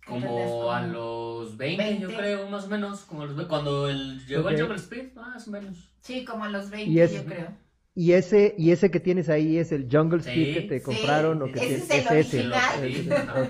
Como 0.08 0.72
a 0.72 0.82
los 0.82 1.56
20, 1.58 2.00
yo 2.00 2.08
20. 2.08 2.18
creo, 2.18 2.50
más 2.50 2.66
o 2.66 2.68
menos. 2.68 3.02
Como 3.02 3.26
los, 3.28 3.46
cuando 3.48 3.88
el, 3.88 4.26
llegó 4.26 4.50
el 4.50 4.60
Jungle 4.60 4.78
Speed, 4.78 5.14
más 5.14 5.48
o 5.48 5.52
menos. 5.52 5.94
Sí, 6.02 6.26
como 6.26 6.44
a 6.46 6.50
los 6.50 6.70
20, 6.72 6.90
Y 6.92 7.00
es- 7.02 7.14
yo 7.14 7.24
creo. 7.26 7.56
Y 7.94 8.14
ese, 8.14 8.56
y 8.58 8.72
ese 8.72 8.90
que 8.90 9.00
tienes 9.02 9.28
ahí 9.30 9.58
es 9.58 9.72
el 9.74 9.88
Jungle 9.92 10.24
Sí, 10.24 10.30
Speed 10.30 10.54
que 10.56 10.62
te 10.62 10.80
sí, 10.80 10.86
compraron 10.86 11.42
o 11.44 11.46
que 11.52 11.60
ese 11.60 11.68
tienes- 11.68 11.84
es 11.84 11.92
el 11.92 12.18
ese. 12.18 12.40
original. 12.40 12.92
Sí, 12.94 13.10
ajá. 13.12 13.50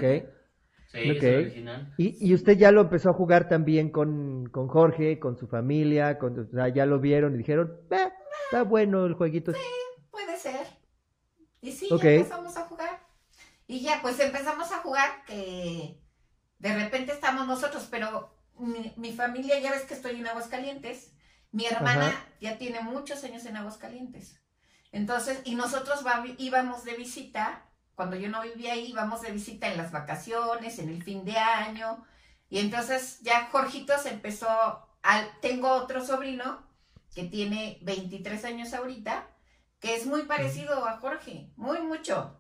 Sí, 0.92 1.10
Ok. 1.12 1.18
es 1.18 1.24
el 1.24 1.36
original. 1.46 1.94
Y, 1.98 2.28
y 2.30 2.34
usted 2.34 2.58
ya 2.58 2.72
lo 2.72 2.82
empezó 2.82 3.10
a 3.10 3.14
jugar 3.14 3.48
también 3.48 3.90
con, 3.90 4.50
con 4.50 4.68
Jorge, 4.68 5.20
con 5.20 5.38
su 5.38 5.48
familia, 5.48 6.18
con, 6.20 6.38
o 6.40 6.46
sea, 6.52 6.68
ya 6.68 6.86
lo 6.86 7.00
vieron 7.00 7.34
y 7.36 7.38
dijeron, 7.38 7.80
"Eh, 7.92 8.10
está 8.46 8.64
bueno 8.64 9.06
el 9.06 9.14
jueguito. 9.14 9.54
Puede 10.10 10.38
ser. 10.38 10.68
Y 11.62 11.72
sí, 11.72 11.88
ya 11.90 11.96
empezamos 12.12 12.58
a 12.58 12.66
jugar. 12.66 13.00
Y 13.68 13.82
ya, 13.82 14.00
pues 14.02 14.20
empezamos 14.20 14.72
a 14.72 14.78
jugar 14.80 15.10
que 15.26 15.98
de 16.60 16.74
repente 16.76 17.14
estamos 17.14 17.48
nosotros, 17.48 17.88
pero 17.90 18.36
mi, 18.60 18.94
mi 18.98 19.14
familia, 19.14 19.60
ya 19.60 19.72
ves 19.72 19.84
que 19.84 19.94
estoy 19.94 20.18
en 20.20 20.28
Aguascalientes, 20.28 21.14
mi 21.52 21.66
hermana 21.68 22.08
Ajá. 22.08 22.26
ya 22.42 22.58
tiene 22.58 22.82
muchos 22.82 23.24
años 23.24 23.46
en 23.46 23.56
Aguascalientes. 23.58 24.42
Entonces, 24.92 25.42
y 25.46 25.56
nosotros 25.56 26.06
va- 26.06 26.26
íbamos 26.38 26.84
de 26.84 26.96
visita, 26.96 27.66
cuando 27.96 28.16
yo 28.16 28.30
no 28.30 28.42
vivía 28.42 28.74
ahí, 28.74 28.88
íbamos 28.92 29.22
de 29.22 29.32
visita 29.32 29.68
en 29.68 29.78
las 29.78 29.92
vacaciones, 29.92 30.80
en 30.80 30.90
el 30.90 31.04
fin 31.04 31.24
de 31.26 31.38
año. 31.38 32.04
Y 32.50 32.60
entonces 32.60 33.20
ya 33.22 33.48
Jorgito 33.52 33.98
se 33.98 34.10
empezó, 34.10 34.48
al, 35.04 35.30
tengo 35.42 35.70
otro 35.72 36.04
sobrino 36.06 36.64
que 37.16 37.24
tiene 37.26 37.80
23 37.82 38.44
años 38.46 38.74
ahorita, 38.74 39.28
que 39.80 39.96
es 39.96 40.06
muy 40.06 40.24
parecido 40.24 40.86
a 40.88 40.98
Jorge, 40.98 41.52
muy 41.56 41.80
mucho. 41.82 42.38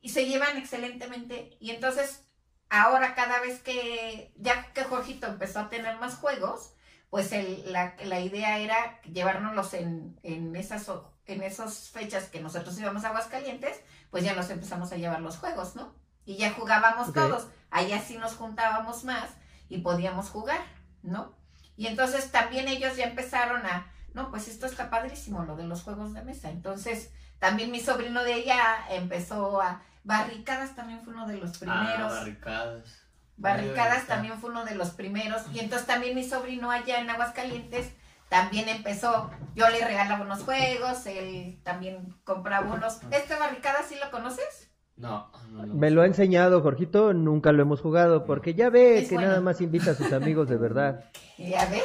Y 0.00 0.10
se 0.10 0.26
llevan 0.26 0.56
excelentemente. 0.56 1.56
Y 1.60 1.70
entonces, 1.70 2.24
ahora 2.70 3.14
cada 3.14 3.40
vez 3.40 3.60
que, 3.60 4.32
ya 4.36 4.72
que 4.72 4.84
Jorgito 4.84 5.26
empezó 5.26 5.60
a 5.60 5.68
tener 5.68 5.98
más 5.98 6.16
juegos, 6.16 6.72
pues 7.10 7.32
el- 7.32 7.72
la, 7.72 7.96
la 8.04 8.20
idea 8.20 8.58
era 8.58 9.00
llevárnoslos 9.02 9.74
en, 9.74 10.18
en, 10.22 10.54
esas, 10.56 10.90
en 11.26 11.42
esas 11.42 11.90
fechas 11.90 12.28
que 12.28 12.40
nosotros 12.40 12.78
íbamos 12.78 13.04
a 13.04 13.08
Aguascalientes, 13.08 13.80
pues 14.10 14.24
ya 14.24 14.34
nos 14.34 14.50
empezamos 14.50 14.92
a 14.92 14.96
llevar 14.96 15.20
los 15.20 15.38
juegos, 15.38 15.76
¿no? 15.76 15.94
Y 16.24 16.36
ya 16.36 16.52
jugábamos 16.52 17.12
todos. 17.12 17.48
Allá 17.70 18.00
sí 18.00 18.18
nos 18.18 18.34
juntábamos 18.34 19.04
más 19.04 19.30
y 19.68 19.78
podíamos 19.78 20.30
jugar, 20.30 20.60
¿no? 21.02 21.34
Y 21.76 21.86
entonces 21.86 22.30
también 22.30 22.68
ellos 22.68 22.96
ya 22.96 23.04
empezaron 23.04 23.64
a, 23.66 23.92
no, 24.14 24.30
pues 24.30 24.48
esto 24.48 24.66
está 24.66 24.90
padrísimo, 24.90 25.44
lo 25.44 25.56
de 25.56 25.64
los 25.64 25.82
juegos 25.82 26.14
de 26.14 26.22
mesa. 26.22 26.50
Entonces, 26.50 27.12
también 27.38 27.70
mi 27.70 27.80
sobrino 27.80 28.24
de 28.24 28.34
ella 28.34 28.86
empezó 28.90 29.60
a, 29.60 29.82
Barricadas 30.06 30.76
también 30.76 31.02
fue 31.02 31.14
uno 31.14 31.26
de 31.26 31.36
los 31.36 31.58
primeros. 31.58 32.12
Ah, 32.12 32.20
barricadas. 32.20 33.02
Barricadas 33.36 34.02
Ahí 34.02 34.06
también 34.06 34.38
fue 34.38 34.50
uno 34.50 34.64
de 34.64 34.76
los 34.76 34.90
primeros. 34.90 35.42
Y 35.52 35.58
entonces 35.58 35.88
también 35.88 36.14
mi 36.14 36.22
sobrino 36.22 36.70
allá 36.70 37.00
en 37.00 37.10
Aguascalientes 37.10 37.92
también 38.28 38.68
empezó. 38.68 39.30
Yo 39.54 39.68
le 39.70 39.84
regalaba 39.84 40.24
unos 40.24 40.42
juegos, 40.42 41.06
él 41.06 41.58
también 41.62 42.14
compraba 42.24 42.72
unos. 42.74 43.00
¿Este 43.10 43.34
Barricadas 43.36 43.86
sí 43.88 43.96
lo 44.02 44.10
conoces? 44.10 44.70
No, 44.96 45.30
no, 45.50 45.66
no. 45.66 45.74
Me 45.74 45.90
lo 45.90 46.00
ha 46.02 46.06
enseñado 46.06 46.62
Jorgito, 46.62 47.12
nunca 47.12 47.52
lo 47.52 47.62
hemos 47.62 47.80
jugado, 47.82 48.24
porque 48.24 48.54
ya 48.54 48.70
ve 48.70 48.98
Es 49.00 49.08
que 49.08 49.14
bueno. 49.16 49.28
nada 49.28 49.40
más 49.42 49.60
invita 49.60 49.90
a 49.90 49.94
sus 49.94 50.12
amigos 50.12 50.48
de 50.48 50.56
verdad. 50.56 51.04
Y 51.36 51.52
a 51.54 51.66
ver. 51.66 51.82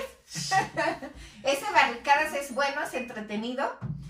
Ese 1.44 1.66
Barricadas 1.74 2.34
es 2.34 2.54
bueno, 2.54 2.82
es 2.84 2.94
entretenido. 2.94 3.66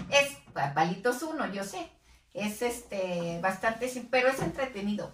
Es 0.10 0.36
pa- 0.54 0.74
palitos 0.74 1.24
uno, 1.24 1.52
yo 1.52 1.64
sé. 1.64 1.90
Es 2.34 2.62
este 2.62 3.40
bastante, 3.42 3.92
pero 4.10 4.28
es 4.30 4.40
entretenido. 4.42 5.12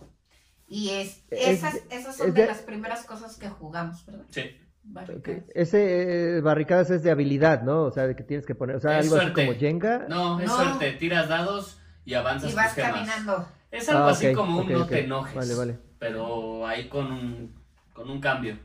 Y 0.68 0.90
es, 0.90 1.24
Es 1.30 1.60
esas, 1.64 1.76
esas 1.90 2.18
son 2.18 2.28
es 2.30 2.34
de, 2.34 2.42
de- 2.42 2.48
las 2.48 2.58
primeras 2.60 3.06
cosas 3.06 3.38
que 3.38 3.48
jugamos, 3.50 4.06
¿verdad? 4.06 4.26
Sí. 4.32 4.44
Barricadas. 4.90 5.44
Ese 5.54 6.38
eh, 6.38 6.42
barricadas 6.42 6.90
es 6.90 7.04
de 7.04 7.12
habilidad, 7.12 7.62
¿no? 7.64 7.84
O 7.84 7.92
sea, 7.92 8.08
de 8.08 8.16
que 8.16 8.24
tienes 8.24 8.46
que 8.46 8.56
poner, 8.56 8.78
o 8.78 8.80
sea, 8.80 9.00
Es 9.00 9.06
algo 9.12 9.22
así 9.22 9.34
como 9.34 9.54
Jenga. 9.54 10.06
No, 10.10 10.40
es 10.40 10.48
No. 10.48 10.56
suerte. 10.56 10.92
Tiras 10.94 11.28
dados 11.30 11.80
y 12.06 12.14
avanzas 12.14 12.52
Y 12.52 12.56
vas 12.56 12.74
tus 12.74 12.84
caminando. 12.84 13.48
Es 13.70 13.90
algo 13.90 14.06
Ah, 14.06 14.10
así 14.12 14.34
como 14.34 14.62
un 14.62 14.72
no 14.72 14.86
te 14.88 15.02
enojes. 15.04 15.36
Vale, 15.36 15.56
vale. 15.56 15.80
Pero 16.00 16.66
ahí 16.66 16.88
con 16.88 17.12
un, 17.12 17.54
con 17.94 18.10
un 18.10 18.20
cambio. 18.22 18.58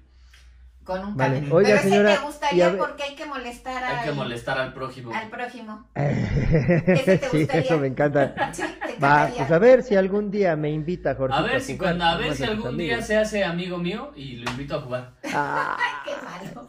Con 0.84 1.04
un 1.04 1.16
Vale. 1.16 1.38
Oiga, 1.50 1.68
Pero 1.68 1.78
ese 1.78 1.88
señora, 1.88 2.08
te 2.08 2.14
y 2.14 2.16
a 2.18 2.26
gustaría 2.26 2.68
ver- 2.70 2.78
porque 2.78 3.02
hay 3.04 3.14
que 3.14 3.26
molestar 3.26 3.84
Hay 3.84 4.02
que 4.04 4.08
al, 4.10 4.14
molestar 4.16 4.58
al 4.58 4.72
prójimo. 4.74 5.12
al 5.14 5.30
prójimo. 5.30 5.86
te 5.94 7.18
sí, 7.30 7.38
gustaría? 7.38 7.60
eso 7.60 7.78
me 7.78 7.86
encanta. 7.86 8.52
Sí, 8.52 8.62
te 8.86 8.98
Va, 9.04 9.30
pues 9.36 9.50
a 9.50 9.58
ver 9.58 9.82
si 9.84 9.94
algún 9.94 10.30
día 10.30 10.56
me 10.56 10.70
invita 10.70 11.14
Jorge. 11.14 11.36
A 11.36 11.42
ver 11.42 11.60
si 11.60 11.78
cuando, 11.78 12.04
a 12.04 12.16
ver 12.16 12.34
si 12.34 12.44
algún 12.44 12.76
día 12.76 13.00
se 13.02 13.16
hace 13.16 13.44
amigo 13.44 13.78
mío 13.78 14.10
y 14.16 14.36
lo 14.36 14.50
invito 14.50 14.76
a 14.76 14.80
jugar. 14.80 15.14
Ah. 15.32 15.76
Qué 16.04 16.12
malo. 16.24 16.66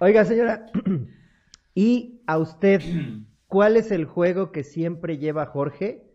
Oiga, 0.00 0.24
señora, 0.24 0.66
¿y 1.74 2.22
a 2.26 2.38
usted 2.38 2.82
cuál 3.46 3.76
es 3.76 3.90
el 3.92 4.04
juego 4.04 4.50
que 4.52 4.64
siempre 4.64 5.18
lleva 5.18 5.46
Jorge 5.46 6.09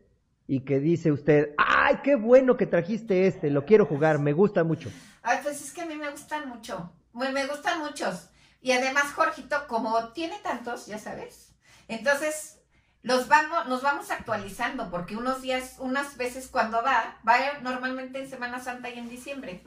y 0.47 0.61
que 0.61 0.79
dice 0.79 1.11
usted, 1.11 1.53
ay, 1.57 1.99
qué 2.03 2.15
bueno 2.15 2.57
que 2.57 2.65
trajiste 2.65 3.27
este, 3.27 3.49
lo 3.49 3.65
quiero 3.65 3.85
jugar, 3.85 4.19
me 4.19 4.33
gusta 4.33 4.63
mucho? 4.63 4.91
Ay, 5.23 5.39
pues 5.41 5.61
es 5.61 5.71
que 5.71 5.81
a 5.81 5.85
mí 5.85 5.95
me 5.95 6.09
gustan 6.09 6.47
mucho. 6.47 6.91
Me 7.13 7.47
gustan 7.47 7.79
muchos. 7.79 8.29
Y 8.61 8.71
además, 8.71 9.13
Jorgito, 9.13 9.67
como 9.67 10.09
tiene 10.09 10.37
tantos, 10.39 10.85
ya 10.87 10.97
sabes, 10.97 11.55
entonces 11.87 12.59
los 13.03 13.27
vamos, 13.27 13.67
nos 13.67 13.83
vamos 13.83 14.09
actualizando, 14.09 14.89
porque 14.89 15.15
unos 15.15 15.41
días, 15.41 15.75
unas 15.77 16.17
veces 16.17 16.47
cuando 16.47 16.81
va, 16.81 17.19
va 17.27 17.37
normalmente 17.61 18.19
en 18.19 18.29
Semana 18.29 18.59
Santa 18.59 18.89
y 18.89 18.97
en 18.97 19.09
diciembre. 19.09 19.61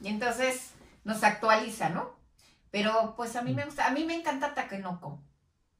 Y 0.00 0.08
entonces 0.08 0.70
nos 1.04 1.22
actualiza, 1.22 1.90
¿no? 1.90 2.10
Pero 2.70 3.14
pues 3.16 3.36
a 3.36 3.42
mí 3.42 3.52
me 3.52 3.66
gusta, 3.66 3.86
a 3.86 3.90
mí 3.90 4.04
me 4.04 4.14
encanta 4.14 4.54
Takenoko. 4.54 5.20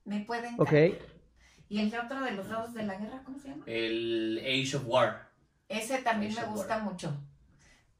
Me 0.04 0.20
puede 0.20 0.48
encantar. 0.48 0.66
Ok, 0.66 0.98
Y 1.70 1.80
el 1.80 1.94
otro 1.98 2.20
de 2.20 2.32
los 2.32 2.48
lados 2.48 2.74
de 2.74 2.82
la 2.82 2.96
guerra, 2.96 3.22
¿cómo 3.24 3.38
se 3.38 3.48
llama? 3.48 3.62
El 3.64 4.38
Age 4.44 4.76
of 4.76 4.82
War. 4.86 5.30
Ese 5.68 5.98
también 5.98 6.34
me 6.34 6.40
Age 6.40 6.50
gusta 6.50 6.74
War. 6.76 6.82
mucho. 6.82 7.16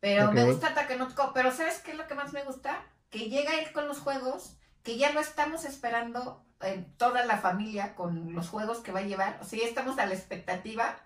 Pero 0.00 0.32
me 0.32 0.44
gusta 0.44 0.74
Takenoko. 0.74 1.32
Pero 1.32 1.52
¿sabes 1.52 1.78
qué 1.78 1.92
es 1.92 1.96
lo 1.96 2.06
que 2.08 2.14
más 2.16 2.32
me 2.32 2.42
gusta? 2.42 2.82
Que 3.10 3.30
llega 3.30 3.54
él 3.60 3.70
con 3.72 3.86
los 3.86 4.00
juegos, 4.00 4.56
que 4.82 4.98
ya 4.98 5.12
lo 5.12 5.20
estamos 5.20 5.64
esperando 5.64 6.44
en 6.62 6.84
toda 6.96 7.24
la 7.26 7.38
familia 7.38 7.94
con 7.94 8.34
los 8.34 8.48
juegos 8.48 8.78
que 8.78 8.92
va 8.92 9.00
a 9.00 9.04
llevar. 9.04 9.38
O 9.40 9.44
sea, 9.44 9.60
ya 9.60 9.66
estamos 9.68 9.98
a 9.98 10.06
la 10.06 10.14
expectativa 10.14 10.98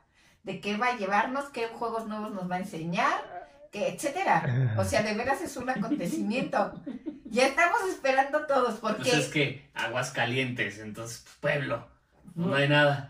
de 0.42 0.60
qué 0.60 0.76
va 0.78 0.86
a 0.88 0.96
llevarnos, 0.96 1.50
qué 1.50 1.66
juegos 1.68 2.06
nuevos 2.06 2.32
nos 2.32 2.50
va 2.50 2.56
a 2.56 2.60
enseñar, 2.60 3.22
que 3.72 3.88
etcétera. 3.88 4.74
O 4.78 4.84
sea, 4.84 5.02
de 5.02 5.12
veras 5.12 5.42
es 5.42 5.56
un 5.56 5.68
acontecimiento. 5.68 6.80
Ya 7.26 7.48
estamos 7.48 7.80
esperando 7.90 8.46
todos, 8.46 8.78
porque 8.78 9.02
Pues 9.02 9.14
es 9.14 9.28
que 9.28 9.68
aguas 9.74 10.12
calientes, 10.12 10.78
entonces 10.78 11.24
pues, 11.40 11.56
pueblo. 11.56 11.93
No 12.34 12.54
hay 12.54 12.68
nada. 12.68 13.08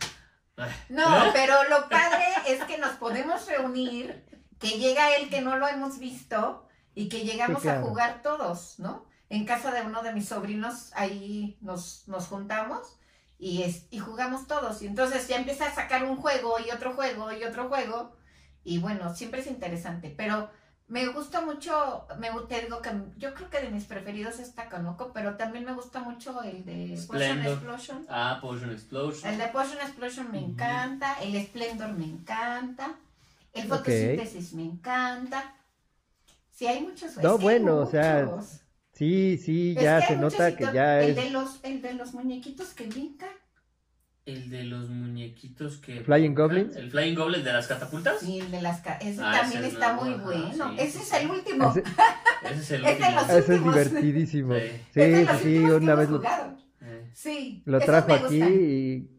Ay. 0.56 0.70
No, 0.88 1.06
pero 1.32 1.54
lo 1.68 1.88
padre 1.88 2.26
es 2.46 2.62
que 2.64 2.78
nos 2.78 2.92
podemos 2.92 3.46
reunir, 3.46 4.24
que 4.58 4.78
llega 4.78 5.16
él 5.16 5.28
que 5.30 5.40
no 5.40 5.56
lo 5.56 5.66
hemos 5.68 5.98
visto 5.98 6.68
y 6.94 7.08
que 7.08 7.24
llegamos 7.24 7.62
Sí, 7.62 7.68
claro. 7.68 7.80
a 7.80 7.88
jugar 7.88 8.22
todos, 8.22 8.78
¿no? 8.78 9.06
En 9.30 9.44
casa 9.46 9.72
de 9.72 9.82
uno 9.82 10.02
de 10.02 10.12
mis 10.12 10.28
sobrinos, 10.28 10.90
ahí 10.94 11.58
nos, 11.60 12.06
nos 12.08 12.26
juntamos 12.28 12.98
y, 13.38 13.62
es, 13.62 13.86
y 13.90 13.98
jugamos 13.98 14.46
todos. 14.46 14.80
Y 14.82 14.86
entonces 14.86 15.26
ya 15.26 15.36
empieza 15.36 15.66
a 15.66 15.74
sacar 15.74 16.04
un 16.04 16.16
juego 16.16 16.56
y 16.64 16.70
otro 16.70 16.94
juego 16.94 17.32
y 17.32 17.42
otro 17.44 17.68
juego. 17.68 18.14
Y 18.62 18.78
bueno, 18.78 19.14
siempre 19.14 19.40
es 19.40 19.46
interesante. 19.48 20.14
Pero 20.16 20.50
me 20.86 21.06
gusta 21.08 21.40
mucho, 21.40 22.06
me, 22.18 22.28
te 22.48 22.60
digo 22.60 22.82
que 22.82 22.90
yo 23.16 23.32
creo 23.34 23.48
que 23.48 23.60
de 23.60 23.70
mis 23.70 23.84
preferidos 23.84 24.38
es 24.38 24.54
Takanoko, 24.54 25.12
pero 25.12 25.36
también 25.36 25.64
me 25.64 25.72
gusta 25.72 26.00
mucho 26.00 26.42
el 26.42 26.64
de 26.64 26.88
Potion 27.06 27.22
Splendor. 27.22 27.52
Explosion. 27.52 28.06
Ah, 28.08 28.38
Potion 28.40 28.70
Explosion. 28.70 29.32
El 29.32 29.38
de 29.38 29.46
Potion 29.48 29.78
Explosion 29.78 30.30
me 30.30 30.40
encanta, 30.40 31.14
el 31.22 31.42
Splendor 31.42 31.92
me 31.92 32.04
encanta, 32.04 32.96
el 33.54 33.66
fotosíntesis 33.66 34.52
me 34.52 34.64
encanta. 34.64 35.54
Sí, 36.50 36.66
hay 36.66 36.82
muchos. 36.82 37.16
No, 37.16 37.34
es 37.34 37.38
hay 37.38 37.42
bueno, 37.42 37.78
o 37.78 37.86
sea. 37.86 38.28
Sí, 38.92 39.38
sí, 39.38 39.74
Es 39.76 39.82
ya 39.82 40.00
que 40.00 40.06
se 40.06 40.16
nota 40.16 40.56
que 40.56 40.68
ya 40.72 41.00
el 41.00 41.10
es 41.10 41.16
De 41.16 41.30
los, 41.30 41.58
el 41.64 41.82
de 41.82 41.94
los 41.94 42.14
muñequitos 42.14 42.74
que 42.74 42.86
brincan. 42.86 43.30
El 44.26 44.48
de 44.48 44.64
los 44.64 44.88
muñequitos 44.88 45.76
que. 45.78 46.00
Flying 46.00 46.34
Goblins. 46.34 46.74
El 46.76 46.90
Flying 46.90 47.14
Goblin 47.14 47.44
de 47.44 47.52
las 47.52 47.66
catapultas. 47.66 48.20
Sí, 48.20 48.40
el 48.40 48.50
de 48.50 48.62
las... 48.62 48.80
ca- 48.80 48.96
Ese 48.96 49.20
Ah, 49.22 49.40
también 49.40 49.58
ese 49.60 49.68
es 49.68 49.74
está 49.74 49.92
nuevo, 49.92 50.16
muy 50.16 50.24
bueno. 50.24 50.70
sí, 50.70 50.76
ese 50.78 50.98
sí, 50.98 51.04
es 51.04 51.12
el 51.12 51.30
último. 51.30 51.70
Ese- 51.70 51.82
Ese 52.44 52.60
es 52.60 52.70
el 52.70 52.84
Es 52.86 52.98
de 52.98 53.04
último. 53.04 53.20
Eso 53.20 53.52
es 53.52 53.64
divertidísimo. 53.64 54.54
Sí. 54.54 54.60
Es 54.60 54.80
Sí, 54.94 55.00
de 55.00 55.16
sí, 55.16 55.24
los 55.26 55.40
sí, 55.40 55.46
últimos 55.48 55.70
que 55.70 55.76
una 55.84 55.94
vez 55.94 56.10
lo. 56.10 56.22
Eh, 56.22 57.10
Sí. 57.12 57.62
lo 57.66 57.80
trajo 57.80 58.12
aquí 58.14 58.42
y 58.42 59.10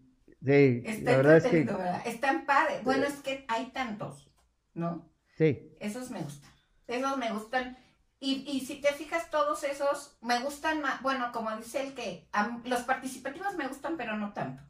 sí, 0.43 0.83
Está 0.85 1.11
la 1.11 1.17
verdad 1.17 1.37
es 1.37 1.43
que 1.45 1.63
¿verdad? 1.63 2.01
Están 2.07 2.45
padres. 2.47 2.83
Bueno, 2.83 3.05
es 3.05 3.13
que 3.15 3.45
hay 3.47 3.67
tantos, 3.67 4.29
¿no? 4.73 5.07
sí, 5.37 5.71
Esos 5.79 6.09
me 6.09 6.21
gustan. 6.21 6.49
Esos 6.87 7.17
me 7.17 7.31
gustan. 7.31 7.77
Y, 8.19 8.43
y 8.47 8.61
si 8.65 8.81
te 8.81 8.91
fijas, 8.93 9.29
todos 9.29 9.63
esos 9.65 10.17
me 10.21 10.39
gustan 10.39 10.81
más. 10.81 11.01
Bueno, 11.03 11.31
como 11.31 11.55
dice 11.57 11.85
el 11.85 11.93
que 11.93 12.27
los 12.65 12.81
participativos 12.81 13.55
me 13.55 13.67
gustan, 13.67 13.97
pero 13.97 14.17
no 14.17 14.33
tanto. 14.33 14.63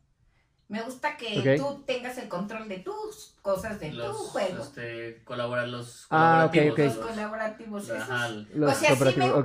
Me 0.68 0.82
gusta 0.82 1.16
que 1.16 1.57
tú 1.57 1.84
tengas 1.86 2.18
el 2.18 2.28
control 2.28 2.68
de 2.68 2.80
tus 2.80 3.36
cosas, 3.41 3.80
de 3.80 3.91
tu 3.91 3.97
los, 3.97 4.18
juego. 4.18 4.63
este, 4.63 5.22
colaboran 5.24 5.72
los 5.72 6.07
Ah, 6.09 6.49
colaborativos. 6.51 6.78
Los 6.80 6.95
los- 6.97 7.05
colaborativos. 7.07 7.84
esos. 7.84 7.97
Ajá, 8.01 8.30
los 8.53 8.72
o 8.72 8.76
sea, 8.76 8.95
sí 8.95 9.03
me 9.20 9.32
gusta 9.32 9.32
Cooperativos, 9.32 9.43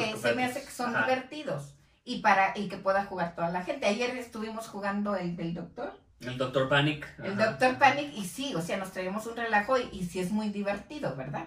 porque 0.00 0.16
se 0.16 0.34
me 0.34 0.44
hace 0.44 0.62
que 0.64 0.70
son 0.70 0.94
Ajá. 0.94 1.06
divertidos. 1.06 1.72
Y 2.04 2.20
para 2.20 2.56
y 2.56 2.68
que 2.68 2.76
pueda 2.76 3.04
jugar 3.06 3.34
toda 3.34 3.50
la 3.50 3.64
gente. 3.64 3.86
Ayer 3.86 4.10
estuvimos 4.16 4.68
jugando 4.68 5.16
el 5.16 5.36
del 5.36 5.54
doctor. 5.54 5.92
El 6.20 6.38
Doctor 6.38 6.68
Panic. 6.68 7.06
El. 7.22 7.36
Doctor 7.36 7.76
Panic, 7.78 8.12
y 8.14 8.24
sí, 8.24 8.54
o 8.54 8.62
sea, 8.62 8.76
nos 8.78 8.92
traemos 8.92 9.26
un 9.26 9.36
relajo 9.36 9.76
y, 9.78 9.88
y 9.92 10.04
sí 10.06 10.20
es 10.20 10.30
muy 10.30 10.48
divertido, 10.50 11.14
¿verdad? 11.16 11.46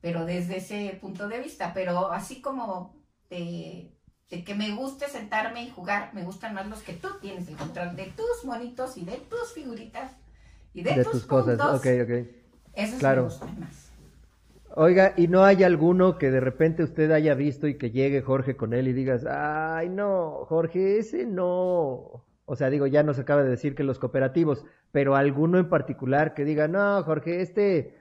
Pero 0.00 0.26
desde 0.26 0.56
ese 0.58 0.98
punto 1.00 1.28
de 1.28 1.38
vista, 1.40 1.72
pero 1.72 2.10
así 2.12 2.42
como 2.42 2.94
de, 3.30 3.92
de 4.30 4.44
que 4.44 4.54
me 4.54 4.74
guste 4.74 5.08
sentarme 5.08 5.64
y 5.64 5.70
jugar, 5.70 6.14
me 6.14 6.22
gustan 6.22 6.54
más 6.54 6.66
los 6.68 6.82
que 6.82 6.92
tú 6.92 7.08
tienes 7.20 7.48
el 7.48 7.56
control 7.56 7.96
de 7.96 8.12
tus 8.16 8.44
monitos 8.44 8.96
y 8.96 9.04
de 9.04 9.16
tus 9.16 9.52
figuritas 9.52 10.12
y 10.72 10.82
de, 10.82 10.94
de 10.94 11.04
tus, 11.04 11.12
tus 11.12 11.26
cosas, 11.26 11.58
puntos. 11.58 11.80
ok, 11.80 11.86
ok. 12.04 12.26
Esos 12.74 13.00
claro. 13.00 13.22
me 13.22 13.28
gustan 13.28 13.60
más. 13.60 13.90
Oiga, 14.76 15.14
¿y 15.16 15.26
no 15.26 15.42
hay 15.42 15.64
alguno 15.64 16.16
que 16.16 16.30
de 16.30 16.38
repente 16.38 16.84
usted 16.84 17.10
haya 17.10 17.34
visto 17.34 17.66
y 17.66 17.76
que 17.76 17.90
llegue 17.90 18.22
Jorge 18.22 18.56
con 18.56 18.72
él 18.72 18.86
y 18.86 18.92
digas, 18.92 19.26
ay, 19.28 19.88
no, 19.88 20.44
Jorge, 20.46 20.98
ese 20.98 21.26
no? 21.26 22.24
O 22.44 22.56
sea, 22.56 22.70
digo, 22.70 22.86
ya 22.86 23.02
nos 23.02 23.18
acaba 23.18 23.42
de 23.42 23.50
decir 23.50 23.74
que 23.74 23.82
los 23.82 23.98
cooperativos, 23.98 24.64
pero 24.92 25.16
alguno 25.16 25.58
en 25.58 25.68
particular 25.68 26.34
que 26.34 26.44
diga, 26.44 26.68
no, 26.68 27.02
Jorge, 27.02 27.40
este, 27.40 27.96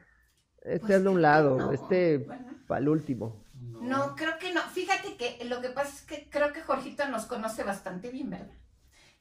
este 0.62 0.80
Pues 0.80 0.92
hazlo 0.92 1.10
a 1.10 1.14
un 1.14 1.22
lado, 1.24 1.58
no, 1.58 1.72
este 1.72 2.20
¿verdad? 2.20 2.46
para 2.68 2.82
el 2.82 2.90
último. 2.90 3.39
No, 3.82 4.16
creo 4.16 4.38
que 4.38 4.54
no. 4.54 4.62
Fíjate 4.62 5.16
que 5.16 5.44
lo 5.46 5.62
que 5.62 5.70
pasa 5.70 5.90
es 5.90 6.02
que 6.02 6.30
creo 6.30 6.54
que 6.54 6.62
Jorgito 6.62 7.08
nos 7.08 7.26
conoce 7.26 7.64
bastante 7.64 8.10
bien, 8.10 8.30
¿verdad? 8.30 8.56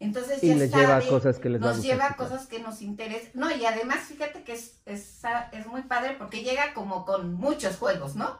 Entonces 0.00 0.42
Y 0.42 0.48
ya 0.48 0.54
les 0.54 0.70
sabe, 0.70 0.86
lleva 0.86 1.00
cosas 1.00 1.38
que 1.38 1.48
les 1.48 1.60
nos 1.60 1.82
lleva 1.82 2.14
cosas 2.14 2.46
que 2.46 2.60
nos 2.60 2.82
interesan. 2.82 3.32
No, 3.34 3.50
y 3.50 3.64
además 3.66 4.00
fíjate 4.00 4.44
que 4.44 4.52
es, 4.52 4.80
es, 4.86 5.22
es 5.52 5.66
muy 5.66 5.82
padre 5.82 6.14
porque 6.16 6.44
llega 6.44 6.72
como 6.72 7.04
con 7.04 7.34
muchos 7.34 7.76
juegos, 7.76 8.14
¿no? 8.14 8.38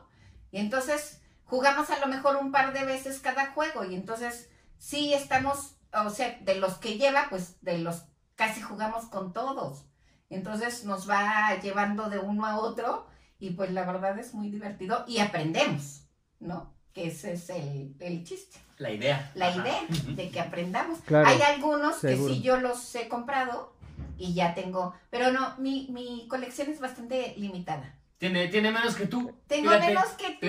Y 0.53 0.59
entonces 0.59 1.21
jugamos 1.45 1.91
a 1.91 1.99
lo 1.99 2.07
mejor 2.07 2.37
un 2.37 2.53
par 2.53 2.73
de 2.73 2.85
veces 2.85 3.19
cada 3.21 3.53
juego 3.53 3.85
y 3.85 3.95
entonces 3.95 4.49
sí 4.79 5.13
estamos, 5.15 5.77
o 5.93 6.11
sea, 6.11 6.39
de 6.43 6.55
los 6.55 6.75
que 6.79 6.97
lleva, 6.97 7.27
pues 7.29 7.61
de 7.63 7.79
los 7.79 8.05
casi 8.37 8.61
jugamos 8.61 9.07
con 9.07 9.33
todos. 9.33 9.85
Entonces 10.31 10.85
nos 10.85 11.09
va 11.09 11.59
llevando 11.61 12.09
de 12.09 12.19
uno 12.19 12.47
a 12.47 12.59
otro 12.59 13.07
y 13.39 13.51
pues 13.51 13.71
la 13.73 13.85
verdad 13.85 14.19
es 14.19 14.35
muy 14.35 14.51
divertido 14.51 15.05
y 15.09 15.19
aprendemos, 15.19 16.08
¿no? 16.41 16.73
Que 16.93 17.09
ese 17.09 17.33
es 17.35 17.49
el, 17.51 17.95
el 18.01 18.25
chiste 18.25 18.59
La 18.79 18.91
idea. 18.91 19.31
la 19.35 19.49
Ajá. 19.49 19.61
idea 19.61 19.81
de 20.17 20.31
que 20.31 20.41
aprendamos. 20.41 20.99
Claro, 21.07 21.29
Hay 21.29 21.41
algunos 21.43 21.97
seguro. 21.97 22.29
que 22.29 22.35
sí 22.35 22.43
yo 22.43 22.57
los 22.59 22.95
he 22.95 23.09
comprado 23.09 23.73
y 24.17 24.35
ya 24.35 24.55
tengo, 24.55 24.95
pero 25.11 25.31
no, 25.33 25.55
mi, 25.59 25.89
mi 25.91 26.27
colección 26.29 26.69
es 26.71 26.81
bastante 26.81 27.35
limitada. 27.37 27.95
Tiene, 28.19 28.49
tiene 28.49 28.73
menos 28.73 28.97
que 28.97 29.07
tú. 29.07 29.33
Tengo 29.47 29.71
Fíjate, 29.71 29.87
menos 29.87 30.09
que 30.15 30.39
tú, 30.41 30.49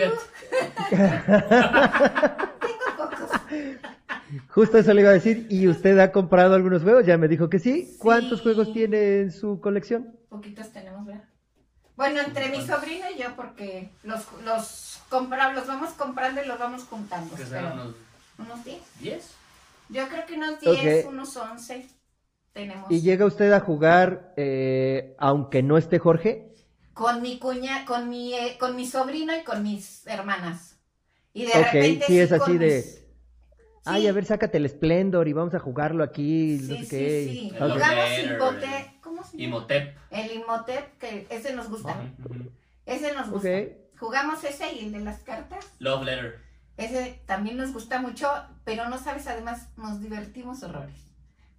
tengo 2.59 2.97
pocos. 2.97 3.29
Justo 4.49 4.77
eso 4.77 4.93
le 4.93 5.01
iba 5.01 5.09
a 5.11 5.13
decir, 5.13 5.45
¿y 5.49 5.67
usted 5.67 5.97
ha 5.99 6.11
comprado 6.11 6.55
algunos 6.55 6.81
juegos? 6.83 7.05
Ya 7.05 7.17
me 7.17 7.27
dijo 7.27 7.49
que 7.49 7.59
sí. 7.59 7.95
¿Cuántos 7.99 8.39
Sí. 8.39 8.43
juegos 8.43 8.73
tiene 8.73 9.19
en 9.21 9.31
su 9.31 9.59
colección? 9.59 10.15
Poquitos 10.29 10.71
tenemos, 10.71 11.05
¿verdad? 11.05 11.23
Bueno, 11.95 12.21
entre 12.21 12.49
mi 12.49 12.65
sobrino 12.65 13.05
y 13.15 13.21
yo, 13.21 13.35
porque 13.35 13.89
los, 14.03 14.25
los 14.45 14.88
compramos, 15.09 15.55
los 15.55 15.67
vamos 15.67 15.89
comprando 15.91 16.41
y 16.43 16.47
los 16.47 16.59
vamos 16.59 16.83
juntando. 16.85 17.31
Que 17.35 17.43
pero 17.43 17.49
serán 17.49 17.73
unos 17.79 17.95
unos 18.37 18.63
10. 18.63 18.81
10. 19.01 19.31
Yo 19.89 20.07
creo 20.07 20.25
que 20.25 20.33
unos 20.35 20.59
10, 20.59 21.05
Ok. 21.05 21.11
unos 21.11 21.35
11 21.35 21.87
tenemos. 22.53 22.89
¿Y 22.91 23.01
llega 23.01 23.25
usted 23.25 23.51
a 23.51 23.59
jugar 23.59 24.33
eh, 24.37 25.15
aunque 25.17 25.63
no 25.63 25.77
esté 25.77 25.99
Jorge? 25.99 26.53
Con 26.93 27.21
mi 27.21 27.39
cuña, 27.39 27.85
con 27.85 28.09
mi, 28.09 28.33
eh, 28.33 28.57
con 28.59 28.75
mi 28.75 28.85
sobrino 28.85 29.35
y 29.35 29.43
con 29.43 29.63
mis 29.63 30.05
hermanas. 30.07 30.77
Y 31.33 31.43
de 31.45 31.51
Ok, 31.53 31.65
repente 31.71 32.05
sí, 32.07 32.19
es 32.19 32.31
así 32.31 32.57
de, 32.57 32.75
mis- 32.77 32.99
Ay, 33.85 34.01
Sí. 34.03 34.07
a 34.07 34.11
ver, 34.11 34.25
sácate 34.25 34.57
el 34.57 34.69
Splendor 34.69 35.27
y 35.27 35.33
vamos 35.33 35.53
a 35.55 35.59
jugarlo 35.59 36.03
aquí, 36.03 36.57
no 36.61 36.75
Sí, 36.75 36.79
sé 36.79 36.83
sí, 36.83 36.89
qué. 36.89 37.27
sí. 37.31 37.49
Jugamos 37.57 38.19
Imhotep. 38.19 39.01
¿Cómo 39.01 39.23
se 39.23 39.31
llama? 39.37 39.43
Imhotep. 39.43 39.97
El 40.11 40.31
Imhotep, 40.33 40.97
que 40.99 41.27
ese 41.29 41.53
nos 41.55 41.69
gusta. 41.69 41.95
Ese 42.85 43.13
nos 43.13 43.29
gusta. 43.29 43.47
Ok. 43.49 43.67
Jugamos 43.99 44.43
ese 44.43 44.73
y 44.73 44.85
el 44.85 44.91
de 44.93 44.99
las 45.01 45.19
cartas. 45.19 45.65
Love 45.79 46.03
Letter. 46.05 46.39
Ese 46.77 47.21
también 47.25 47.57
nos 47.57 47.73
gusta 47.73 47.99
mucho, 47.99 48.31
pero 48.63 48.87
no 48.87 48.97
sabes, 48.97 49.27
además 49.27 49.67
nos 49.75 49.99
divertimos 50.01 50.63
horrores. 50.63 50.95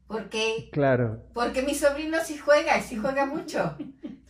Porque, 0.06 0.70
Claro. 0.72 1.22
porque 1.34 1.62
mi 1.62 1.74
sobrino 1.74 2.18
sí 2.24 2.36
juega, 2.38 2.78
y 2.78 2.82
sí 2.82 2.96
juega 2.96 3.26
mucho. 3.26 3.76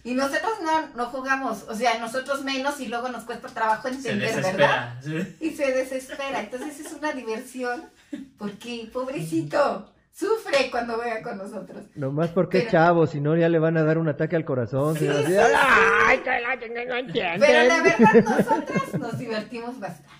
Y 0.02 0.14
nosotros 0.14 0.52
no, 0.62 0.88
no 0.96 1.06
jugamos, 1.06 1.64
o 1.68 1.74
sea, 1.74 1.98
nosotros 1.98 2.42
menos 2.42 2.80
y 2.80 2.88
luego 2.88 3.08
nos 3.10 3.24
cuesta 3.24 3.48
trabajo 3.48 3.88
Se 3.88 3.94
entender, 3.94 4.42
¿verdad? 4.42 4.98
Sí. 5.02 5.36
y 5.40 5.50
se 5.50 5.72
desespera. 5.72 6.40
Entonces 6.40 6.80
es 6.80 6.92
una 6.92 7.12
diversión 7.12 7.84
porque, 8.38 8.90
pobrecito, 8.92 9.92
sufre 10.12 10.70
cuando 10.70 10.94
juega 10.94 11.22
con 11.22 11.38
nosotros. 11.38 11.84
Nomás 11.94 12.30
porque 12.30 12.58
es 12.58 12.64
Pero- 12.64 12.72
chavo, 12.72 13.06
si 13.06 13.20
no 13.20 13.36
ya 13.36 13.48
le 13.48 13.58
van 13.58 13.76
a 13.76 13.82
dar 13.84 13.98
un 13.98 14.08
ataque 14.08 14.36
al 14.36 14.44
corazón. 14.44 14.96
Sí, 14.96 15.06
a. 15.08 15.14
Pero 16.24 17.62
la 17.68 17.82
verdad, 17.82 18.24
nosotras 18.24 18.98
nos 18.98 19.18
divertimos 19.18 19.78
bastante. 19.78 20.10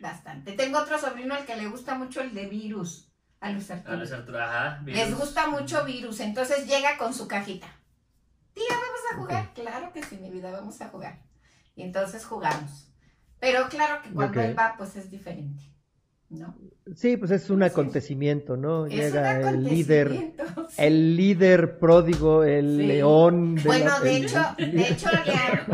Bastante. 0.00 0.52
Tengo 0.52 0.78
otro 0.78 0.98
sobrino 0.98 1.34
al 1.34 1.44
que 1.46 1.56
le 1.56 1.68
gusta 1.68 1.94
mucho 1.94 2.20
el 2.20 2.34
de 2.34 2.46
virus. 2.46 3.10
A 3.40 3.50
Luis 3.50 3.70
A 3.70 3.74
Arturo. 3.74 3.96
Luis 3.96 4.12
Arturo, 4.12 4.42
ajá. 4.42 4.80
Les 4.84 5.14
gusta 5.16 5.46
mucho 5.48 5.84
virus. 5.84 6.20
Entonces 6.20 6.66
llega 6.66 6.96
con 6.98 7.14
su 7.14 7.28
cajita. 7.28 7.66
Tía, 8.52 8.64
vamos 8.70 9.00
a 9.12 9.16
jugar. 9.16 9.54
Claro 9.54 9.92
que 9.92 10.02
sí, 10.02 10.16
mi 10.18 10.30
vida, 10.30 10.50
vamos 10.50 10.80
a 10.80 10.88
jugar. 10.88 11.18
Y 11.74 11.82
entonces 11.82 12.24
jugamos. 12.24 12.90
Pero 13.38 13.68
claro 13.68 14.02
que 14.02 14.10
cuando 14.10 14.40
él 14.40 14.58
va, 14.58 14.74
pues 14.78 14.96
es 14.96 15.10
diferente. 15.10 15.62
¿No? 16.28 16.54
Sí, 16.94 17.16
pues 17.16 17.30
es 17.30 17.50
un 17.50 17.62
acontecimiento, 17.62 18.56
¿no? 18.56 18.86
Es 18.86 18.94
Llega 18.94 19.38
un 19.40 19.46
el 19.48 19.64
líder, 19.64 20.34
el 20.76 21.16
líder 21.16 21.78
pródigo, 21.78 22.42
el 22.42 22.78
Sí. 22.78 22.86
león. 22.86 23.54
de 23.54 23.62
Bueno, 23.62 23.84
la- 23.90 24.00
de 24.00 24.16
el- 24.16 24.24
hecho, 24.24 24.40
de 24.58 24.88
hecho 24.88 25.08
le 25.24 25.32
han, 25.32 25.66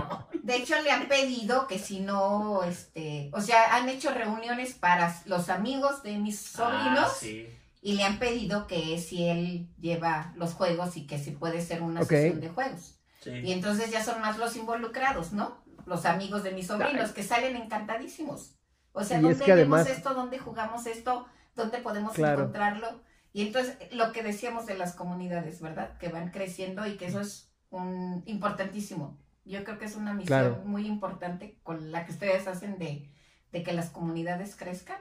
de 0.42 0.57
hecho 0.57 0.74
le 0.82 0.90
han 0.90 1.09
pedido 1.09 1.66
que 1.66 1.78
si 1.78 2.00
no, 2.00 2.62
este, 2.64 3.30
o 3.32 3.40
sea, 3.40 3.76
han 3.76 3.88
hecho 3.88 4.12
reuniones 4.12 4.74
para 4.74 5.14
los 5.26 5.48
amigos 5.48 6.03
de 6.03 6.18
mis 6.18 6.38
sobrinos 6.38 7.07
Ah, 7.07 7.12
sí. 7.18 7.46
y 7.80 7.94
le 7.94 8.05
han 8.05 8.18
pedido 8.18 8.66
que 8.66 8.98
si 8.98 9.24
él 9.28 9.68
lleva 9.80 10.34
los 10.36 10.53
juegos 10.53 10.96
y 10.98 11.07
que 11.07 11.18
si 11.18 11.30
puede 11.30 11.62
ser 11.62 11.80
una 11.82 12.05
sesión 12.05 12.40
de 12.40 12.48
juegos. 12.50 12.98
sí. 13.22 13.30
Y 13.42 13.53
entonces 13.53 13.90
ya 13.90 14.05
son 14.05 14.20
más 14.20 14.36
los 14.38 14.55
involucrados, 14.57 15.32
¿no? 15.32 15.62
Los 15.86 16.05
amigos 16.05 16.42
de 16.42 16.53
mis 16.53 16.66
sobrinos 16.66 17.12
que 17.12 17.22
salen 17.22 17.57
encantadísimos. 17.57 18.55
O 18.93 19.03
sea, 19.05 19.18
Y 19.18 19.22
¿dónde 19.22 19.38
es 19.38 19.43
que 19.43 19.55
vemos 19.55 19.80
además- 19.80 19.97
esto? 19.99 20.14
¿Dónde 20.14 20.38
jugamos 20.38 20.86
esto? 20.86 21.26
¿Dónde 21.55 21.78
podemos 21.78 22.12
Claro. 22.12 22.40
encontrarlo? 22.43 23.03
Y 23.32 23.47
entonces, 23.47 23.76
lo 23.93 24.12
que 24.12 24.22
decíamos 24.22 24.66
de 24.66 24.76
las 24.76 24.95
comunidades, 24.95 25.61
¿verdad? 25.62 25.97
Que 25.99 26.09
van 26.09 26.30
creciendo 26.30 26.86
y 26.86 26.97
que 26.97 27.07
eso 27.07 27.20
es 27.20 27.51
un 27.70 28.22
importantísimo. 28.26 29.18
Yo 29.45 29.64
creo 29.64 29.78
que 29.78 29.86
es 29.86 29.97
una 29.97 30.12
misión 30.12 30.26
Claro. 30.40 30.62
muy 30.64 30.86
importante 30.86 31.59
con 31.62 31.90
la 31.90 32.05
que 32.05 32.12
ustedes 32.12 32.47
hacen 32.47 32.78
de, 32.78 33.11
de 33.51 33.62
que 33.62 33.72
las 33.72 33.90
comunidades 33.90 34.55
crezcan. 34.57 35.01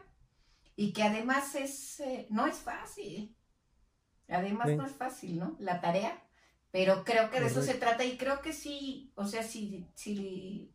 Y 0.78 0.94
que 0.94 1.04
además 1.04 1.54
es, 1.56 2.00
eh, 2.00 2.28
no 2.30 2.48
es 2.48 2.56
fácil. 2.58 3.36
Además 4.30 4.70
no 4.78 4.86
es 4.86 4.94
fácil, 4.94 5.38
¿no? 5.40 5.56
La 5.60 5.82
tarea. 5.82 6.24
Pero 6.72 7.04
creo 7.04 7.30
que 7.30 7.42
de 7.42 7.48
eso 7.48 7.62
se 7.62 7.74
trata 7.74 8.06
y 8.06 8.18
creo 8.18 8.42
que 8.42 8.54
sí, 8.54 9.12
o 9.16 9.26
sea, 9.28 9.44
sí, 9.44 9.90
sí, 9.94 10.74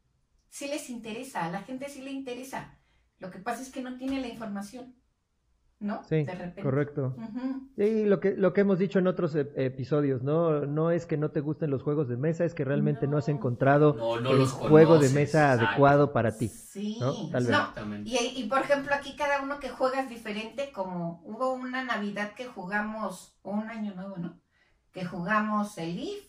sí 0.51 0.69
les 0.69 0.91
interesa, 0.91 1.47
a 1.47 1.51
la 1.51 1.63
gente 1.63 1.89
sí 1.89 2.03
le 2.03 2.11
interesa. 2.11 2.79
Lo 3.19 3.31
que 3.31 3.39
pasa 3.39 3.63
es 3.63 3.71
que 3.71 3.83
no 3.83 3.97
tiene 3.97 4.21
la 4.21 4.29
información. 4.29 4.95
¿no? 5.79 6.03
Sí, 6.05 6.25
De 6.25 6.33
repente. 6.35 6.63
correcto. 6.63 7.15
Ujú. 7.19 7.69
Y 7.77 8.07
lo 8.07 8.19
que, 8.19 8.35
lo 8.35 8.55
que 8.55 8.63
hemos 8.63 8.79
dicho 8.79 8.99
en 8.99 9.07
otros 9.09 9.35
ep- 9.37 9.53
episodios, 9.57 10.23
¿no? 10.23 10.65
No 10.65 10.91
es 10.91 11.05
que 11.05 11.19
no 11.19 11.31
te 11.33 11.41
gusten 11.41 11.69
los 11.71 11.83
juegos 11.83 12.09
de 12.09 12.17
mesa, 12.17 12.47
es 12.47 12.55
que 12.55 12.65
realmente 12.65 13.07
no, 13.07 13.19
has 13.19 13.29
encontrado 13.29 13.93
No, 13.93 14.19
no 14.19 14.31
el 14.31 14.47
juego 14.47 14.99
de 14.99 15.11
mesa 15.11 15.53
exacto. 15.53 15.67
adecuado 15.67 16.13
para 16.15 16.39
ti. 16.39 16.49
Sí, 16.49 16.97
¿no? 16.99 17.13
Tal 17.29 17.43
vez. 17.45 17.53
no, 17.53 17.59
Exactamente. 17.59 18.09
Y, 18.09 18.17
y, 18.41 18.49
por 18.49 18.61
ejemplo, 18.61 18.95
aquí 18.95 19.17
cada 19.17 19.43
uno 19.43 19.61
que 19.61 19.69
juega 19.69 20.01
es 20.01 20.09
diferente, 20.09 20.73
como 20.73 21.21
hubo 21.27 21.53
una 21.53 21.85
Navidad 21.85 22.33
que 22.33 22.47
jugamos, 22.47 23.37
o 23.43 23.51
un 23.51 23.69
año 23.69 23.95
nuevo, 23.95 24.17
¿no? 24.17 24.41
Que 24.93 25.05
jugamos 25.05 25.77
el 25.77 25.99
IF, 25.99 26.27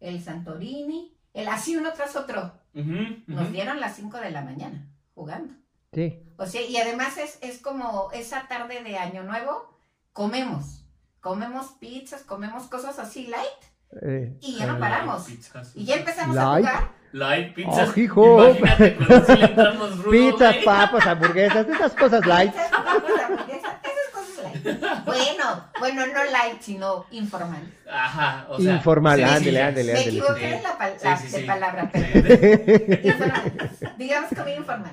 el 0.00 0.20
Santorini, 0.20 1.16
el 1.32 1.48
así 1.48 1.74
uno 1.74 1.88
tras 1.94 2.16
otro. 2.16 2.52
Ujú, 2.74 3.22
Nos 3.28 3.50
dieron 3.50 3.80
las 3.80 3.96
5 3.96 4.18
de 4.18 4.30
la 4.30 4.42
mañana 4.42 4.90
jugando. 5.14 5.54
Sí, 5.92 6.22
O 6.36 6.46
sea, 6.46 6.62
y 6.62 6.76
además 6.76 7.18
es, 7.18 7.38
es 7.42 7.58
como 7.58 8.10
esa 8.12 8.46
tarde 8.48 8.82
de 8.84 8.96
año 8.96 9.24
nuevo, 9.24 9.76
comemos. 10.12 10.84
Comemos 11.20 11.72
pizzas, 11.80 12.22
comemos 12.22 12.64
cosas 12.68 12.98
así 12.98 13.26
light 13.26 14.00
eh, 14.02 14.36
y 14.40 14.56
ya 14.56 14.66
no 14.66 14.78
paramos. 14.78 15.24
Pizzas. 15.24 15.72
Y 15.74 15.84
ya 15.84 15.96
empezamos 15.96 16.36
Light. 16.36 16.64
a 16.64 16.70
jugar. 16.70 16.88
Light 17.12 17.54
pizzas. 17.54 17.90
¡Oh, 17.94 18.00
hijo! 18.00 18.48
Imagínate 18.50 18.96
cuando 18.96 19.26
sí 19.26 19.36
le 19.36 19.44
entramos 19.46 19.98
rudo, 19.98 20.10
Pizzas, 20.12 20.54
güey. 20.54 20.64
papas, 20.64 21.06
hamburguesas, 21.08 21.66
esas 21.68 21.92
cosas 21.94 22.24
light. 22.24 22.54
Esas 22.54 22.70
cosas, 22.70 23.20
hamburguesas, 23.24 23.74
esas 23.82 24.08
cosas 24.14 24.64
light. 24.64 25.04
Bueno, 25.04 25.70
bueno, 25.80 26.06
no 26.06 26.24
light, 26.24 26.60
sino 26.60 27.04
informal. 27.10 27.74
Ajá, 27.92 28.46
o 28.48 28.60
sea. 28.60 28.74
Informal, 28.76 29.18
sí, 29.18 29.24
ándele, 29.24 29.58
sí, 29.58 29.66
ándele, 29.66 29.92
Me 29.92 30.00
equivoqué 30.02 30.40
sí. 30.40 30.46
de 30.56 30.62
la 30.62 30.78
pal- 30.78 30.94
Sí, 30.98 31.04
la- 31.04 31.16
sí, 31.16 31.28
de 31.28 31.40
sí. 31.40 31.44
palabra, 31.46 31.90
Sí. 31.92 32.00
pero 32.12 33.02
informal. 33.08 33.70
Digamos 33.98 34.30
muy 34.38 34.52
informal. 34.52 34.92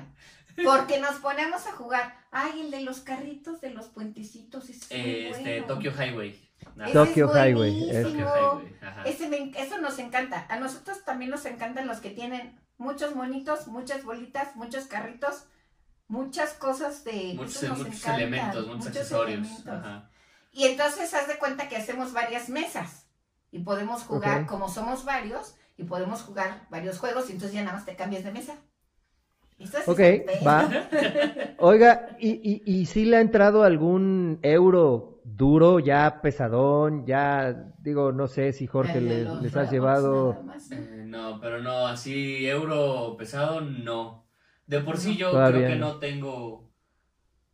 Porque 0.64 1.00
nos 1.00 1.16
ponemos 1.16 1.66
a 1.66 1.72
jugar. 1.72 2.14
Ay, 2.30 2.60
el 2.62 2.70
de 2.70 2.80
los 2.82 3.00
carritos 3.00 3.60
de 3.60 3.70
los 3.70 3.86
puentecitos. 3.86 4.68
es 4.68 4.90
muy 4.90 4.98
Eh, 5.00 5.30
Este, 5.30 5.60
bueno. 5.60 5.66
Tokyo 5.66 5.92
Highway. 5.92 6.48
Ese 6.84 6.92
Tokyo 6.92 7.26
es 7.26 7.32
Highway, 7.32 7.54
buenísimo. 7.54 8.02
Tokyo 8.02 8.52
Highway. 8.58 8.76
Ajá. 8.82 9.02
Ese 9.04 9.28
me- 9.28 9.52
eso 9.56 9.78
nos 9.78 9.98
encanta. 9.98 10.46
A 10.48 10.58
nosotros 10.58 11.04
también 11.04 11.30
nos 11.30 11.44
encantan 11.46 11.86
los 11.86 11.98
que 11.98 12.10
tienen 12.10 12.58
muchos 12.78 13.14
monitos, 13.14 13.68
muchas 13.68 14.04
bolitas, 14.04 14.56
muchos 14.56 14.86
carritos, 14.86 15.44
muchas 16.08 16.52
cosas 16.54 17.04
de... 17.04 17.34
Muchos, 17.36 17.62
muchos 17.62 17.86
encanta, 17.86 18.14
elementos, 18.16 18.66
muchos, 18.66 18.86
accesorios. 18.88 19.46
elementos. 19.46 19.66
Ajá. 19.68 20.10
Y 20.52 20.64
entonces 20.64 21.12
haz 21.14 21.28
de 21.28 21.38
cuenta 21.38 21.68
que 21.68 21.76
hacemos 21.76 22.12
varias 22.12 22.48
mesas 22.48 23.06
y 23.50 23.60
podemos 23.60 24.02
jugar, 24.02 24.46
como 24.46 24.68
somos 24.68 25.04
varios, 25.04 25.54
y 25.76 25.84
podemos 25.84 26.22
jugar 26.22 26.66
varios 26.70 26.98
juegos 26.98 27.28
y 27.28 27.32
entonces 27.32 27.54
ya 27.54 27.62
nada 27.62 27.76
más 27.76 27.86
te 27.86 27.94
cambias 27.94 28.24
de 28.24 28.32
mesa. 28.32 28.56
Ok, 29.84 30.00
va. 30.46 30.88
Oiga, 31.58 32.16
¿y, 32.20 32.62
y, 32.64 32.80
y 32.80 32.86
si 32.86 33.04
le 33.04 33.16
ha 33.16 33.20
entrado 33.20 33.64
algún 33.64 34.38
euro 34.42 35.20
duro, 35.24 35.78
ya 35.80 36.20
pesadón, 36.22 37.04
ya, 37.06 37.72
digo, 37.78 38.12
no 38.12 38.28
sé 38.28 38.52
si 38.52 38.66
Jorge 38.66 39.00
le- 39.00 39.26
les 39.26 39.56
has 39.56 39.70
llevado... 39.70 40.42
¿no? 40.44 40.52
Eh, 40.70 41.04
no, 41.06 41.38
pero 41.40 41.60
no, 41.60 41.86
así 41.86 42.46
euro 42.46 43.16
pesado, 43.18 43.60
no. 43.60 44.26
De 44.66 44.80
por 44.80 44.98
sí 44.98 45.16
yo 45.16 45.30
Todavía 45.30 45.68
creo 45.68 45.72
que 45.72 45.80
no. 45.80 45.86
no 45.86 45.98
tengo. 45.98 46.70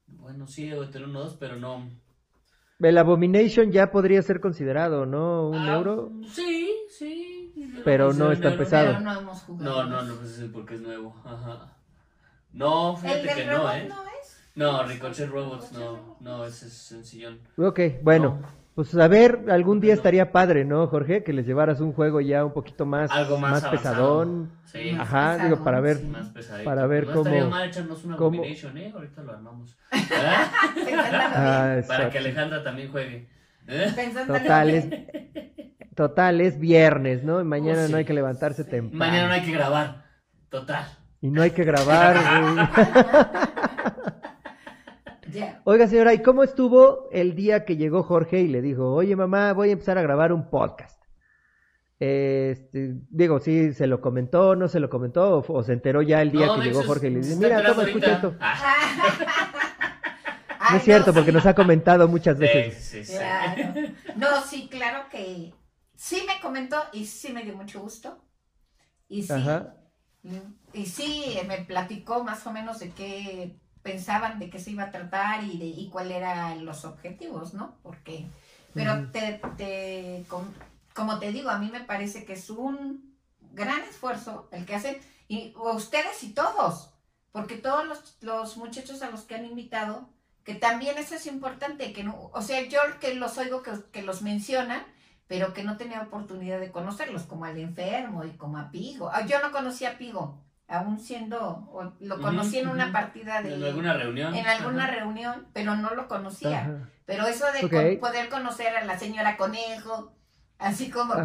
Bueno, 0.07 0.46
sí, 0.46 0.66
debo 0.66 0.88
tener 0.88 1.09
uno 1.09 1.20
o 1.20 1.22
dos, 1.24 1.36
pero 1.38 1.57
no. 1.57 1.88
El 2.80 2.98
Abomination 2.98 3.72
ya 3.72 3.90
podría 3.90 4.22
ser 4.22 4.40
considerado, 4.40 5.07
¿no? 5.07 5.48
Un 5.50 5.68
Ah, 5.68 5.72
euro. 5.72 6.12
Sí, 6.34 6.70
sí. 6.90 7.52
yo 7.57 7.66
lo 7.66 7.82
Pero 7.84 8.12
no 8.12 8.30
considero 8.30 8.32
es 8.32 8.40
tan 8.40 8.52
un 8.52 8.55
euro. 8.55 8.59
pesado. 8.59 8.92
Pero 8.92 9.00
no 9.00 9.12
hemos 9.20 9.42
jugado. 9.42 9.84
No, 9.84 9.90
no, 9.90 10.02
no, 10.02 10.14
pues 10.18 10.38
es 10.38 10.50
porque 10.50 10.74
es 10.74 10.80
nuevo. 10.80 11.14
Ajá. 11.24 11.74
No, 12.55 12.96
fíjate 12.96 13.28
que 13.34 13.44
no, 13.46 13.70
¿eh? 13.72 13.86
no 13.88 14.02
es. 14.20 14.50
No, 14.55 14.82
Ricochet 14.84 15.28
Robots, 15.28 15.72
no, 15.72 16.16
no, 16.20 16.44
ese 16.46 16.66
es 16.68 16.72
sencillón. 16.72 17.40
Ok, 17.59 17.80
bueno. 18.02 18.38
No. 18.40 18.64
Pues 18.74 18.92
a 18.96 19.07
ver, 19.07 19.44
algún 19.50 19.78
día 19.78 19.92
No. 19.94 19.98
estaría 19.98 20.32
padre, 20.32 20.64
¿no, 20.64 20.88
Jorge? 20.88 21.22
Que 21.22 21.32
les 21.32 21.46
llevaras 21.46 21.80
un 21.80 21.92
juego 21.92 22.20
ya 22.20 22.44
un 22.44 22.52
poquito 22.52 22.84
más, 22.84 23.09
Algo 23.12 23.38
más, 23.38 23.64
pesadón. 23.66 24.50
Sí, 24.64 24.90
Ajá, 24.98 25.34
pesadón, 25.34 25.50
digo, 25.52 25.64
para 25.64 25.80
ver. 25.80 25.96
sí. 25.98 26.07
más 26.07 26.28
pesadito. 26.30 26.64
Para 26.64 26.86
ver 26.88 27.07
no 27.07 27.12
cómo- 27.12 27.24
estaría 27.26 27.44
mal 27.48 27.68
echarnos 27.68 28.05
una 28.05 28.16
cómo- 28.16 28.38
combination, 28.38 28.76
¿eh? 28.78 28.90
Ahorita 28.92 29.22
lo 29.22 29.32
armamos. 29.32 29.76
¿Ah? 29.92 30.50
Pensándolo 30.74 31.22
Ah, 31.36 31.76
Para 31.86 32.11
que 32.11 32.18
Alejandra 32.18 32.64
también 32.64 32.90
juegue. 32.90 33.28
¿Eh? 33.68 34.12
Total, 34.26 34.70
es, 34.70 34.86
total, 35.94 36.40
es 36.40 36.59
viernes, 36.59 37.22
¿no? 37.22 37.40
Y 37.40 37.44
mañana 37.44 37.82
Oh, 37.82 37.86
sí. 37.86 37.92
no 37.92 37.98
hay 37.98 38.05
que 38.05 38.12
levantarse 38.14 38.64
Sí. 38.64 38.70
temprano. 38.70 38.98
Mañana 38.98 39.28
no 39.28 39.34
hay 39.34 39.42
que 39.44 39.52
grabar. 39.52 40.05
Total. 40.48 40.84
Y 41.25 41.31
no 41.31 41.41
hay 41.41 41.53
que 41.53 41.64
grabar. 41.64 42.18
güey. 42.53 42.66
Oiga, 45.64 45.89
señora, 45.89 46.12
¿y 46.12 46.20
cómo 46.20 46.43
estuvo 46.43 47.09
el 47.12 47.35
día 47.35 47.64
que 47.64 47.79
llegó 47.79 48.03
Jorge 48.03 48.41
y 48.41 48.49
le 48.49 48.61
dijo, 48.61 48.93
oye, 48.93 49.16
mamá, 49.16 49.55
voy 49.55 49.70
a 49.70 49.72
empezar 49.72 49.97
a 49.97 50.03
grabar 50.03 50.35
un 50.35 50.51
podcast? 50.51 51.03
Este, 51.99 52.97
digo, 53.09 53.41
sí, 53.41 53.72
se 53.72 53.87
lo 53.87 54.03
comentó, 54.03 54.55
no 54.55 54.68
se 54.68 54.81
lo 54.81 54.91
comentó, 54.91 55.39
o, 55.39 55.45
o 55.51 55.62
se 55.62 55.72
enteró 55.72 56.03
ya 56.03 56.20
el 56.20 56.31
día 56.31 56.45
No, 56.45 56.57
que 56.57 56.64
llegó 56.64 56.83
Jorge 56.83 57.07
y 57.07 57.11
le 57.12 57.20
dice, 57.20 57.37
mira, 57.37 57.64
toma, 57.64 57.85
escucha 57.85 58.12
esto. 58.16 58.35
Ah, 58.39 58.55
No 60.72 60.77
es 60.77 60.83
cierto, 60.83 61.14
porque 61.14 61.31
sí. 61.31 61.37
nos 61.37 61.47
ha 61.47 61.55
comentado 61.55 62.07
muchas 62.07 62.37
sí, 62.37 62.43
veces. 62.43 62.85
sí, 62.85 63.03
sí. 63.03 63.16
Claro. 63.16 63.62
No, 64.16 64.43
sí, 64.43 64.68
claro 64.70 65.09
que 65.11 65.55
sí 65.97 66.22
me 66.27 66.39
comentó 66.43 66.77
y 66.93 67.07
sí 67.07 67.33
me 67.33 67.45
dio 67.45 67.57
mucho 67.57 67.81
gusto. 67.81 68.22
Y 69.09 69.22
sí, 69.22 69.33
Ajá. 69.33 69.77
Y 70.72 70.87
sí 70.87 71.37
me 71.47 71.59
platicó 71.59 72.25
más 72.25 72.47
o 72.47 72.53
menos 72.53 72.79
de 72.79 72.91
qué 72.91 73.57
pensaban, 73.83 74.39
de 74.39 74.49
qué 74.49 74.59
se 74.59 74.70
iba 74.70 74.85
a 74.85 74.91
tratar 74.91 75.45
y 75.45 75.59
de 75.59 75.66
y 75.66 75.89
cuáles 75.91 76.16
eran 76.16 76.64
los 76.64 76.85
objetivos, 76.85 77.53
¿no? 77.53 77.77
Porque, 77.83 78.25
pero 78.72 79.11
te, 79.11 79.41
te 79.59 80.25
com- 80.29 80.53
como 80.95 81.18
te 81.18 81.31
digo, 81.33 81.51
a 81.51 81.59
mí 81.59 81.70
me 81.70 81.81
parece 81.81 82.25
que 82.25 82.33
es 82.33 82.49
un 82.51 83.14
gran 83.53 83.83
esfuerzo 83.83 84.49
el 84.53 84.64
que 84.64 84.75
hacen, 84.75 84.97
y 85.29 85.55
ustedes 85.57 86.22
y 86.22 86.33
todos, 86.33 86.91
porque 87.33 87.57
todos 87.57 87.87
los, 87.87 88.16
los 88.20 88.57
muchachos 88.57 89.03
a 89.03 89.11
los 89.11 89.22
que 89.22 89.35
han 89.35 89.45
invitado, 89.45 90.09
que 90.45 90.55
también 90.55 90.97
eso 90.99 91.14
es 91.14 91.27
importante, 91.27 91.93
que 91.93 92.05
no, 92.05 92.31
o 92.33 92.43
sea, 92.43 92.62
yo 92.68 92.79
que 93.01 93.14
los 93.14 93.37
oigo 93.39 93.62
que, 93.62 93.72
que 93.93 94.03
los 94.03 94.22
mencionan, 94.22 94.83
pero 95.35 95.53
que 95.53 95.64
no 95.64 95.76
tenía 95.76 96.01
oportunidad 96.03 96.61
de 96.61 96.70
conocerlos, 96.70 97.24
como 97.24 97.45
al 97.45 97.59
enfermo 97.59 98.22
y 98.24 98.30
como 98.37 98.57
a 98.57 98.70
Pigo. 98.70 99.11
Ah, 99.12 99.26
Yo 99.26 99.41
no 99.43 99.51
conocía 99.51 99.91
a 99.91 99.99
Pigo, 99.99 100.41
aún 100.68 101.01
siendo, 101.01 101.68
o 101.72 101.93
lo 101.99 102.20
conocí 102.20 102.59
en 102.61 102.68
una 102.68 102.93
partida 102.93 103.43
de... 103.43 103.55
En 103.57 103.64
alguna 103.64 103.95
reunión. 103.95 104.32
En 104.35 104.47
alguna 104.47 104.87
reunión, 104.87 105.49
pero 105.53 105.74
no 105.74 105.93
lo 105.97 106.07
conocía. 106.07 106.89
Pero 107.05 107.26
eso 107.26 107.47
de 107.53 107.62
con- 107.68 107.99
poder 107.99 108.28
conocer 108.28 108.76
a 108.76 108.85
la 108.85 108.97
señora 108.97 109.37
Conejo, 109.37 110.12
así 110.59 110.89
como 110.89 111.14
que 111.14 111.20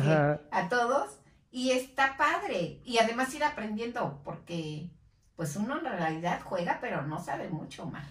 a 0.52 0.70
todos, 0.70 1.20
y 1.52 1.70
está 1.70 2.18
padre. 2.18 2.82
Y 2.84 2.98
además 2.98 3.32
ir 3.36 3.44
aprendiendo, 3.44 4.22
porque 4.24 4.90
pues 5.36 5.56
uno 5.56 5.78
en 5.78 5.86
realidad 5.86 6.42
juega, 6.44 6.80
pero 6.82 7.04
no 7.04 7.24
sabe 7.24 7.48
mucho 7.50 7.86
más, 7.86 8.08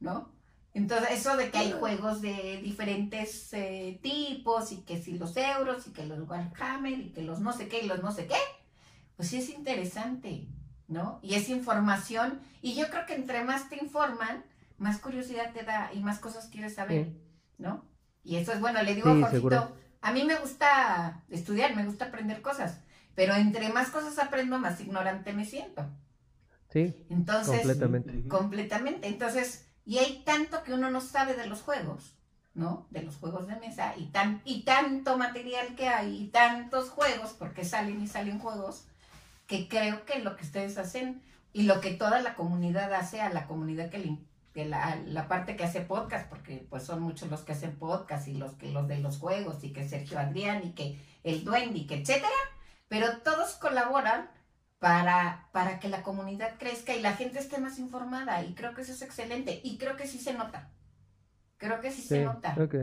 ¿no? 0.00 0.28
Entonces, 0.76 1.08
eso 1.12 1.38
de 1.38 1.50
que 1.50 1.56
hay 1.56 1.72
juegos 1.72 2.20
de 2.20 2.60
diferentes 2.62 3.50
eh, 3.54 3.98
tipos, 4.02 4.72
y 4.72 4.82
que 4.82 5.00
si 5.02 5.16
los 5.16 5.34
euros, 5.36 5.86
y 5.86 5.90
que 5.90 6.04
los 6.04 6.28
Warhammer, 6.28 6.98
y 6.98 7.08
que 7.14 7.22
los 7.22 7.40
no 7.40 7.54
sé 7.54 7.66
qué, 7.68 7.80
y 7.82 7.86
los 7.86 8.02
no 8.02 8.12
sé 8.12 8.26
qué, 8.26 8.36
pues 9.16 9.28
sí 9.30 9.38
es 9.38 9.48
interesante, 9.48 10.46
¿no? 10.86 11.18
Y 11.22 11.34
es 11.34 11.48
información, 11.48 12.40
y 12.60 12.74
yo 12.74 12.90
creo 12.90 13.06
que 13.06 13.14
entre 13.14 13.42
más 13.42 13.70
te 13.70 13.76
informan, 13.82 14.44
más 14.76 14.98
curiosidad 14.98 15.50
te 15.54 15.62
da 15.62 15.90
y 15.94 16.00
más 16.00 16.18
cosas 16.18 16.48
quieres 16.48 16.74
saber, 16.74 17.06
Sí. 17.06 17.20
¿no? 17.56 17.82
Y 18.22 18.36
eso 18.36 18.52
es 18.52 18.60
bueno, 18.60 18.82
le 18.82 18.94
digo 18.94 19.10
Sí, 19.14 19.22
a 19.22 19.26
Jorgito, 19.28 19.30
seguro. 19.50 19.76
a 20.02 20.12
mí 20.12 20.24
me 20.24 20.36
gusta 20.36 21.24
estudiar, 21.30 21.74
me 21.74 21.86
gusta 21.86 22.04
aprender 22.06 22.42
cosas, 22.42 22.80
pero 23.14 23.34
entre 23.34 23.70
más 23.70 23.88
cosas 23.88 24.18
aprendo, 24.18 24.58
más 24.58 24.78
ignorante 24.82 25.32
me 25.32 25.46
siento. 25.46 25.88
Sí, 26.70 26.94
Entonces, 27.08 27.60
completamente. 27.60 28.28
Completamente. 28.28 29.08
Entonces, 29.08 29.65
y 29.86 29.98
hay 29.98 30.22
tanto 30.24 30.62
que 30.62 30.74
uno 30.74 30.90
no 30.90 31.00
sabe 31.00 31.34
de 31.34 31.46
los 31.46 31.62
juegos, 31.62 32.12
¿no? 32.54 32.86
De 32.90 33.02
los 33.02 33.16
juegos 33.16 33.46
de 33.46 33.56
mesa, 33.56 33.94
y, 33.96 34.06
tan, 34.06 34.42
y 34.44 34.62
tanto 34.64 35.16
material 35.16 35.74
que 35.76 35.88
hay, 35.88 36.22
y 36.22 36.26
tantos 36.28 36.90
juegos, 36.90 37.30
porque 37.38 37.64
salen 37.64 38.02
y 38.02 38.06
salen 38.08 38.38
juegos, 38.38 38.84
que 39.46 39.68
creo 39.68 40.04
que 40.04 40.18
lo 40.18 40.36
que 40.36 40.44
ustedes 40.44 40.76
hacen 40.76 41.22
y 41.52 41.62
lo 41.62 41.80
que 41.80 41.92
toda 41.94 42.20
la 42.20 42.34
comunidad 42.34 42.92
hace 42.92 43.20
a 43.20 43.32
la 43.32 43.46
comunidad 43.46 43.88
que, 43.88 43.98
le- 43.98 44.64
la, 44.64 44.96
la 45.04 45.28
parte 45.28 45.54
que 45.56 45.64
hace 45.64 45.82
podcast, 45.82 46.28
porque 46.28 46.66
pues 46.68 46.82
son 46.82 47.00
muchos 47.02 47.30
los 47.30 47.42
que 47.42 47.52
hacen 47.52 47.76
podcast 47.76 48.26
y 48.26 48.34
los 48.34 48.54
que 48.54 48.72
los 48.72 48.88
de 48.88 48.98
los 48.98 49.18
juegos 49.18 49.62
y 49.62 49.72
que 49.72 49.86
Sergio 49.88 50.18
Adrián 50.18 50.62
y 50.66 50.72
que 50.72 50.98
el 51.24 51.44
duende 51.44 51.78
y 51.80 51.86
que 51.86 51.96
etcétera, 52.00 52.30
pero 52.88 53.18
todos 53.18 53.54
colaboran 53.56 54.30
para, 54.78 55.48
para 55.52 55.78
que 55.80 55.88
la 55.88 56.02
comunidad 56.02 56.58
crezca 56.58 56.94
y 56.94 57.00
la 57.02 57.14
gente 57.16 57.38
esté 57.38 57.58
más 57.58 57.78
informada 57.78 58.44
y 58.44 58.54
creo 58.54 58.74
que 58.74 58.82
eso 58.82 58.92
es 58.92 59.02
excelente 59.02 59.60
y 59.64 59.78
creo 59.78 59.96
que 59.96 60.06
sí 60.06 60.18
se 60.18 60.34
nota. 60.34 60.72
Creo 61.58 61.80
que 61.80 61.92
sí, 61.92 62.02
se 62.02 62.18
Sí, 62.18 62.22
nota. 62.22 62.52
ok. 62.56 62.74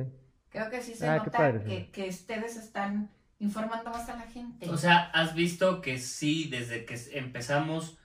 Creo 0.50 0.70
que 0.70 0.82
sí 0.84 0.96
se 0.96 1.08
Ah, 1.08 1.16
nota 1.16 1.60
que, 1.66 1.92
que 1.92 2.10
ustedes 2.10 2.58
están 2.58 3.12
informando 3.40 3.92
más 3.92 4.10
a 4.10 4.18
la 4.18 4.28
gente. 4.28 4.68
O 4.68 4.78
sea, 4.78 5.10
has 5.12 5.36
visto 5.36 5.82
que 5.82 5.98
sí, 6.00 6.48
desde 6.50 6.86
que 6.86 6.96
empezamos 7.18 7.98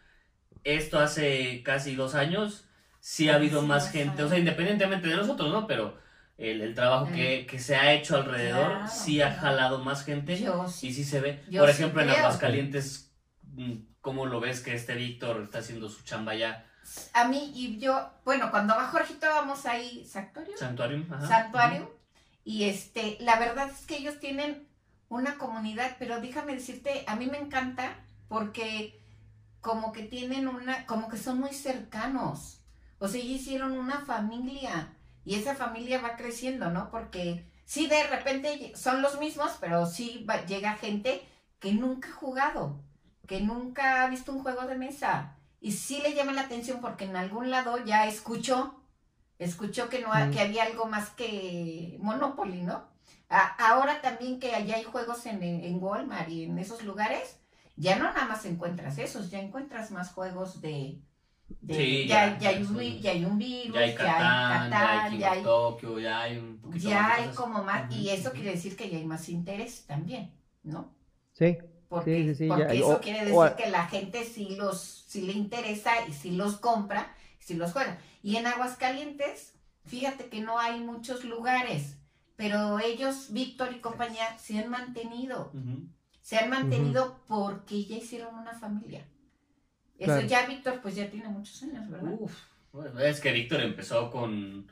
esto 0.65 0.99
hace 1.01 1.63
casi 1.65 1.97
dos 1.97 2.15
años, 2.15 2.69
sí 3.01 3.29
ha 3.31 3.37
habido 3.37 3.63
Sí, 3.63 3.67
más 3.67 3.91
gente, 3.91 4.23
sé. 4.23 4.25
o 4.25 4.29
sea, 4.31 4.39
independientemente 4.39 5.09
de 5.09 5.17
nosotros, 5.17 5.53
¿no? 5.53 5.67
Pero 5.69 5.99
el, 6.39 6.63
el 6.63 6.75
trabajo 6.75 7.13
que, 7.13 7.47
que 7.47 7.59
se 7.61 7.77
ha 7.77 7.93
hecho 7.95 8.17
alrededor 8.17 8.87
Claro, 8.87 8.89
sí 8.89 9.23
ha 9.23 9.33
jalado 9.33 9.85
más 9.85 10.05
gente 10.05 10.43
Yo 10.43 10.67
y 10.81 10.93
sí. 10.93 10.95
sí 10.95 11.05
se 11.05 11.21
ve. 11.21 11.45
Por 11.57 11.71
sí 11.71 11.71
ejemplo, 11.71 12.03
en 12.03 12.11
creo. 12.11 12.11
Aguascalientes, 12.11 13.08
¿cómo 14.01 14.27
lo 14.27 14.41
ves 14.41 14.61
que 14.61 14.75
este 14.75 14.95
Víctor 14.95 15.43
está 15.43 15.59
haciendo 15.59 15.89
su 15.89 16.03
chamba 16.05 16.35
ya? 16.35 16.65
A 17.13 17.29
mí 17.29 17.53
y 17.55 17.79
yo, 17.79 18.11
bueno, 18.25 18.51
cuando 18.51 18.75
va 18.75 18.87
Jorgito 18.89 19.27
vamos 19.29 19.67
ahí, 19.67 20.05
¿Santuario? 20.07 20.57
Santuario. 20.57 21.05
Ajá. 21.11 21.27
Santuario. 21.27 21.99
Y 22.45 22.65
este, 22.65 23.19
la 23.21 23.39
verdad 23.39 23.69
es 23.71 23.85
que 23.85 23.97
ellos 23.99 24.21
tienen 24.21 24.67
una 25.11 25.37
comunidad, 25.37 25.97
pero 25.99 26.21
déjame 26.21 26.55
decirte, 26.55 27.05
a 27.07 27.17
mí 27.17 27.27
me 27.27 27.39
encanta 27.39 27.95
porque 28.29 28.99
como 29.61 29.93
que 29.93 30.03
tienen 30.05 30.49
una, 30.49 30.87
como 30.87 31.09
que 31.09 31.17
son 31.19 31.41
muy 31.41 31.53
cercanos. 31.53 32.61
O 32.99 33.09
sea, 33.09 33.21
ellos 33.21 33.41
hicieron 33.41 33.73
una 33.73 34.01
familia 34.01 34.95
y 35.25 35.35
esa 35.35 35.55
familia 35.55 36.01
va 36.01 36.17
creciendo, 36.17 36.71
¿no? 36.71 36.91
Porque 36.91 37.45
sí, 37.65 37.87
de 37.87 38.03
repente 38.07 38.73
son 38.77 39.03
los 39.03 39.19
mismos, 39.21 39.53
pero 39.61 39.85
sí 39.87 40.25
va- 40.29 40.45
llega 40.47 40.75
gente 40.77 41.23
que 41.61 41.73
nunca 41.75 42.09
ha 42.09 42.13
jugado, 42.13 42.83
que 43.29 43.41
nunca 43.41 44.03
ha 44.03 44.09
visto 44.09 44.33
un 44.33 44.43
juego 44.43 44.63
de 44.67 44.75
mesa. 44.77 45.37
Y 45.61 45.73
sí 45.73 46.01
le 46.03 46.15
llama 46.15 46.33
la 46.33 46.43
atención 46.43 46.81
porque 46.81 47.05
en 47.05 47.15
algún 47.17 47.51
lado 47.51 47.79
ya 47.85 48.07
escuchó, 48.07 48.75
escuchó 49.39 49.89
que, 49.89 50.01
no 50.01 50.13
ha- 50.13 50.27
Mm. 50.27 50.31
que 50.33 50.41
había 50.41 50.65
algo 50.65 50.87
más 50.87 51.11
que 51.11 51.97
Monopoly, 52.01 52.63
¿no? 52.63 52.89
A- 53.29 53.55
ahora 53.71 54.01
también 54.01 54.41
que 54.41 54.55
allá 54.55 54.77
hay 54.77 54.85
juegos 54.85 55.27
en, 55.27 55.43
en 55.43 55.83
Walmart 55.83 56.29
y 56.31 56.45
en 56.45 56.59
esos 56.59 56.83
lugares, 56.85 57.39
ya 57.77 57.97
no 57.99 58.05
nada 58.05 58.25
más 58.27 58.45
encuentras 58.47 58.99
esos, 58.99 59.31
ya 59.31 59.39
encuentras 59.41 59.91
más 59.91 60.11
juegos 60.13 60.61
de... 60.61 60.99
de- 61.61 61.75
Sí, 61.75 62.07
ya, 62.09 62.39
ya, 62.39 62.39
ya 62.39 62.49
hay 62.51 62.65
ya 62.65 62.71
un, 62.71 62.99
ya 63.03 63.11
hay 63.13 63.25
un 63.25 63.39
virus, 63.39 63.75
Ya 63.75 63.81
hay 63.83 63.95
Catán, 63.95 64.19
ya 64.21 64.63
hay 64.63 64.71
Catán, 64.71 65.19
ya 65.19 65.33
hay 65.33 65.43
Tokyo, 65.43 65.99
ya 65.99 66.21
hay 66.23 66.39
un 66.39 66.59
poquito 66.59 66.89
ya 66.89 67.03
más 67.03 67.13
hay 67.19 67.25
cosas. 67.27 67.37
como 67.37 67.65
más, 67.65 67.93
y 67.95 68.09
eso 68.11 68.33
quiere 68.33 68.51
decir 68.53 68.77
que 68.77 68.89
ya 68.91 68.97
hay 68.99 69.05
más 69.07 69.29
interés 69.29 69.85
también, 69.87 70.33
¿no? 70.63 70.95
Sí, 71.33 71.57
Porque, 71.89 72.17
Sí, 72.23 72.29
sí, 72.29 72.35
sí, 72.35 72.49
porque 72.49 72.65
ya- 72.65 72.73
eso 72.75 72.89
o- 72.97 73.01
quiere 73.01 73.25
decir 73.25 73.55
que 73.57 73.71
la 73.71 73.87
gente 73.87 74.25
sí 74.25 74.57
los, 74.57 75.05
sí 75.07 75.23
le 75.23 75.33
interesa 75.33 76.07
y 76.07 76.13
sí 76.13 76.33
los 76.33 76.57
compra, 76.59 77.15
sí 77.39 77.55
los 77.55 77.73
juega. 77.73 77.99
Y 78.23 78.37
en 78.37 78.47
Aguascalientes, 78.47 79.55
fíjate 79.87 80.27
que 80.27 80.41
no 80.41 80.59
hay 80.59 80.81
muchos 80.81 81.25
lugares, 81.25 81.97
pero 82.37 82.79
ellos, 82.79 83.29
Víctor 83.33 83.73
y 83.75 83.81
compañía, 83.81 84.39
se 84.39 84.59
han 84.59 84.69
mantenido. 84.71 85.51
Se 86.21 86.37
han 86.37 86.51
mantenido 86.51 87.21
porque 87.27 87.85
ya 87.85 87.97
hicieron 87.97 88.35
una 88.35 88.53
familia. 88.53 89.07
Eso 89.99 90.13
Claro. 90.13 90.27
ya 90.27 90.47
Víctor, 90.47 90.81
pues 90.83 90.95
ya 90.95 91.11
tiene 91.11 91.29
muchos 91.29 91.63
años, 91.63 91.89
¿verdad? 91.89 92.13
Uf, 92.21 92.37
bueno, 92.71 93.01
es 93.01 93.19
que 93.21 93.33
Víctor 93.33 93.63
empezó 93.63 94.11
con 94.11 94.71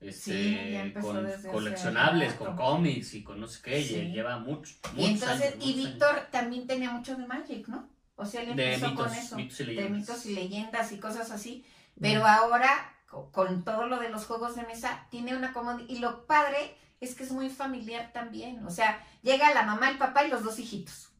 este 0.00 0.92
Sí, 0.92 1.00
con 1.00 1.26
coleccionables, 1.50 2.34
con 2.34 2.54
cómics 2.56 3.14
y 3.14 3.24
con 3.24 3.40
no 3.40 3.46
sé 3.46 3.60
qué, 3.62 3.82
Sí. 3.82 3.94
lleva 4.12 4.38
mucho, 4.38 4.74
y 4.96 5.06
entonces, 5.06 5.54
años, 5.54 5.66
y 5.66 5.72
Víctor 5.74 6.28
también 6.30 6.66
tenía 6.66 6.90
mucho 6.90 7.16
de 7.16 7.26
Magic, 7.26 7.66
¿no? 7.68 7.88
O 8.16 8.24
sea, 8.24 8.42
él 8.42 8.54
de 8.56 8.74
empezó 8.74 8.90
mitos, 8.90 9.06
con 9.06 9.16
eso. 9.16 9.36
mitos 9.36 9.60
y 9.60 9.64
de 9.64 9.72
leyendas. 9.72 9.98
mitos 9.98 10.26
y 10.26 10.34
leyendas 10.34 10.92
y 10.92 10.98
cosas 10.98 11.30
así. 11.30 11.64
Pero 12.00 12.26
ahora, 12.26 12.68
co- 13.08 13.30
con 13.32 13.64
todo 13.64 13.86
lo 13.86 13.98
de 14.00 14.08
los 14.08 14.24
juegos 14.26 14.56
de 14.56 14.62
mesa, 14.62 15.06
tiene 15.10 15.36
una 15.36 15.52
comodidad. 15.52 15.88
Y 15.88 15.98
lo 16.00 16.26
padre 16.26 16.74
es 17.00 17.14
que 17.14 17.22
es 17.24 17.30
muy 17.32 17.48
familiar 17.48 18.12
también. 18.12 18.64
O 18.66 18.70
sea, 18.70 19.04
llega 19.22 19.54
la 19.54 19.62
mamá, 19.62 19.88
el 19.90 19.98
papá 19.98 20.24
y 20.24 20.30
los 20.30 20.42
dos 20.44 20.58
hijitos. 20.58 21.10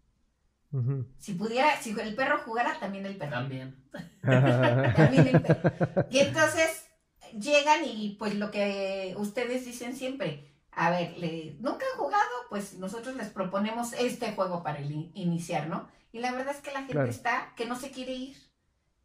Si 1.19 1.35
pudiera, 1.35 1.81
si 1.81 1.91
el 1.99 2.15
perro 2.15 2.39
jugara, 2.45 2.79
también 2.79 3.07
el 3.07 3.17
perro. 3.17 3.31
También. 3.33 3.89
También 4.23 5.29
el 5.29 5.41
perro. 5.41 6.07
Y 6.11 6.19
entonces 6.19 6.88
llegan 7.33 7.85
y 7.85 8.17
pues 8.19 8.35
lo 8.35 8.51
que 8.51 9.15
ustedes 9.19 9.65
dicen 9.65 9.95
siempre, 9.97 10.49
a 10.73 10.91
ver, 10.91 11.17
le- 11.19 11.57
nunca 11.61 11.85
han 11.93 11.99
jugado, 11.99 12.25
pues 12.51 12.75
nosotros 12.75 13.17
les 13.17 13.29
proponemos 13.29 13.93
este 13.95 14.33
juego 14.33 14.63
para 14.63 14.79
el 14.79 14.91
in- 14.91 15.11
iniciar, 15.15 15.69
¿no? 15.69 15.89
Y 16.13 16.21
la 16.21 16.33
verdad 16.33 16.55
es 16.55 16.61
que 16.63 16.71
la 16.73 16.79
gente 16.81 16.93
Claro. 16.93 17.11
está 17.11 17.53
que 17.57 17.67
no 17.67 17.77
se 17.77 17.91
quiere 17.91 18.13
ir. 18.13 18.37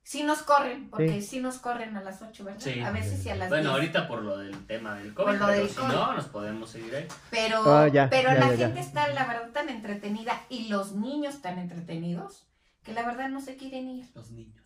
Sí 0.05 0.23
nos 0.23 0.43
corren, 0.43 0.89
porque 0.89 1.21
Sí. 1.21 1.27
sí, 1.27 1.39
nos 1.39 1.59
corren 1.59 1.95
a 1.95 2.01
las 2.03 2.21
8, 2.21 2.43
¿verdad? 2.43 2.59
Sí. 2.59 2.79
A 2.81 2.91
veces 2.91 3.25
y 3.25 3.29
a 3.29 3.35
las 3.35 3.47
Bueno, 3.47 3.69
10. 3.69 3.73
ahorita 3.73 4.07
por 4.09 4.21
lo 4.21 4.37
del 4.37 4.67
tema 4.67 4.95
del 4.95 5.13
Por 5.13 5.25
COVID, 5.25 5.39
lo 5.39 5.45
pero 5.47 5.59
del 5.59 5.69
si 5.69 5.75
COVID. 5.75 5.87
no, 5.93 6.13
nos 6.13 6.25
podemos 6.25 6.69
seguir 6.69 6.93
ahí. 6.95 7.07
Pero, 7.31 7.63
Ah, 7.73 7.87
ya, 7.87 8.09
pero 8.09 8.29
ya, 8.33 8.39
la 8.39 8.47
ya, 8.49 8.55
ya. 8.55 8.65
gente 8.67 8.81
está, 8.81 9.07
la 9.07 9.25
verdad, 9.25 9.51
tan 9.51 9.69
entretenida 9.69 10.41
y 10.49 10.67
los 10.67 10.91
niños 10.91 11.41
tan 11.41 11.57
entretenidos 11.57 12.45
que 12.83 12.91
la 12.91 13.03
verdad 13.03 13.29
no 13.29 13.39
se 13.39 13.55
quieren 13.55 13.89
ir. 13.89 14.09
Los 14.13 14.31
niños. 14.31 14.62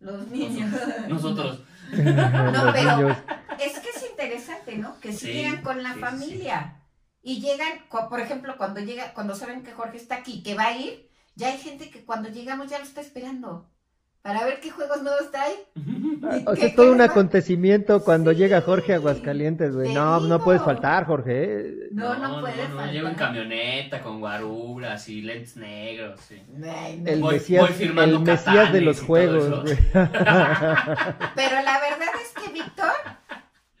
Los 0.00 0.28
niños. 0.28 0.70
Nosotros. 1.08 1.60
No, 1.92 2.72
pero-. 2.72 3.10
Es 3.60 3.78
que 3.78 3.90
es 3.90 4.10
interesante, 4.10 4.76
¿no? 4.76 4.98
Que 4.98 5.12
si 5.12 5.26
Sí, 5.26 5.32
llegan 5.34 5.62
con 5.62 5.84
la 5.84 5.90
sí, 5.90 5.94
sí, 5.94 6.00
familia 6.00 6.82
y 7.22 7.40
llegan, 7.40 7.84
por 7.88 8.18
ejemplo, 8.20 8.56
cuando 8.56 8.80
llega, 8.80 9.14
cuando 9.14 9.36
saben 9.36 9.62
que 9.62 9.72
Jorge 9.72 9.96
está 9.96 10.16
aquí, 10.16 10.42
que 10.42 10.54
va 10.54 10.64
a 10.66 10.76
ir, 10.76 11.08
ya 11.36 11.48
hay 11.48 11.58
gente 11.58 11.90
que 11.90 12.04
cuando 12.04 12.28
llegamos 12.28 12.68
ya 12.68 12.78
lo 12.78 12.84
está 12.84 13.00
esperando 13.00 13.70
para 14.26 14.44
ver 14.44 14.58
qué 14.60 14.70
juegos 14.72 15.02
nuevos 15.04 15.30
trae. 15.30 15.54
O 16.46 16.50
¿Qué 16.54 16.56
sea, 16.56 16.66
es 16.68 16.74
todo 16.74 16.90
un 16.90 17.00
acontecimiento 17.00 18.02
cuando 18.02 18.32
Sí, 18.32 18.38
llega 18.38 18.60
Jorge 18.60 18.92
a 18.92 18.96
Aguascalientes, 18.96 19.72
güey. 19.72 19.94
No, 19.94 20.18
no 20.18 20.42
puedes 20.42 20.62
faltar, 20.62 21.06
Jorge. 21.06 21.44
¿eh? 21.44 21.74
No, 21.92 22.16
no, 22.16 22.40
puede 22.40 22.54
faltar. 22.54 22.90
Llevo 22.90 23.08
en 23.08 23.14
camioneta 23.14 24.02
con 24.02 24.18
guaruras 24.18 25.08
y 25.08 25.22
lentes 25.22 25.56
negros. 25.56 26.18
sí. 26.22 26.42
Ay, 26.64 26.98
no. 26.98 27.08
El 27.10 27.20
Voy- 27.20 27.34
Mesías, 27.34 27.78
voy 27.78 27.86
el 27.86 28.18
Mesías 28.20 28.72
de 28.72 28.80
los 28.80 29.00
juegos, 29.00 29.62
güey. 29.62 29.76
Pero 29.92 31.62
la 31.62 31.80
verdad 31.80 32.08
es 32.20 32.42
que 32.44 32.52
Víctor 32.52 32.92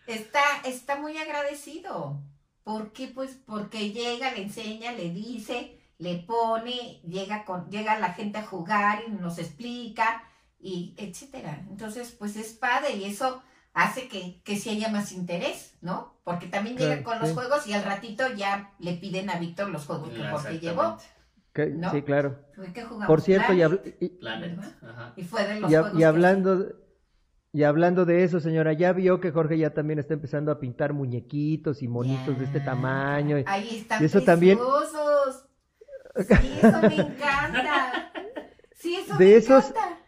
está, 0.06 0.42
está 0.64 0.96
muy 0.96 1.16
agradecido. 1.18 2.20
¿Por 2.62 2.92
qué? 2.92 3.08
Pues 3.08 3.36
porque 3.44 3.90
llega, 3.90 4.30
le 4.30 4.42
enseña, 4.42 4.92
le 4.92 5.10
dice, 5.10 5.76
le 5.98 6.18
pone, 6.18 7.00
llega 7.04 7.44
con, 7.44 7.68
llega 7.68 7.98
la 7.98 8.12
gente 8.12 8.38
a 8.38 8.44
jugar 8.46 9.00
y 9.08 9.10
nos 9.10 9.38
explica, 9.38 10.22
y 10.58 10.94
etcétera. 10.98 11.64
Entonces, 11.70 12.14
pues 12.18 12.36
es 12.36 12.52
padre 12.54 12.96
y 12.96 13.04
eso 13.04 13.42
hace 13.74 14.08
que, 14.08 14.40
que 14.44 14.56
sí 14.56 14.70
haya 14.70 14.88
más 14.88 15.12
interés, 15.12 15.76
¿no? 15.82 16.18
Porque 16.24 16.46
también 16.46 16.76
llega 16.76 17.02
Claro, 17.02 17.04
con 17.04 17.18
los 17.20 17.28
sí. 17.28 17.34
juegos 17.34 17.66
y 17.66 17.72
al 17.74 17.84
ratito 17.84 18.24
ya 18.34 18.72
le 18.78 18.94
piden 18.94 19.28
a 19.30 19.38
Víctor 19.38 19.68
los 19.70 19.86
juegos 19.86 20.10
que 20.10 20.26
Jorge 20.28 20.58
llevó. 20.58 20.82
exactamente. 20.82 21.16
Que- 21.52 21.66
¿No? 21.68 21.90
Sí, 21.90 22.02
claro. 22.02 22.38
Fue 22.54 22.72
que 22.72 22.84
Por 23.06 23.20
cierto, 23.22 23.52
y, 23.54 23.58
Planet, 23.58 23.82
habl- 23.84 23.96
y- 24.00 24.08
Planet. 24.08 24.56
¿Verdad? 24.56 24.72
Ajá. 24.90 25.12
y 25.16 25.24
fue 25.24 25.44
de 25.46 25.60
los 25.60 25.70
y 25.70 25.74
juegos 25.74 25.94
y 25.94 25.98
que- 25.98 26.04
hablando, 26.04 26.66
y 27.52 27.62
hablando 27.62 28.04
de 28.04 28.24
eso, 28.24 28.40
señora, 28.40 28.72
ya 28.74 28.92
vio 28.92 29.20
que 29.20 29.30
Jorge 29.30 29.56
ya 29.56 29.72
también 29.72 29.98
está 29.98 30.12
empezando 30.14 30.52
a 30.52 30.60
pintar 30.60 30.92
muñequitos 30.92 31.82
y 31.82 31.88
monitos 31.88 32.38
de 32.38 32.44
este 32.44 32.60
tamaño. 32.60 33.38
y- 33.38 33.44
Ahí 33.46 33.76
están 33.78 34.02
Y 34.02 34.06
eso 34.06 34.20
también-. 34.22 34.58
Sí, 34.58 34.64
eso 36.62 36.80
me 36.82 36.96
encanta. 36.96 38.12
Sí, 38.78 38.94
eso 38.96 39.16
De 39.16 39.24
me 39.24 39.34
esos- 39.36 39.70
encanta. 39.70 39.98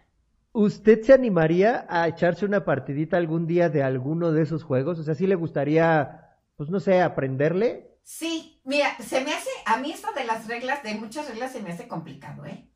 ¿Usted 0.53 1.03
se 1.03 1.13
animaría 1.13 1.87
a 1.89 2.09
echarse 2.09 2.45
una 2.47 2.65
partidita 2.65 3.17
algún 3.17 3.47
día 3.47 3.69
de 3.69 3.83
alguno 3.83 4.33
de 4.33 4.43
esos 4.43 4.63
juegos? 4.65 4.99
O 4.99 5.03
sea, 5.03 5.15
¿sí 5.15 5.27
le 5.27 5.35
gustaría, 5.35 6.37
pues 6.57 6.71
no 6.71 6.81
sé, 6.81 7.01
aprenderle? 7.01 7.99
Sí, 8.03 8.61
mira, 8.65 8.97
se 8.99 9.21
me 9.21 9.33
hace, 9.35 9.51
a 9.67 9.77
mí 9.77 9.93
esto 9.93 10.09
de 10.17 10.25
las 10.25 10.47
reglas, 10.47 10.83
de 10.83 10.95
muchas 10.95 11.29
reglas 11.29 11.53
se 11.53 11.61
me 11.61 11.71
hace 11.71 11.87
complicado, 11.87 12.47
¿eh? 12.47 12.71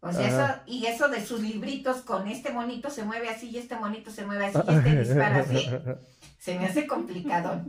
O 0.00 0.12
sea, 0.12 0.26
Ajá. 0.26 0.44
eso, 0.44 0.62
y 0.66 0.86
eso 0.86 1.08
de 1.08 1.20
sus 1.26 1.42
libritos 1.42 1.98
con 2.02 2.26
este 2.28 2.52
monito 2.52 2.88
se 2.88 3.04
mueve 3.04 3.28
así 3.28 3.50
y 3.50 3.58
este 3.58 3.76
monito 3.76 4.10
se 4.10 4.24
mueve 4.24 4.46
así 4.46 4.58
y 4.66 4.74
este 4.74 4.90
dispara 5.04 5.38
así, 5.40 5.66
se 6.38 6.58
me 6.58 6.66
hace 6.66 6.86
complicado. 6.86 7.64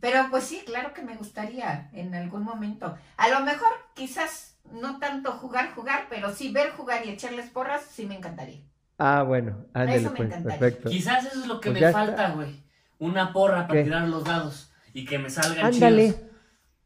Pero 0.00 0.26
pues 0.30 0.44
sí, 0.44 0.62
claro 0.64 0.92
que 0.92 1.02
me 1.02 1.16
gustaría 1.16 1.90
en 1.92 2.14
algún 2.14 2.44
momento. 2.44 2.94
A 3.16 3.28
lo 3.28 3.40
mejor 3.40 3.72
quizás 3.94 4.58
no 4.70 4.98
tanto 4.98 5.32
jugar, 5.32 5.74
jugar, 5.74 6.06
pero 6.08 6.32
sí 6.32 6.52
ver 6.52 6.70
jugar 6.72 7.04
y 7.06 7.10
echarles 7.10 7.50
porras, 7.50 7.82
sí 7.90 8.06
me 8.06 8.16
encantaría. 8.16 8.62
Ah, 9.04 9.22
bueno, 9.24 9.66
ándale 9.74 9.96
Eso 9.98 10.10
me 10.10 10.16
pues, 10.16 10.28
encantaría. 10.28 10.58
perfecto. 10.60 10.90
Quizás 10.90 11.24
eso 11.26 11.40
es 11.40 11.46
lo 11.48 11.60
que 11.60 11.70
Pues 11.72 11.82
me 11.82 11.92
falta, 11.92 12.28
güey. 12.30 12.62
Una 13.00 13.32
porra 13.32 13.66
para 13.66 13.80
¿Qué? 13.80 13.84
tirar 13.84 14.06
los 14.06 14.22
dados 14.22 14.70
y 14.94 15.04
que 15.04 15.18
me 15.18 15.28
salgan 15.28 15.66
Ándale. 15.66 16.06
chidos. 16.12 16.20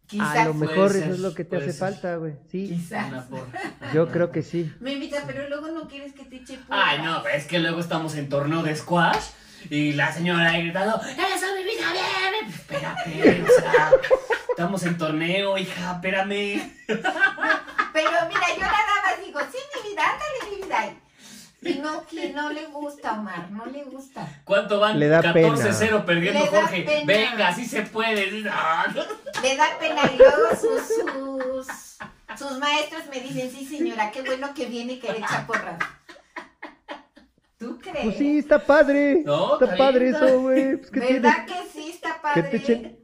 Quizás, 0.06 0.36
A 0.36 0.44
lo 0.46 0.54
mejor 0.54 0.92
ser, 0.92 1.02
eso 1.02 1.12
es 1.14 1.18
lo 1.18 1.34
que 1.34 1.44
te 1.44 1.56
hace 1.56 1.72
ser. 1.72 1.74
falta, 1.74 2.16
güey. 2.16 2.34
Sí, 2.50 2.68
quizás. 2.68 3.08
Una 3.08 3.26
porra. 3.26 3.60
yo 3.92 4.08
creo 4.08 4.30
que 4.30 4.42
sí. 4.42 4.72
Me 4.80 4.92
invita, 4.94 5.24
pero 5.26 5.46
luego 5.48 5.68
no 5.68 5.88
quieres 5.88 6.14
que 6.14 6.24
te 6.24 6.36
eche 6.36 6.56
porras. 6.58 6.84
Ay, 6.86 7.02
no, 7.02 7.26
es 7.26 7.44
que 7.46 7.58
luego 7.58 7.80
estamos 7.80 8.14
en 8.14 8.28
torneo 8.30 8.62
de 8.62 8.74
squash 8.76 9.24
y 9.68 9.92
la 9.92 10.10
señora 10.12 10.50
ahí 10.52 10.62
gritando, 10.62 10.98
¡Eso 11.02 11.46
mi 11.56 11.64
vida 11.64 11.92
bien! 11.92 12.50
Espérate, 12.54 13.42
o 13.42 13.60
sea, 13.60 13.90
estamos 14.50 14.82
en 14.84 14.96
torneo, 14.96 15.58
hija, 15.58 15.92
espérame. 15.96 16.72
Pero 16.86 18.10
mira, 18.28 18.46
yo 18.54 18.60
nada 18.60 19.02
más 19.04 19.26
digo, 19.26 19.40
sí, 19.52 19.58
mi 19.82 19.90
vida, 19.90 20.02
ándale, 20.02 20.50
mi 20.56 20.62
vida. 20.62 20.94
Y 21.66 21.78
no, 21.78 22.06
que 22.06 22.32
no 22.32 22.50
le 22.50 22.66
gusta, 22.66 23.14
Omar, 23.14 23.50
no 23.50 23.66
le 23.66 23.84
gusta. 23.84 24.26
¿Cuánto 24.44 24.80
van? 24.80 24.98
Le 24.98 25.08
da 25.08 25.22
14-0 25.22 26.04
perdiendo 26.04 26.40
Le 26.44 26.50
da 26.50 26.60
Jorge. 26.62 26.82
pena. 26.82 27.04
Venga, 27.06 27.48
así 27.48 27.64
se 27.64 27.82
puede. 27.82 28.30
No. 28.42 28.50
Le 29.42 29.56
da 29.56 29.66
pena 29.78 30.02
y 30.12 30.18
luego 30.18 30.50
sus, 30.60 30.86
sus, 30.86 31.98
sus 32.38 32.58
maestros 32.58 33.02
me 33.10 33.20
dicen, 33.20 33.50
sí, 33.50 33.66
señora, 33.66 34.10
qué 34.10 34.22
bueno 34.22 34.54
que 34.54 34.66
viene 34.66 34.94
y 34.94 34.98
que 35.00 35.12
le 35.12 35.18
echa 35.18 35.46
porras. 35.46 35.78
¿Tú 37.58 37.78
crees? 37.78 38.04
Pues 38.04 38.16
sí, 38.18 38.38
está 38.38 38.58
padre. 38.58 39.22
No, 39.24 39.54
está 39.54 39.64
está 39.64 39.76
padre 39.76 40.10
eso, 40.10 40.40
güey. 40.40 40.76
Pues, 40.76 40.90
¿qué 40.90 41.00
tiene? 41.00 41.20
¿Verdad 41.20 41.46
que 41.46 41.54
sí 41.72 41.90
está 41.90 42.20
Que 42.34 42.42
padre? 42.42 42.98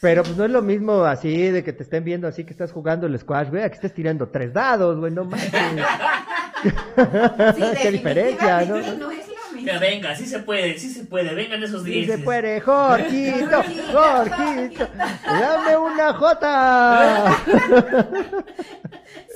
Pero 0.00 0.22
pues 0.22 0.36
no 0.36 0.44
es 0.44 0.50
lo 0.50 0.62
mismo 0.62 1.02
así 1.04 1.50
de 1.50 1.64
que 1.64 1.72
te 1.72 1.82
estén 1.82 2.04
viendo 2.04 2.28
así 2.28 2.44
que 2.44 2.52
estás 2.52 2.70
jugando 2.70 3.06
el 3.06 3.18
squash, 3.18 3.48
güey, 3.48 3.64
aquí 3.64 3.74
estás 3.74 3.92
tirando 3.92 4.28
tres 4.28 4.52
dados, 4.52 4.96
güey, 4.96 5.12
no 5.12 5.24
manches. 5.24 5.50
Sí, 6.62 7.62
Qué 7.82 7.90
diferencia, 7.92 8.60
¿no? 8.62 8.76
no 8.76 8.78
es 8.78 8.98
lo 8.98 9.08
mismo. 9.08 9.34
Que 9.64 9.78
venga, 9.78 10.14
sí 10.14 10.24
se 10.26 10.38
puede, 10.40 10.78
sí 10.78 10.88
se 10.90 11.04
puede, 11.04 11.34
vengan 11.34 11.62
esos 11.62 11.82
Sí 11.82 11.90
días. 11.90 12.06
se 12.06 12.18
puede, 12.18 12.60
Jorgito, 12.60 13.62
Jorgito, 13.92 14.88
dame 15.26 15.76
una 15.76 16.14
jota. 16.14 17.36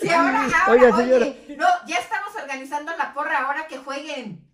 Sí, 0.01 0.09
ahora, 0.11 0.45
ahora, 0.45 0.65
Oiga, 0.69 0.89
oye, 0.89 0.97
señora. 0.97 1.27
no, 1.57 1.67
ya 1.87 1.97
estamos 1.97 2.35
organizando 2.41 2.93
la 2.97 3.13
porra 3.15 3.39
ahora 3.47 3.67
que 3.69 3.79
jueguen, 3.79 4.49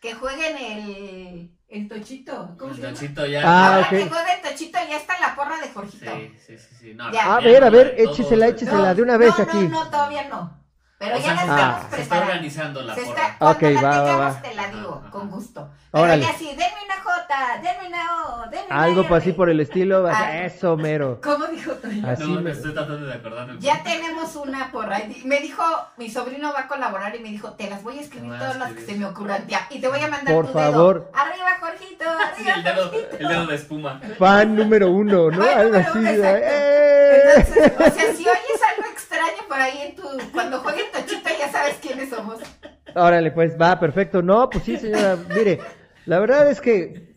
que 0.00 0.14
jueguen 0.14 0.56
el, 0.56 1.50
el 1.68 1.88
tochito. 1.88 2.54
¿Cómo 2.58 2.74
se 2.74 2.80
El 2.80 2.86
llama? 2.86 2.92
Nachito 3.00 3.26
ya. 3.26 3.42
Ah, 3.44 3.66
ahora 3.76 3.80
ok. 3.82 3.88
que 3.90 4.08
jueguen 4.08 4.42
tochito 4.42 4.78
ya 4.88 4.96
está 4.96 5.18
la 5.20 5.34
porra 5.36 5.58
de 5.60 5.68
Jorgito. 5.70 6.10
Sí, 6.12 6.32
sí, 6.46 6.58
sí, 6.58 6.74
sí. 6.80 6.94
No, 6.94 7.10
Ya. 7.12 7.24
no, 7.26 7.32
A 7.34 7.40
ver, 7.40 7.62
a 7.64 7.70
no, 7.70 7.76
ver, 7.76 7.94
échesela, 7.96 8.48
échesela 8.48 8.94
de 8.94 9.02
una 9.02 9.16
vez 9.16 9.36
no, 9.38 9.44
aquí. 9.44 9.68
No, 9.68 9.84
no, 9.84 9.90
todavía 9.90 10.28
no. 10.28 10.57
Pero 10.98 11.14
O 11.14 11.18
ya 11.18 11.22
sea, 11.24 11.34
la 11.34 11.40
estamos 11.42 11.54
está, 11.54 11.78
se 11.78 11.84
está 11.84 11.96
preparando. 11.96 12.32
organizando 12.32 12.82
la 12.82 12.94
Se 12.96 13.00
porra. 13.02 13.20
está, 13.22 13.38
cuando 13.38 13.56
Ok, 13.56 13.62
la 13.74 13.82
va, 13.82 13.88
va, 13.88 14.04
tengamos 14.04 14.36
va. 14.36 14.42
te 14.42 14.54
la 14.56 14.68
digo, 14.68 15.02
con 15.12 15.30
gusto. 15.30 15.68
Pero 15.92 16.04
Órale. 16.04 16.22
ya 16.24 16.32
sí, 16.36 16.44
denme 16.48 16.84
una 16.84 16.94
J, 17.02 17.60
denme 17.62 17.88
una 17.88 18.26
O, 18.26 18.50
denme 18.50 18.66
una 18.66 18.82
Algo 18.82 19.00
R. 19.02 19.08
pues 19.08 19.22
así 19.22 19.32
por 19.32 19.48
el 19.48 19.60
estilo, 19.60 20.02
va- 20.02 20.12
Ah. 20.12 20.44
eso 20.44 20.76
mero. 20.76 21.20
¿Cómo 21.22 21.46
dijo 21.46 21.70
Toño? 21.74 22.08
Así 22.08 22.24
No, 22.24 22.40
me 22.40 22.50
estoy 22.50 22.74
tratando 22.74 23.06
de 23.06 23.14
acordarme. 23.14 23.54
Ya 23.60 23.80
tenemos 23.84 24.34
una 24.34 24.72
porra. 24.72 24.98
Y 25.04 25.22
Me 25.24 25.40
dijo, 25.40 25.62
mi 25.98 26.10
sobrino 26.10 26.52
va 26.52 26.60
a 26.62 26.66
colaborar 26.68 27.14
y 27.14 27.20
me 27.20 27.28
dijo, 27.28 27.52
te 27.52 27.70
las 27.70 27.82
voy 27.84 27.98
a 27.98 28.00
escribir 28.00 28.36
todas 28.36 28.56
las 28.56 28.72
que 28.72 28.80
se 28.84 28.94
me 28.96 29.06
ocurran. 29.06 29.46
Ya, 29.46 29.68
y 29.70 29.80
te 29.80 29.86
voy 29.86 30.00
a 30.00 30.08
mandar 30.08 30.34
Por 30.34 30.48
tu 30.48 30.52
favor. 30.52 30.94
dedo. 31.04 31.10
Arriba, 31.14 31.46
Jorgito, 31.60 32.04
Sí, 32.36 32.48
el 32.48 32.64
dedo, 32.64 32.88
Jorgito. 32.88 33.16
el 33.20 33.28
dedo 33.28 33.46
de 33.46 33.54
espuma. 33.54 34.00
Fan 34.18 34.56
número 34.56 34.90
uno, 34.90 35.30
¿no? 35.30 35.44
Fan 35.44 35.58
Algo 35.58 35.94
número 35.94 36.28
así. 36.28 36.40
¡Eh! 36.42 37.32
Entonces, 37.36 37.72
o 37.78 37.82
sea, 37.84 38.14
si 38.14 38.22
oyes 38.28 38.60
algo 38.76 38.90
extraño 38.92 39.42
por 39.48 39.58
ahí 39.60 39.78
en 39.80 39.96
tu, 39.96 40.02
cuando 40.32 40.58
jueguen 40.60 40.86
tochito, 40.92 41.28
ya 41.38 41.48
sabes 41.50 41.76
quiénes 41.80 42.08
somos. 42.10 42.40
Órale, 42.94 43.30
pues 43.32 43.56
va, 43.60 43.78
perfecto. 43.78 44.22
No, 44.22 44.48
pues 44.50 44.64
sí, 44.64 44.76
señora. 44.76 45.16
Mire, 45.34 45.60
la 46.06 46.18
verdad 46.20 46.50
es 46.50 46.60
que 46.60 47.14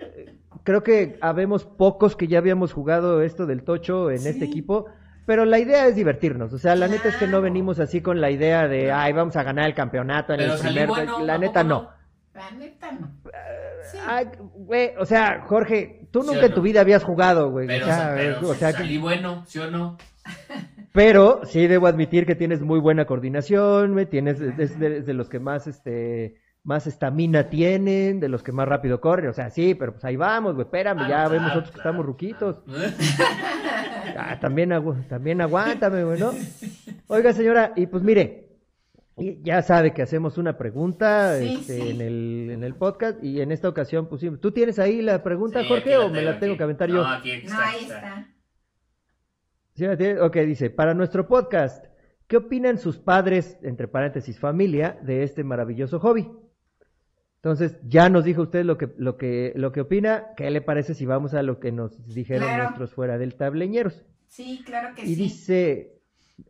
eh, 0.00 0.34
creo 0.64 0.82
que 0.82 1.16
habemos 1.20 1.64
pocos 1.64 2.16
que 2.16 2.26
ya 2.28 2.38
habíamos 2.38 2.72
jugado 2.72 3.22
esto 3.22 3.46
del 3.46 3.62
tocho 3.64 4.10
en 4.10 4.26
este 4.26 4.44
equipo. 4.44 4.86
Pero 5.24 5.44
la 5.44 5.60
idea 5.60 5.86
es 5.86 5.94
divertirnos, 5.94 6.52
o 6.52 6.58
sea, 6.58 6.74
la 6.74 6.88
neta 6.88 7.08
es 7.08 7.16
que 7.16 7.28
no 7.28 7.40
venimos 7.40 7.78
así 7.78 8.00
con 8.00 8.20
la 8.20 8.32
idea 8.32 8.66
de, 8.66 8.90
ay, 8.90 9.12
vamos 9.12 9.36
a 9.36 9.44
ganar 9.44 9.66
el 9.66 9.74
campeonato 9.74 10.32
en 10.32 10.40
Pero 10.40 10.54
el 10.54 10.58
primer... 10.60 10.88
bueno. 10.88 11.20
la 11.20 11.34
¿a 11.34 11.38
neta 11.38 11.62
no. 11.62 11.90
La 12.34 12.50
neta 12.50 12.90
no. 12.90 13.08
Sí. 13.92 13.98
Ay, 14.04 14.26
güey, 14.40 14.94
o 14.98 15.04
sea, 15.06 15.42
Jorge, 15.46 16.08
tú 16.10 16.22
¿Sí 16.22 16.26
nunca 16.26 16.46
en 16.46 16.50
no? 16.50 16.54
tu 16.56 16.62
vida 16.62 16.80
habías 16.80 17.04
jugado, 17.04 17.52
güey. 17.52 17.68
Pero, 17.68 17.84
o 17.84 17.88
sea, 17.88 18.12
pero 18.16 18.48
o 18.48 18.54
sea, 18.54 18.72
que- 18.72 18.78
salí 18.78 18.98
bueno, 18.98 19.44
¿sí 19.46 19.60
o 19.60 19.70
no? 19.70 19.96
Pero 20.92 21.40
sí 21.44 21.66
debo 21.66 21.86
admitir 21.86 22.26
que 22.26 22.34
tienes 22.34 22.60
muy 22.60 22.78
buena 22.78 23.06
coordinación, 23.06 24.06
tienes 24.10 24.40
es 24.40 24.78
de, 24.78 24.98
es 24.98 25.06
de 25.06 25.14
los 25.14 25.28
que 25.28 25.40
más 25.40 25.66
este 25.66 26.36
más 26.64 26.86
estamina 26.86 27.48
tienen, 27.50 28.20
de 28.20 28.28
los 28.28 28.44
que 28.44 28.52
más 28.52 28.68
rápido 28.68 29.00
corren, 29.00 29.28
o 29.30 29.32
sea, 29.32 29.50
sí, 29.50 29.74
pero 29.74 29.92
pues 29.94 30.04
ahí 30.04 30.14
vamos, 30.14 30.54
güey, 30.54 30.64
espérame, 30.66 31.00
Ah, 31.00 31.08
ya 31.08 31.28
vemos 31.28 31.46
claro, 31.46 31.58
otros 31.58 31.72
que 31.72 31.78
estamos 31.78 32.06
ruquitos. 32.06 32.62
Ah, 34.16 34.38
también 34.40 34.70
agu- 34.72 35.06
también 35.08 35.40
aguántame, 35.40 36.04
güey, 36.04 36.20
¿no? 36.20 36.32
Oiga, 37.08 37.32
señora, 37.32 37.72
y 37.76 37.86
pues 37.86 38.02
mire, 38.02 38.48
y 39.16 39.42
ya 39.42 39.62
sabe 39.62 39.92
que 39.94 40.02
hacemos 40.02 40.36
una 40.38 40.58
pregunta 40.58 41.38
Sí, 41.38 41.56
este, 41.60 41.80
sí. 41.80 41.90
en 41.90 42.00
el 42.00 42.50
en 42.52 42.64
el 42.64 42.74
podcast 42.74 43.22
y 43.24 43.40
en 43.40 43.52
esta 43.52 43.68
ocasión 43.68 44.08
pusimos, 44.08 44.40
¿tú 44.40 44.50
tienes 44.52 44.78
ahí 44.78 45.00
la 45.02 45.22
pregunta, 45.22 45.62
Sí, 45.62 45.68
Jorge, 45.68 45.96
o 45.96 46.08
me 46.10 46.20
la 46.22 46.38
tengo 46.38 46.52
aquí. 46.52 46.58
que 46.58 46.64
aventar 46.64 46.88
no, 46.90 46.94
yo? 46.96 47.06
Aquí 47.06 47.30
está, 47.30 47.54
No, 47.54 47.60
ahí 47.60 47.84
está. 47.84 48.28
Sí, 49.74 49.84
la 49.86 49.96
tiene. 49.96 50.20
Ok, 50.20 50.36
dice, 50.38 50.70
para 50.70 50.94
nuestro 50.94 51.26
podcast, 51.28 51.86
¿qué 52.26 52.36
opinan 52.36 52.78
sus 52.78 52.98
padres, 52.98 53.58
entre 53.62 53.88
paréntesis 53.88 54.38
familia, 54.38 54.98
de 55.02 55.22
este 55.22 55.44
maravilloso 55.44 55.98
hobby? 56.00 56.30
Entonces, 57.36 57.76
ya 57.82 58.08
nos 58.08 58.24
dijo 58.24 58.42
usted 58.42 58.64
lo 58.64 58.78
que, 58.78 58.92
lo 58.98 59.16
que, 59.16 59.52
lo 59.56 59.72
que 59.72 59.80
opina. 59.80 60.28
¿Qué 60.36 60.50
le 60.50 60.60
parece 60.60 60.94
si 60.94 61.06
vamos 61.06 61.34
a 61.34 61.42
lo 61.42 61.58
que 61.58 61.72
nos 61.72 62.06
dijeron 62.14 62.44
Claro. 62.44 62.62
nuestros 62.64 62.94
fuera 62.94 63.18
del 63.18 63.34
tableñeros? 63.34 64.04
Sí, 64.28 64.62
claro 64.64 64.94
que 64.94 65.02
Y 65.02 65.06
sí. 65.06 65.16
dice, 65.16 66.00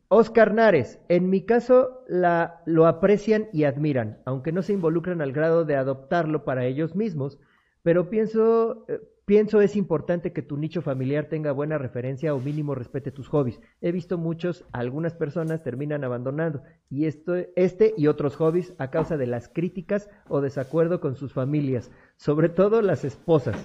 Oscar 0.09 0.53
Nares, 0.53 1.01
en 1.09 1.31
mi 1.31 1.47
caso 1.47 2.05
la, 2.09 2.63
lo 2.67 2.87
aprecian 2.87 3.49
y 3.53 3.65
admiran, 3.65 4.19
aunque 4.27 4.53
no 4.53 4.61
se 4.63 4.75
involucran 4.75 5.23
al 5.23 5.33
grado 5.33 5.65
de 5.65 5.77
adoptarlo 5.77 6.45
para 6.45 6.67
ellos 6.67 6.95
mismos, 6.95 7.39
pero 7.83 8.11
pienso, 8.11 8.85
eh, 8.89 9.01
pienso 9.33 9.63
es 9.63 9.77
importante 9.77 10.35
que 10.35 10.43
tu 10.43 10.59
nicho 10.59 10.83
familiar 10.83 11.25
tenga 11.31 11.53
buena 11.53 11.79
referencia 11.79 12.35
o 12.35 12.39
mínimo 12.39 12.75
respete 12.75 13.11
tus 13.11 13.29
hobbies. 13.29 13.63
He 13.81 13.91
visto 13.91 14.19
muchos, 14.19 14.67
algunas 14.73 15.15
personas 15.15 15.63
terminan 15.63 16.05
abandonando 16.05 16.63
y 16.91 17.07
esto, 17.07 17.37
este 17.57 17.95
y 17.97 18.09
otros 18.09 18.37
hobbies 18.37 18.75
a 18.77 18.91
causa 18.91 19.17
de 19.17 19.27
las 19.27 19.49
críticas 19.49 20.11
o 20.29 20.43
desacuerdo 20.43 21.01
con 21.01 21.17
sus 21.17 21.33
familias, 21.33 21.91
sobre 22.19 22.51
todo 22.51 22.83
las 22.83 23.07
esposas. 23.07 23.57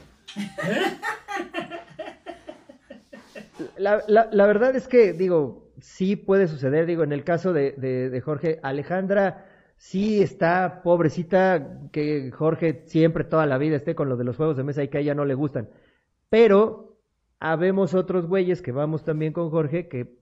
La, 3.78 4.02
la, 4.08 4.48
verdad 4.48 4.74
es 4.74 4.88
que, 4.88 5.12
digo, 5.12 5.70
sí 5.82 6.16
puede 6.16 6.48
suceder, 6.48 6.86
digo, 6.86 7.04
en 7.04 7.12
el 7.12 7.26
caso 7.26 7.52
de, 7.52 7.74
de 7.74 8.22
Jorge, 8.22 8.62
Alejandra 8.64 9.57
sí 9.78 10.22
está 10.22 10.82
pobrecita, 10.84 11.80
que 11.92 12.32
Jorge 12.32 12.84
siempre 12.86 13.24
toda 13.24 13.46
la 13.46 13.58
vida 13.58 13.76
esté 13.78 13.96
con 13.96 14.10
lo 14.10 14.18
de 14.18 14.24
los 14.24 14.36
juegos 14.38 14.58
de 14.58 14.64
mesa 14.64 14.84
y 14.84 14.88
que 14.90 14.98
a 14.98 15.02
ella 15.02 15.16
no 15.16 15.26
le 15.26 15.34
gustan. 15.36 15.70
Pero 16.30 16.98
habemos 17.40 17.94
otros 17.94 18.26
güeyes 18.28 18.62
que 18.62 18.72
vamos 18.72 19.04
también 19.04 19.32
con 19.34 19.50
Jorge 19.50 19.88
que, 19.88 20.18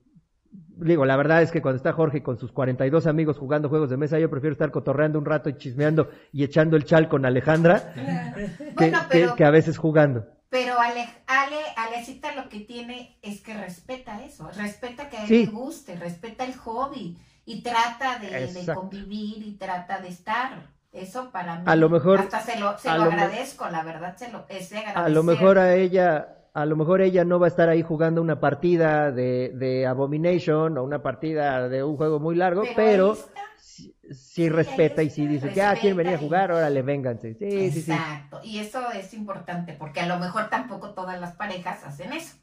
digo, 0.76 1.04
la 1.06 1.16
verdad 1.16 1.42
es 1.42 1.50
que 1.50 1.62
cuando 1.62 1.76
está 1.76 1.92
Jorge 1.92 2.22
con 2.22 2.36
sus 2.38 2.52
42 2.52 3.06
amigos 3.06 3.38
jugando 3.38 3.68
juegos 3.68 3.90
de 3.90 3.96
mesa, 3.96 4.18
yo 4.18 4.30
prefiero 4.30 4.52
estar 4.52 4.70
cotorreando 4.70 5.18
un 5.18 5.24
rato 5.24 5.48
y 5.48 5.56
chismeando 5.56 6.10
y 6.32 6.44
echando 6.44 6.76
el 6.76 6.84
chal 6.84 7.08
con 7.08 7.24
Alejandra 7.24 7.92
que, 7.94 8.72
Bueno, 8.76 8.98
que- 9.00 9.06
pero- 9.10 9.34
que 9.34 9.44
a 9.44 9.50
veces 9.50 9.78
jugando. 9.78 10.26
Pero 10.48 10.78
Ale, 10.78 11.04
Ale, 11.26 11.56
Alecita 11.76 12.34
lo 12.36 12.48
que 12.48 12.60
tiene 12.60 13.16
es 13.20 13.40
que 13.40 13.52
respeta 13.54 14.24
eso, 14.24 14.48
respeta 14.56 15.08
que 15.08 15.16
a 15.16 15.22
él 15.22 15.28
Sí. 15.28 15.46
le 15.46 15.52
guste, 15.52 15.96
respeta 15.96 16.44
el 16.44 16.54
hobby 16.54 17.16
y 17.46 17.62
trata 17.62 18.18
de, 18.18 18.28
de 18.30 18.44
Exacto. 18.44 18.80
convivir 18.80 19.42
y 19.46 19.52
trata 19.56 20.00
de 20.00 20.08
estar. 20.08 20.74
Eso 20.92 21.30
para 21.30 21.56
mí. 21.56 21.62
A 21.66 21.76
lo 21.76 21.88
mejor- 21.88 22.20
Hasta 22.20 22.40
se 22.40 22.58
lo, 22.58 22.76
se 22.78 22.88
a 22.88 22.98
lo 22.98 23.04
agradezco, 23.10 23.68
la 23.68 23.82
verdad, 23.82 24.16
se 24.16 24.30
lo, 24.32 24.46
es 24.48 24.70
de 24.70 24.78
A 24.78 25.08
lo 25.08 25.22
mejor 25.22 25.58
a 25.58 25.74
ella, 25.74 26.36
a 26.54 26.64
lo 26.64 26.74
mejor 26.76 27.02
ella 27.02 27.24
no 27.24 27.38
va 27.38 27.46
a 27.46 27.48
estar 27.48 27.68
ahí 27.68 27.82
jugando 27.82 28.20
una 28.22 28.40
partida 28.40 29.12
de, 29.12 29.52
de 29.54 29.86
Abomination 29.86 30.78
o 30.78 30.82
una 30.82 31.02
partida 31.02 31.68
de 31.68 31.84
un 31.84 31.96
juego 31.96 32.18
muy 32.18 32.34
largo, 32.34 32.64
pero, 32.74 33.14
sí, 33.58 33.94
sí 34.10 34.48
respeta 34.48 35.02
y 35.02 35.10
sí 35.10 35.26
dice 35.26 35.50
que 35.52 35.60
ah, 35.60 35.76
quieren 35.78 35.98
venir 35.98 36.14
a 36.14 36.18
jugar, 36.18 36.50
órale, 36.50 36.80
vénganse. 36.80 37.34
Sí, 37.34 37.70
sí, 37.70 37.82
sí. 37.82 37.92
Exacto, 37.92 38.40
y 38.42 38.58
eso 38.58 38.90
es 38.90 39.12
importante, 39.12 39.74
porque 39.74 40.00
a 40.00 40.06
lo 40.06 40.18
mejor 40.18 40.48
tampoco 40.48 40.94
todas 40.94 41.20
las 41.20 41.34
parejas 41.36 41.84
hacen 41.84 42.14
eso, 42.14 42.36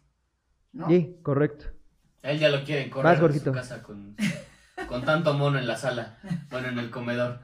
¿no? 0.73 0.87
Sí, 0.87 1.17
correcto. 1.23 1.65
A 2.21 2.29
Él 2.31 2.39
ya 2.39 2.49
lo 2.49 2.63
quieren 2.63 2.89
correr 2.91 3.05
Vas, 3.05 3.15
de 3.15 3.21
Jorgito. 3.21 3.45
su 3.45 3.51
casa 3.53 3.81
con, 3.81 4.15
con 4.87 5.03
tanto 5.03 5.33
mono 5.33 5.59
en 5.59 5.67
la 5.67 5.77
sala. 5.77 6.17
Bueno, 6.49 6.69
en 6.69 6.79
el 6.79 6.89
comedor. 6.89 7.39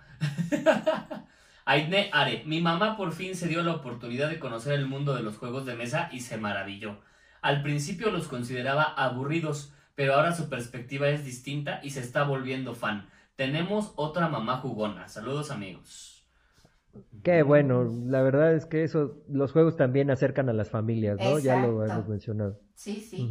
Aidne 1.65 2.09
Are, 2.13 2.43
mi 2.45 2.61
mamá 2.61 2.97
por 2.97 3.11
fin 3.11 3.35
se 3.35 3.47
dio 3.47 3.61
la 3.61 3.73
oportunidad 3.73 4.29
de 4.29 4.39
conocer 4.39 4.73
el 4.73 4.87
mundo 4.87 5.15
de 5.15 5.21
los 5.21 5.37
juegos 5.37 5.65
de 5.65 5.75
mesa 5.75 6.09
y 6.11 6.21
se 6.21 6.37
maravilló. 6.37 6.99
Al 7.41 7.61
principio 7.61 8.09
los 8.09 8.27
consideraba 8.27 8.83
aburridos, 8.83 9.73
pero 9.95 10.15
ahora 10.15 10.33
su 10.33 10.49
perspectiva 10.49 11.09
es 11.09 11.23
distinta 11.23 11.79
y 11.83 11.91
se 11.91 11.99
está 11.99 12.23
volviendo 12.23 12.73
fan. 12.73 13.09
Tenemos 13.35 13.93
otra 13.95 14.27
mamá 14.27 14.57
jugona. 14.57 15.07
Saludos 15.07 15.51
amigos. 15.51 16.25
Qué 17.23 17.43
bueno, 17.43 17.83
la 18.05 18.21
verdad 18.21 18.55
es 18.55 18.65
que 18.65 18.83
eso, 18.83 19.23
los 19.29 19.51
juegos 19.51 19.77
también 19.77 20.09
acercan 20.09 20.49
a 20.49 20.53
las 20.53 20.69
familias, 20.69 21.17
¿no? 21.19 21.39
Ya 21.39 21.61
lo 21.61 21.85
hemos 21.85 22.07
mencionado. 22.07 22.59
Sí, 22.73 22.95
sí. 22.95 23.29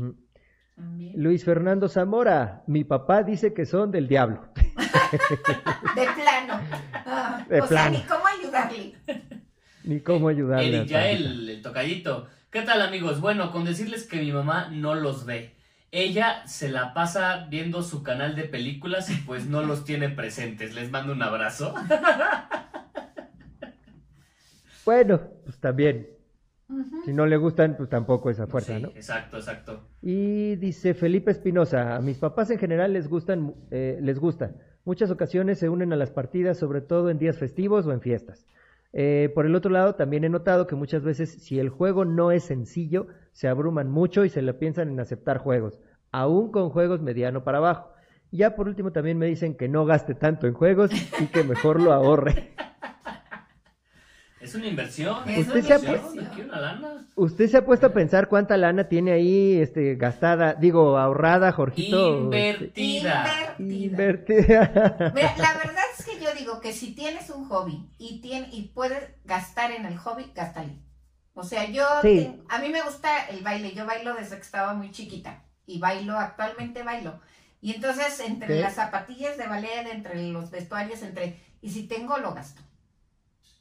También. 0.79 1.13
Luis 1.17 1.45
Fernando 1.45 1.89
Zamora, 1.89 2.63
mi 2.67 2.85
papá 2.85 3.23
dice 3.23 3.53
que 3.53 3.67
son 3.67 3.91
del 3.91 4.09
diablo. 4.09 4.49
De 4.57 6.07
plano. 6.15 6.61
Ah, 7.05 7.45
De 7.49 7.61
o 7.61 7.67
sea, 7.67 7.91
ni 7.91 8.01
cómo 8.03 8.23
ayudarle. 8.27 8.95
Ni 9.85 10.01
cómo 10.01 10.29
ayudarle. 10.29 10.87
Yael, 10.87 11.51
el 11.51 11.63
tocallito. 11.63 12.29
¿Qué 12.51 12.63
tal 12.63 12.81
amigos? 12.81 13.21
Bueno, 13.21 13.53
con 13.53 13.65
decirles 13.65 14.07
que 14.07 14.21
mi 14.21 14.33
mamá 14.33 14.69
no 14.71 14.95
los 14.95 15.27
ve. 15.27 15.55
Ella 15.91 16.47
se 16.47 16.69
la 16.69 16.95
pasa 16.95 17.47
viendo 17.51 17.83
su 17.83 18.03
canal 18.03 18.37
de 18.37 18.45
películas 18.45 19.11
y 19.11 19.15
pues 19.17 19.47
no 19.47 19.63
los 19.63 19.85
tiene 19.85 20.09
presentes. 20.09 20.75
Les 20.75 20.91
mando 20.91 21.13
un 21.13 21.23
abrazo. 21.23 21.75
Bueno, 24.85 25.21
pues 25.45 25.59
también. 25.59 26.18
Si 27.05 27.13
no 27.13 27.25
le 27.27 27.37
gustan, 27.39 27.77
pues 27.77 27.89
tampoco 27.89 28.29
esa 28.29 28.47
fuerza, 28.47 28.77
Sí, 28.77 28.83
¿no? 28.83 28.89
Exacto, 28.89 29.39
exacto. 29.39 29.81
Y 30.03 30.57
dice 30.57 30.93
Felipe 30.93 31.31
Espinosa, 31.31 31.97
a 31.97 32.01
mis 32.01 32.19
papás 32.19 32.51
en 32.51 32.59
general 32.59 32.93
les 32.93 33.09
gustan, 33.09 33.55
eh, 33.71 33.99
les 34.03 34.19
gusta. 34.19 34.53
Muchas 34.85 35.11
ocasiones 35.11 35.59
se 35.59 35.69
unen 35.69 35.93
a 35.93 35.97
las 35.97 36.11
partidas, 36.11 36.59
sobre 36.59 36.83
todo 36.83 37.09
en 37.11 37.19
días 37.19 37.39
festivos 37.39 37.87
o 37.87 37.93
en 37.93 38.01
fiestas. 38.01 38.47
Eh, 38.93 39.31
por 39.35 39.47
el 39.47 39.55
otro 39.55 39.71
lado, 39.71 39.95
también 39.95 40.25
he 40.25 40.29
notado 40.29 40.67
que 40.67 40.75
muchas 40.75 41.03
veces 41.03 41.31
si 41.31 41.59
el 41.59 41.69
juego 41.71 42.05
no 42.05 42.33
es 42.33 42.45
sencillo, 42.45 43.07
se 43.33 43.49
abruman 43.49 43.91
mucho 43.91 44.25
y 44.25 44.29
se 44.29 44.43
le 44.43 44.55
piensan 44.55 44.89
en 44.91 45.01
aceptar 45.01 45.39
juegos, 45.39 45.79
aún 46.11 46.51
con 46.53 46.71
juegos 46.71 47.01
mediano 47.01 47.45
para 47.45 47.59
abajo. 47.59 47.93
Ya 48.31 48.57
por 48.57 48.69
último 48.69 48.93
también 48.93 49.17
me 49.17 49.27
dicen 49.27 49.57
que 49.57 49.69
no 49.69 49.87
gaste 49.87 50.15
tanto 50.15 50.47
en 50.47 50.55
juegos 50.55 50.91
y 51.21 51.27
que 51.27 51.45
mejor 51.45 51.81
lo 51.81 51.93
ahorre. 51.93 52.51
Es 54.49 54.55
una 54.55 54.67
inversión. 54.67 55.29
Es 55.29 55.39
¿Usted 55.47 55.55
una 55.61 55.63
se 55.63 55.73
ha 55.75 55.79
inversión, 55.79 56.45
una 56.49 56.61
lana. 56.61 57.07
¿Usted 57.15 57.49
se 57.51 57.57
ha 57.59 57.65
puesto 57.65 57.87
a 57.87 57.93
pensar 57.93 58.29
cuánta 58.29 58.57
lana 58.57 58.89
tiene 58.89 59.13
ahí 59.13 59.59
este, 59.61 59.95
gastada, 59.97 60.55
digo, 60.55 60.97
ahorrada, 60.99 61.53
Jorgito? 61.53 62.19
Invertida. 62.21 63.55
Invertida. 63.59 63.85
Invertida. 63.85 65.13
Mira, 65.15 65.35
la 65.37 65.55
verdad 65.59 65.85
es 65.99 66.05
que 66.07 66.19
yo 66.23 66.29
digo 66.39 66.61
que 66.61 66.73
si 66.73 66.95
tienes 66.95 67.31
un 67.31 67.49
hobby 67.49 67.89
y, 67.99 68.21
tiene, 68.21 68.49
y 68.53 68.69
puedes 68.75 69.03
gastar 69.25 69.71
en 69.73 69.85
el 69.87 69.97
hobby, 69.99 70.33
gástale. 70.35 70.79
O 71.35 71.45
sea, 71.45 71.69
yo, 71.71 71.85
Sí. 72.03 72.17
ten- 72.21 72.43
a 72.49 72.59
mí 72.59 72.69
me 72.71 72.83
gusta 72.83 73.27
el 73.27 73.43
baile, 73.43 73.73
yo 73.73 73.87
bailo 73.87 74.15
desde 74.15 74.37
que 74.37 74.43
estaba 74.43 74.75
muy 74.75 74.91
chiquita 74.91 75.45
y 75.67 75.79
bailo, 75.79 76.19
actualmente 76.19 76.83
bailo. 76.83 77.21
Y 77.61 77.75
entonces 77.75 78.19
entre 78.21 78.61
las 78.61 78.75
zapatillas 78.75 79.37
de 79.37 79.47
ballet, 79.47 79.87
entre 79.93 80.23
los 80.31 80.51
vestuarios, 80.51 81.03
entre, 81.03 81.39
y 81.61 81.71
si 81.71 81.87
tengo, 81.89 82.17
lo 82.19 82.33
gasto. 82.33 82.63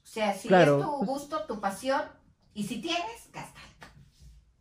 O 0.07 0.09
sea, 0.09 0.33
si 0.33 0.47
Claro, 0.47 0.79
es 0.79 0.85
tu 0.85 1.05
gusto, 1.05 1.43
tu 1.47 1.59
pasión, 1.59 2.01
y 2.53 2.63
si 2.63 2.79
tienes, 2.81 3.29
gasta. 3.33 3.59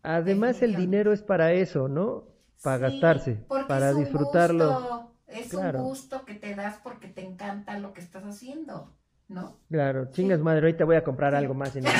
Además, 0.02 0.60
el 0.60 0.74
dinero 0.74 1.12
es 1.12 1.22
para 1.22 1.52
eso, 1.52 1.86
¿no? 1.86 2.24
Para 2.62 2.76
Sí, 2.78 2.82
gastarse, 3.00 3.32
para 3.68 3.90
es 3.90 3.96
disfrutarlo. 3.96 4.72
gusto, 4.74 5.12
es 5.28 5.48
Claro. 5.48 5.78
un 5.78 5.84
gusto 5.84 6.24
que 6.24 6.34
te 6.34 6.54
das 6.56 6.78
porque 6.82 7.06
te 7.06 7.24
encanta 7.24 7.78
lo 7.78 7.92
que 7.92 8.00
estás 8.00 8.24
haciendo, 8.24 8.92
¿no? 9.28 9.56
Claro, 9.70 10.10
chingas 10.10 10.40
madre, 10.40 10.62
ahorita 10.62 10.84
voy 10.84 10.96
a 10.96 11.04
comprar 11.04 11.34
algo 11.36 11.54
más. 11.54 11.76
en. 11.76 11.84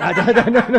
No, 0.00 0.10
no, 0.12 0.50
no, 0.50 0.68
no. 0.70 0.78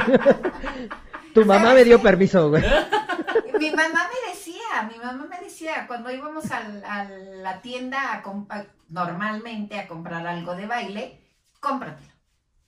Tu 1.33 1.45
mamá 1.45 1.73
me 1.73 1.85
dio 1.85 2.01
permiso, 2.01 2.49
güey. 2.49 2.61
Mi 3.59 3.71
mamá 3.71 4.09
me 4.09 4.29
decía, 4.31 4.89
mi 4.91 4.97
mamá 5.03 5.25
me 5.29 5.39
decía, 5.39 5.87
cuando 5.87 6.11
íbamos 6.11 6.51
al- 6.51 6.83
a, 6.83 7.05
la 7.05 7.61
tienda 7.61 8.13
a 8.13 8.17
a- 8.49 8.65
normalmente 8.89 9.79
a 9.79 9.87
comprar 9.87 10.27
algo 10.27 10.55
de 10.55 10.65
baile, 10.67 11.24
cómpratelo. 11.59 12.11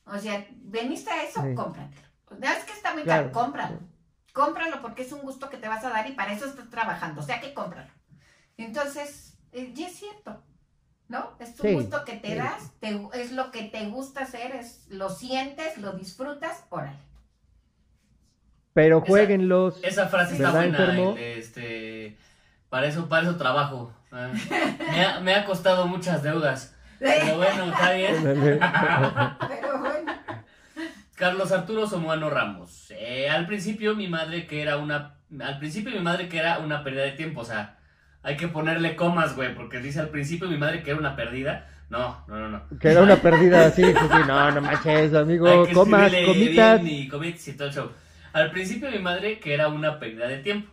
O 0.06 0.18
sea, 0.18 0.46
veniste 0.62 1.10
a 1.12 1.24
eso, 1.24 1.42
Sí. 1.44 1.54
cómpratelo. 1.56 2.08
No 2.40 2.48
es 2.48 2.64
que 2.66 2.74
está 2.74 2.94
muy 2.94 3.04
Claro. 3.04 3.24
caro, 3.32 3.34
cómpralo. 3.34 3.80
Cómpralo 4.34 4.82
porque 4.82 5.02
es 5.02 5.12
un 5.12 5.22
gusto 5.22 5.50
que 5.50 5.58
te 5.58 5.68
vas 5.68 5.84
a 5.84 5.90
dar 5.90 6.08
y 6.10 6.14
para 6.14 6.34
eso 6.34 6.46
estás 6.46 6.70
trabajando. 6.70 7.22
O 7.22 7.24
sea 7.24 7.40
que 7.42 7.54
cómpralo. 7.54 7.90
Entonces, 8.58 9.38
eh, 9.52 9.74
y 9.76 9.84
es 9.84 9.94
cierto, 9.96 10.44
¿no? 11.08 11.36
Es 11.40 11.60
un 11.60 11.68
Sí, 11.70 11.74
gusto 11.74 12.04
que 12.06 12.14
te 12.18 12.30
sí. 12.30 12.36
das, 12.36 12.72
te- 12.80 13.08
es 13.14 13.32
lo 13.32 13.52
que 13.52 13.64
te 13.64 13.86
gusta 13.88 14.22
hacer, 14.24 14.56
es 14.56 14.88
lo 14.90 15.10
sientes, 15.10 15.78
lo 15.78 15.94
disfrutas, 15.94 16.66
órale. 16.70 16.98
Pero 18.74 18.98
Esa- 19.00 19.08
jueguenlos. 19.08 19.80
Esa 19.84 20.08
frase 20.08 20.34
está 20.34 20.52
¿Verdad, 20.52 20.86
buena. 20.86 21.10
el 21.10 21.16
de, 21.16 21.40
este, 21.40 22.18
para 22.70 22.88
eso, 22.88 23.10
para 23.10 23.24
eso 23.28 23.38
trabajo. 23.38 23.92
Ah, 24.12 24.32
me, 24.92 25.06
ha, 25.06 25.20
me 25.20 25.36
ha 25.36 25.46
costado 25.46 25.88
muchas 25.88 26.22
deudas. 26.24 26.76
Pero 27.00 27.38
bueno, 27.38 27.66
está 27.66 27.92
bien. 27.94 28.16
Pero 28.24 29.80
bueno. 29.80 30.14
Carlos 31.16 31.52
Arturo 31.52 31.88
Somuano 31.88 32.30
Ramos. 32.30 32.92
Eh, 32.92 33.30
al 33.30 33.48
principio 33.48 33.96
mi 33.96 34.08
madre 34.08 34.46
que 34.46 34.62
era 34.62 34.78
una. 34.78 35.16
Al 35.40 35.60
principio 35.60 35.92
mi 35.92 36.00
madre 36.00 36.30
que 36.30 36.38
era 36.38 36.60
una 36.60 36.84
pérdida 36.84 37.04
de 37.04 37.12
tiempo. 37.12 37.42
O 37.42 37.46
sea, 37.46 37.78
hay 38.24 38.38
que 38.38 38.48
ponerle 38.48 38.96
comas, 38.96 39.36
güey. 39.36 39.54
Porque 39.56 39.80
dice 39.80 40.00
al 40.00 40.10
principio 40.10 40.48
mi 40.48 40.58
madre 40.58 40.84
que 40.84 40.92
era 40.92 41.00
una 41.00 41.16
perdida. 41.16 41.68
No, 41.90 42.24
no, 42.28 42.36
no, 42.36 42.50
no. 42.50 42.80
Que 42.80 42.90
era 42.90 43.02
una 43.02 43.16
pérdida 43.16 43.66
así, 43.66 43.82
pues 43.82 43.96
sí, 43.96 44.28
no, 44.28 44.52
no 44.52 44.62
manches, 44.62 45.14
amigo, 45.14 45.48
Hay 45.48 45.68
que 45.68 45.74
comas, 45.74 46.12
comitas. 46.12 46.82
y 46.84 47.08
comitas 47.08 47.48
y 47.48 47.54
todo 47.54 47.68
el 47.70 47.74
show. 47.74 47.92
Al 48.34 48.52
principio 48.52 48.92
mi 48.92 49.00
madre 49.00 49.40
que 49.40 49.54
era 49.54 49.70
una 49.70 49.98
pérdida 49.98 50.28
de 50.28 50.40
tiempo 50.40 50.70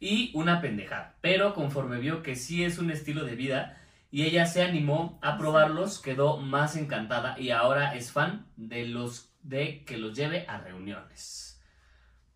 y 0.00 0.32
una 0.34 0.60
pendejada, 0.60 1.14
pero 1.20 1.54
conforme 1.54 1.98
vio 1.98 2.22
que 2.22 2.34
sí 2.34 2.64
es 2.64 2.78
un 2.78 2.90
estilo 2.90 3.24
de 3.24 3.36
vida 3.36 3.78
y 4.10 4.24
ella 4.24 4.46
se 4.46 4.62
animó 4.62 5.18
a 5.22 5.36
probarlos, 5.38 6.00
quedó 6.00 6.38
más 6.38 6.76
encantada 6.76 7.38
y 7.38 7.50
ahora 7.50 7.94
es 7.94 8.12
fan 8.12 8.46
de 8.56 8.86
los 8.86 9.32
de 9.42 9.84
que 9.84 9.96
los 9.96 10.16
lleve 10.16 10.44
a 10.48 10.58
reuniones. 10.58 11.62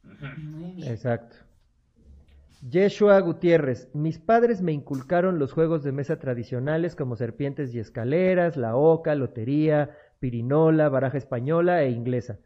Ujú. 0.04 0.40
Muy 0.40 0.72
bien. 0.72 0.92
Exacto. 0.92 1.36
Yeshua 2.68 3.18
Gutiérrez, 3.20 3.88
mis 3.94 4.18
padres 4.18 4.60
me 4.60 4.72
inculcaron 4.72 5.38
los 5.38 5.52
juegos 5.52 5.82
de 5.82 5.92
mesa 5.92 6.18
tradicionales 6.18 6.94
como 6.94 7.16
serpientes 7.16 7.74
y 7.74 7.78
escaleras, 7.78 8.58
la 8.58 8.76
oca, 8.76 9.14
lotería, 9.14 9.96
pirinola, 10.18 10.90
baraja 10.90 11.16
española 11.16 11.82
e 11.82 11.90
inglesa. 11.90 12.38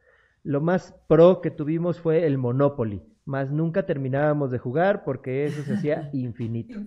Lo 0.44 0.60
más 0.60 0.94
pro 1.08 1.40
que 1.40 1.50
tuvimos 1.50 1.98
fue 1.98 2.26
el 2.26 2.36
Monopoly, 2.36 3.02
mas 3.24 3.50
nunca 3.50 3.86
terminábamos 3.86 4.50
de 4.50 4.58
jugar 4.58 5.02
porque 5.02 5.46
eso 5.46 5.62
se 5.62 5.72
hacía 5.72 6.10
infinito. 6.12 6.78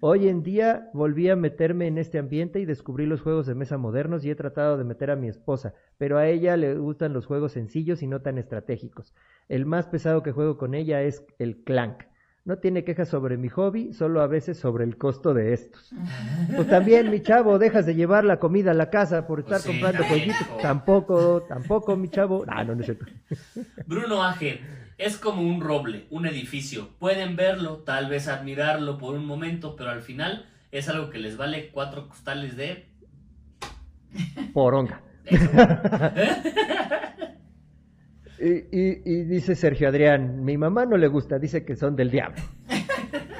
Hoy 0.00 0.28
en 0.28 0.42
día 0.42 0.88
volví 0.94 1.28
a 1.28 1.36
meterme 1.36 1.86
en 1.88 1.98
este 1.98 2.18
ambiente 2.18 2.58
y 2.58 2.64
descubrí 2.64 3.04
los 3.04 3.20
juegos 3.20 3.46
de 3.46 3.54
mesa 3.54 3.76
modernos 3.76 4.24
y 4.24 4.30
he 4.30 4.34
tratado 4.34 4.78
de 4.78 4.84
meter 4.84 5.10
a 5.10 5.16
mi 5.16 5.28
esposa, 5.28 5.74
pero 5.98 6.16
a 6.16 6.26
ella 6.26 6.56
le 6.56 6.74
gustan 6.74 7.12
los 7.12 7.26
juegos 7.26 7.52
sencillos 7.52 8.02
y 8.02 8.06
no 8.06 8.22
tan 8.22 8.38
estratégicos. 8.38 9.12
El 9.46 9.66
más 9.66 9.88
pesado 9.88 10.22
que 10.22 10.32
juego 10.32 10.56
con 10.56 10.74
ella 10.74 11.02
es 11.02 11.22
el 11.38 11.62
Clank. 11.64 12.04
No 12.44 12.58
tiene 12.58 12.82
quejas 12.82 13.08
sobre 13.08 13.36
mi 13.36 13.48
hobby, 13.48 13.92
solo 13.92 14.20
a 14.20 14.26
veces 14.26 14.58
sobre 14.58 14.82
el 14.82 14.98
costo 14.98 15.32
de 15.32 15.52
estos. 15.52 15.92
Pues 16.56 16.68
también, 16.68 17.10
mi 17.10 17.22
chavo, 17.22 17.58
dejas 17.58 17.86
de 17.86 17.94
llevar 17.94 18.24
la 18.24 18.38
comida 18.38 18.72
a 18.72 18.74
la 18.74 18.90
casa 18.90 19.26
por 19.26 19.38
estar 19.40 19.60
Pues 19.62 19.62
sí, 19.62 19.68
comprando 19.80 20.16
hijo. 20.16 20.56
Tampoco, 20.60 21.42
tampoco, 21.42 21.96
mi 21.96 22.08
chavo. 22.08 22.44
Ah, 22.48 22.64
no, 22.64 22.74
no 22.74 22.80
es 22.80 22.86
cierto. 22.86 23.06
Bruno 23.86 24.22
Aje 24.24 24.60
es 24.98 25.16
como 25.16 25.42
un 25.42 25.60
roble, 25.60 26.06
un 26.10 26.26
edificio. 26.26 26.90
Pueden 26.98 27.36
verlo, 27.36 27.78
tal 27.78 28.08
vez 28.08 28.28
admirarlo 28.28 28.98
por 28.98 29.14
un 29.14 29.24
momento, 29.24 29.76
pero 29.76 29.90
al 29.90 30.02
final 30.02 30.46
es 30.72 30.88
algo 30.88 31.10
que 31.10 31.18
les 31.18 31.36
vale 31.36 31.70
cuatro 31.70 32.08
costales 32.08 32.56
de 32.56 32.88
Poronga. 34.52 35.00
Y, 38.42 38.76
y- 38.76 39.02
y 39.04 39.22
dice 39.24 39.54
Sergio 39.54 39.88
Adrián, 39.88 40.44
mi 40.44 40.56
mamá 40.58 40.84
no 40.84 40.96
le 40.96 41.06
gusta, 41.06 41.38
dice 41.38 41.64
que 41.64 41.76
son 41.76 41.94
del 41.94 42.10
diablo. 42.10 42.42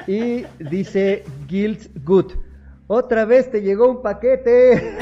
Y 0.06 0.44
dice 0.58 1.24
Guilt 1.48 1.90
Good, 2.04 2.32
otra 2.86 3.24
vez 3.24 3.50
te 3.50 3.62
llegó 3.62 3.90
un 3.90 4.02
paquete. 4.02 4.96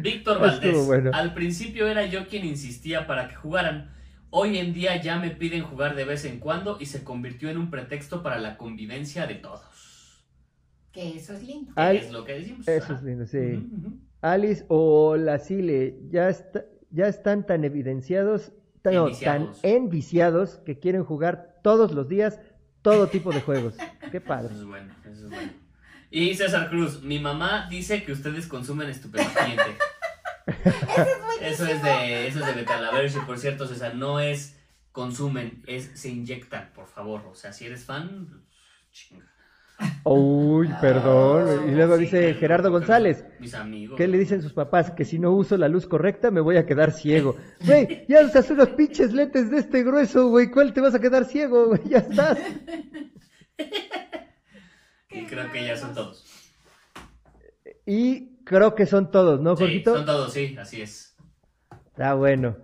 Víctor 0.00 0.40
Valdés, 0.40 0.86
bueno. 0.86 1.10
al 1.12 1.34
principio 1.34 1.86
era 1.86 2.06
yo 2.06 2.26
quien 2.26 2.44
insistía 2.46 3.06
para 3.06 3.28
que 3.28 3.34
jugaran. 3.34 3.90
Hoy 4.30 4.58
en 4.58 4.72
día 4.74 5.00
ya 5.00 5.18
me 5.18 5.30
piden 5.30 5.62
jugar 5.62 5.94
de 5.94 6.04
vez 6.04 6.24
en 6.24 6.38
cuando 6.38 6.78
y 6.80 6.86
se 6.86 7.04
convirtió 7.04 7.50
en 7.50 7.58
un 7.58 7.70
pretexto 7.70 8.22
para 8.22 8.38
la 8.38 8.56
convivencia 8.56 9.26
de 9.26 9.34
todos. 9.36 10.24
Que 10.92 11.16
eso 11.16 11.34
es 11.34 11.42
lindo. 11.42 11.72
Es 11.76 12.10
lo 12.10 12.24
que 12.24 12.32
decimos. 12.34 12.66
Eso 12.66 12.94
es 12.94 13.02
lindo, 13.02 13.26
sí. 13.26 13.38
Alice 14.20 14.64
o 14.68 15.16
la 15.16 15.38
Sile, 15.38 15.96
ya, 16.10 16.28
está- 16.28 16.64
ya 16.90 17.06
están 17.08 17.46
tan 17.46 17.64
evidenciados, 17.64 18.52
tan, 18.82 18.94
no, 18.94 19.04
tan 19.04 19.42
Enviciados. 19.42 19.60
enviciados 19.62 20.50
que 20.64 20.78
quieren 20.78 21.04
jugar 21.04 21.60
todos 21.62 21.92
los 21.92 22.08
días 22.08 22.40
todo 22.82 23.08
tipo 23.08 23.32
de 23.32 23.40
juegos. 23.40 23.74
Qué 24.12 24.20
padre. 24.20 24.52
Eso 24.52 24.62
es 24.62 24.66
bueno, 24.66 24.94
eso 25.04 25.24
es 25.26 25.30
bueno. 25.30 25.52
Y 26.10 26.34
César 26.34 26.70
Cruz, 26.70 27.02
mi 27.02 27.18
mamá 27.18 27.66
dice 27.68 28.02
que 28.02 28.12
ustedes 28.12 28.46
consumen 28.46 28.88
estupefaciente. 28.88 29.62
Eso 31.42 31.66
es 31.66 31.82
de, 31.82 32.26
eso 32.26 32.40
es 32.40 32.46
de 32.46 32.52
Betalaverse, 32.54 33.20
por 33.20 33.38
cierto, 33.38 33.66
César, 33.66 33.94
no 33.94 34.18
es 34.18 34.58
consumen, 34.92 35.62
es 35.66 35.90
se 35.94 36.08
inyectan, 36.08 36.70
por 36.74 36.86
favor. 36.86 37.22
O 37.30 37.34
sea, 37.34 37.52
si 37.52 37.66
eres 37.66 37.84
fan, 37.84 38.42
chinga. 38.90 39.30
Uy, 40.04 40.68
perdón. 40.80 41.68
Y 41.68 41.74
luego 41.74 41.96
dice 41.96 42.34
Gerardo 42.34 42.70
González. 42.70 43.24
Mis 43.38 43.54
amigos. 43.54 43.96
¿Qué 43.96 44.08
le 44.08 44.18
dicen 44.18 44.42
sus 44.42 44.52
papás? 44.52 44.90
Que 44.90 45.04
si 45.04 45.18
no 45.18 45.32
uso 45.32 45.56
la 45.56 45.68
luz 45.68 45.86
correcta 45.86 46.30
me 46.30 46.40
voy 46.40 46.56
a 46.56 46.66
quedar 46.66 46.92
ciego. 46.92 47.36
Güey, 47.64 48.04
ya 48.08 48.24
usas 48.24 48.50
unos 48.50 48.70
pinches 48.70 49.12
lentes 49.12 49.50
de 49.50 49.58
este 49.58 49.82
grueso, 49.84 50.28
güey. 50.30 50.50
¿Cuál 50.50 50.72
te 50.72 50.80
vas 50.80 50.94
a 50.94 51.00
quedar 51.00 51.24
ciego, 51.26 51.66
güey? 51.68 51.80
Ya 51.88 51.98
estás. 51.98 52.38
Y 55.10 55.24
creo 55.26 55.50
que 55.52 55.64
ya 55.64 55.76
son 55.76 55.94
todos. 55.94 56.24
Y 57.86 58.36
creo 58.44 58.74
que 58.74 58.86
son 58.86 59.10
todos, 59.10 59.40
¿no, 59.40 59.56
Sí, 59.56 59.62
Jorgito? 59.64 59.94
son 59.96 60.06
todos, 60.06 60.32
sí, 60.32 60.56
así 60.58 60.82
es. 60.82 61.16
Está 61.86 62.14
bueno. 62.14 62.56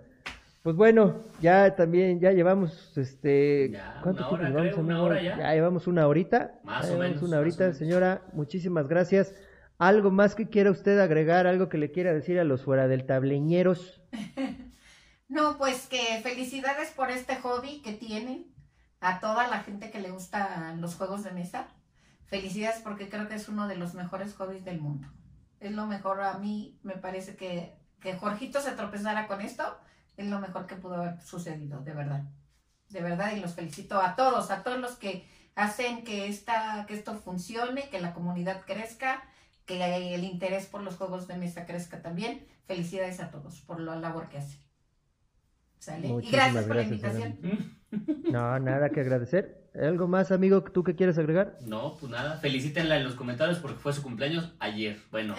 Pues 0.65 0.75
bueno, 0.75 1.21
ya 1.39 1.75
también, 1.75 2.19
ya 2.19 2.31
llevamos, 2.31 2.97
este, 2.97 3.69
Ya, 3.71 3.99
¿cuánto 4.01 4.23
una 4.23 4.29
tiempo 4.29 4.47
hora, 4.47 4.49
llevamos, 4.49 4.73
creo, 4.73 4.83
una 4.83 5.01
hora 5.03 5.21
ya. 5.21 5.53
llevamos 5.53 5.87
una 5.87 6.07
horita. 6.07 6.59
Más 6.63 6.87
Ya 6.87 6.89
o 6.89 6.97
llevamos 6.97 7.21
menos, 7.21 7.21
una 7.21 7.39
horita, 7.39 7.65
menos. 7.65 7.77
señora, 7.77 8.23
muchísimas 8.33 8.87
gracias. 8.87 9.35
¿Algo 9.77 10.09
más 10.09 10.33
que 10.33 10.49
quiera 10.49 10.71
usted 10.71 10.99
agregar? 10.99 11.45
¿Algo 11.45 11.69
que 11.69 11.77
le 11.77 11.91
quiera 11.91 12.13
decir 12.13 12.39
a 12.39 12.43
los 12.43 12.63
fuera 12.63 12.87
del 12.87 13.05
tableñeros? 13.05 14.01
No, 15.27 15.57
pues 15.57 15.87
que 15.87 16.19
felicidades 16.23 16.91
por 16.91 17.09
este 17.11 17.37
hobby 17.37 17.81
que 17.81 17.93
tienen 17.93 18.53
a 19.01 19.19
toda 19.19 19.47
la 19.47 19.59
gente 19.63 19.91
que 19.91 19.99
le 19.99 20.11
gustan 20.11 20.81
los 20.81 20.95
juegos 20.95 21.23
de 21.23 21.31
mesa. 21.31 21.67
felicidades 22.25 22.81
porque 22.83 23.09
creo 23.09 23.27
que 23.27 23.35
es 23.35 23.49
uno 23.49 23.67
de 23.67 23.75
los 23.75 23.93
mejores 23.95 24.33
hobbies 24.35 24.63
del 24.65 24.79
mundo. 24.81 25.07
Es 25.59 25.71
lo 25.71 25.87
mejor 25.87 26.21
a 26.21 26.37
mí, 26.37 26.79
me 26.83 26.95
parece 26.97 27.35
que, 27.35 27.75
que 28.01 28.15
Jorgito 28.15 28.61
se 28.61 28.71
tropezara 28.73 29.27
con 29.27 29.41
esto, 29.41 29.63
es 30.17 30.27
lo 30.27 30.39
mejor 30.39 30.65
que 30.65 30.75
pudo 30.75 30.95
haber 30.95 31.21
sucedido, 31.21 31.81
de 31.81 31.93
verdad. 31.93 32.23
De 32.89 33.01
verdad, 33.01 33.35
y 33.35 33.39
los 33.39 33.53
felicito 33.53 33.99
a 33.99 34.15
todos, 34.15 34.51
a 34.51 34.63
todos 34.63 34.79
los 34.79 34.95
que 34.95 35.25
hacen 35.55 36.03
que, 36.03 36.27
esta, 36.27 36.85
que 36.87 36.93
esto 36.93 37.15
funcione, 37.15 37.89
que 37.89 37.99
la 37.99 38.13
comunidad 38.13 38.61
crezca, 38.65 39.23
que 39.65 40.13
el 40.13 40.23
interés 40.23 40.67
por 40.67 40.83
los 40.83 40.95
juegos 40.95 41.27
de 41.27 41.37
mesa 41.37 41.65
crezca 41.65 42.01
también. 42.01 42.45
Felicidades 42.65 43.19
a 43.19 43.29
todos 43.29 43.61
por 43.61 43.79
la 43.79 43.95
labor 43.95 44.29
que 44.29 44.37
hacen. 44.37 44.59
¿Sale? 45.79 46.07
y 46.07 46.11
Muchísimas 46.11 46.51
gracias 46.53 46.65
por 46.65 46.75
la 46.75 46.83
gracias, 46.83 47.15
invitación. 47.15 47.75
No, 48.31 48.59
nada 48.59 48.89
que 48.89 48.99
agradecer. 48.99 49.69
¿Algo 49.73 50.07
más, 50.07 50.31
amigo, 50.31 50.63
tú 50.63 50.83
que 50.83 50.95
quieres 50.95 51.17
agregar? 51.17 51.57
No, 51.61 51.95
pues 51.95 52.11
nada, 52.11 52.37
felicítenla 52.37 52.97
en 52.97 53.05
los 53.05 53.15
comentarios 53.15 53.59
porque 53.59 53.77
fue 53.77 53.93
su 53.93 54.03
cumpleaños 54.03 54.53
ayer. 54.59 54.99
Bueno. 55.11 55.35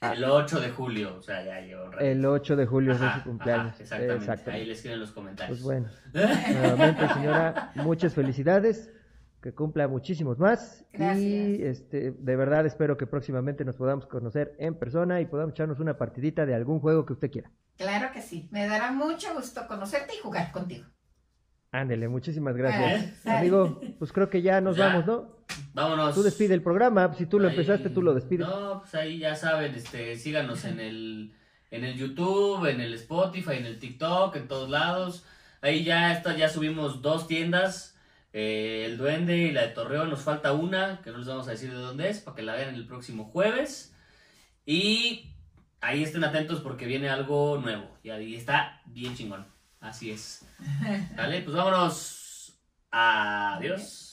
El 0.00 0.24
8 0.24 0.60
de 0.60 0.70
julio, 0.70 1.16
o 1.18 1.22
sea, 1.22 1.44
ya 1.44 1.60
llevo 1.60 1.84
un 1.84 1.92
rato. 1.92 2.04
El 2.04 2.24
8 2.24 2.56
de 2.56 2.66
julio 2.66 2.92
es 2.92 2.98
su 2.98 3.22
cumpleaños. 3.24 3.72
ajá, 3.74 3.82
exactamente. 3.82 4.14
Exactamente. 4.16 4.60
Ahí 4.60 4.66
les 4.66 4.76
escriben 4.78 4.94
en 4.94 5.00
los 5.00 5.12
comentarios. 5.12 5.60
Pues 5.60 5.62
bueno, 5.62 5.88
nuevamente, 6.12 7.08
señora, 7.14 7.72
muchas 7.76 8.14
felicidades. 8.14 8.92
Que 9.42 9.54
cumpla 9.54 9.86
muchísimos 9.86 10.38
más. 10.38 10.84
Gracias. 10.92 11.22
Y 11.22 11.62
este, 11.62 12.10
de 12.10 12.36
verdad 12.36 12.66
espero 12.66 12.96
que 12.96 13.06
próximamente 13.06 13.64
nos 13.64 13.76
podamos 13.76 14.06
conocer 14.06 14.56
en 14.58 14.74
persona 14.74 15.20
y 15.20 15.26
podamos 15.26 15.52
echarnos 15.52 15.78
una 15.78 15.96
partidita 15.96 16.46
de 16.46 16.54
algún 16.54 16.80
juego 16.80 17.06
que 17.06 17.12
usted 17.12 17.30
quiera. 17.30 17.52
Claro 17.76 18.12
que 18.12 18.22
sí. 18.22 18.48
Me 18.50 18.66
dará 18.66 18.90
mucho 18.90 19.34
gusto 19.34 19.66
conocerte 19.68 20.14
y 20.14 20.22
jugar 20.22 20.50
contigo. 20.50 20.86
Ándele, 21.80 22.08
muchísimas 22.08 22.56
gracias. 22.56 23.26
Amigo, 23.26 23.80
pues 23.98 24.12
creo 24.12 24.30
que 24.30 24.40
ya 24.42 24.60
nos 24.60 24.76
Ya. 24.76 24.86
vamos, 24.88 25.06
¿no? 25.06 25.36
Vámonos. 25.74 26.14
Tú 26.14 26.22
despide 26.22 26.54
el 26.54 26.62
programa. 26.62 27.12
Si 27.14 27.26
tú 27.26 27.38
lo 27.38 27.48
Ahí- 27.48 27.54
empezaste, 27.54 27.90
tú 27.90 28.00
lo 28.02 28.14
despides. 28.14 28.46
No, 28.46 28.80
pues 28.80 28.94
ahí 28.94 29.18
ya 29.18 29.34
saben, 29.34 29.74
este, 29.74 30.16
síganos 30.16 30.64
en 30.64 30.80
el, 30.80 31.34
en 31.70 31.84
el 31.84 31.96
YouTube, 31.96 32.64
en 32.70 32.80
el 32.80 32.94
Spotify, 32.94 33.56
en 33.58 33.66
el 33.66 33.78
TikTok, 33.78 34.36
en 34.36 34.48
todos 34.48 34.70
lados. 34.70 35.26
Ahí 35.60 35.84
ya 35.84 36.12
está, 36.12 36.34
ya 36.36 36.48
subimos 36.48 37.02
dos 37.02 37.26
tiendas, 37.28 37.98
eh, 38.32 38.84
el 38.86 38.96
Duende 38.96 39.36
y 39.36 39.52
la 39.52 39.62
de 39.62 39.68
Torreón. 39.68 40.08
Nos 40.08 40.20
falta 40.22 40.52
una, 40.52 41.00
que 41.02 41.10
no 41.10 41.18
les 41.18 41.26
vamos 41.26 41.46
a 41.46 41.50
decir 41.50 41.70
de 41.70 41.76
dónde 41.78 42.08
es, 42.08 42.20
para 42.20 42.36
que 42.36 42.42
la 42.42 42.54
vean 42.54 42.74
el 42.74 42.86
próximo 42.86 43.24
jueves. 43.24 43.94
Y 44.64 45.34
ahí 45.82 46.02
estén 46.02 46.24
atentos 46.24 46.60
porque 46.60 46.86
viene 46.86 47.08
algo 47.10 47.58
nuevo. 47.62 47.98
Y 48.02 48.10
ahí 48.10 48.34
está 48.34 48.80
bien 48.86 49.14
chingón. 49.14 49.44
Así 49.86 50.10
es. 50.10 50.44
Vale, 51.16 51.42
pues 51.42 51.56
vámonos. 51.56 52.58
Adiós. 52.90 54.12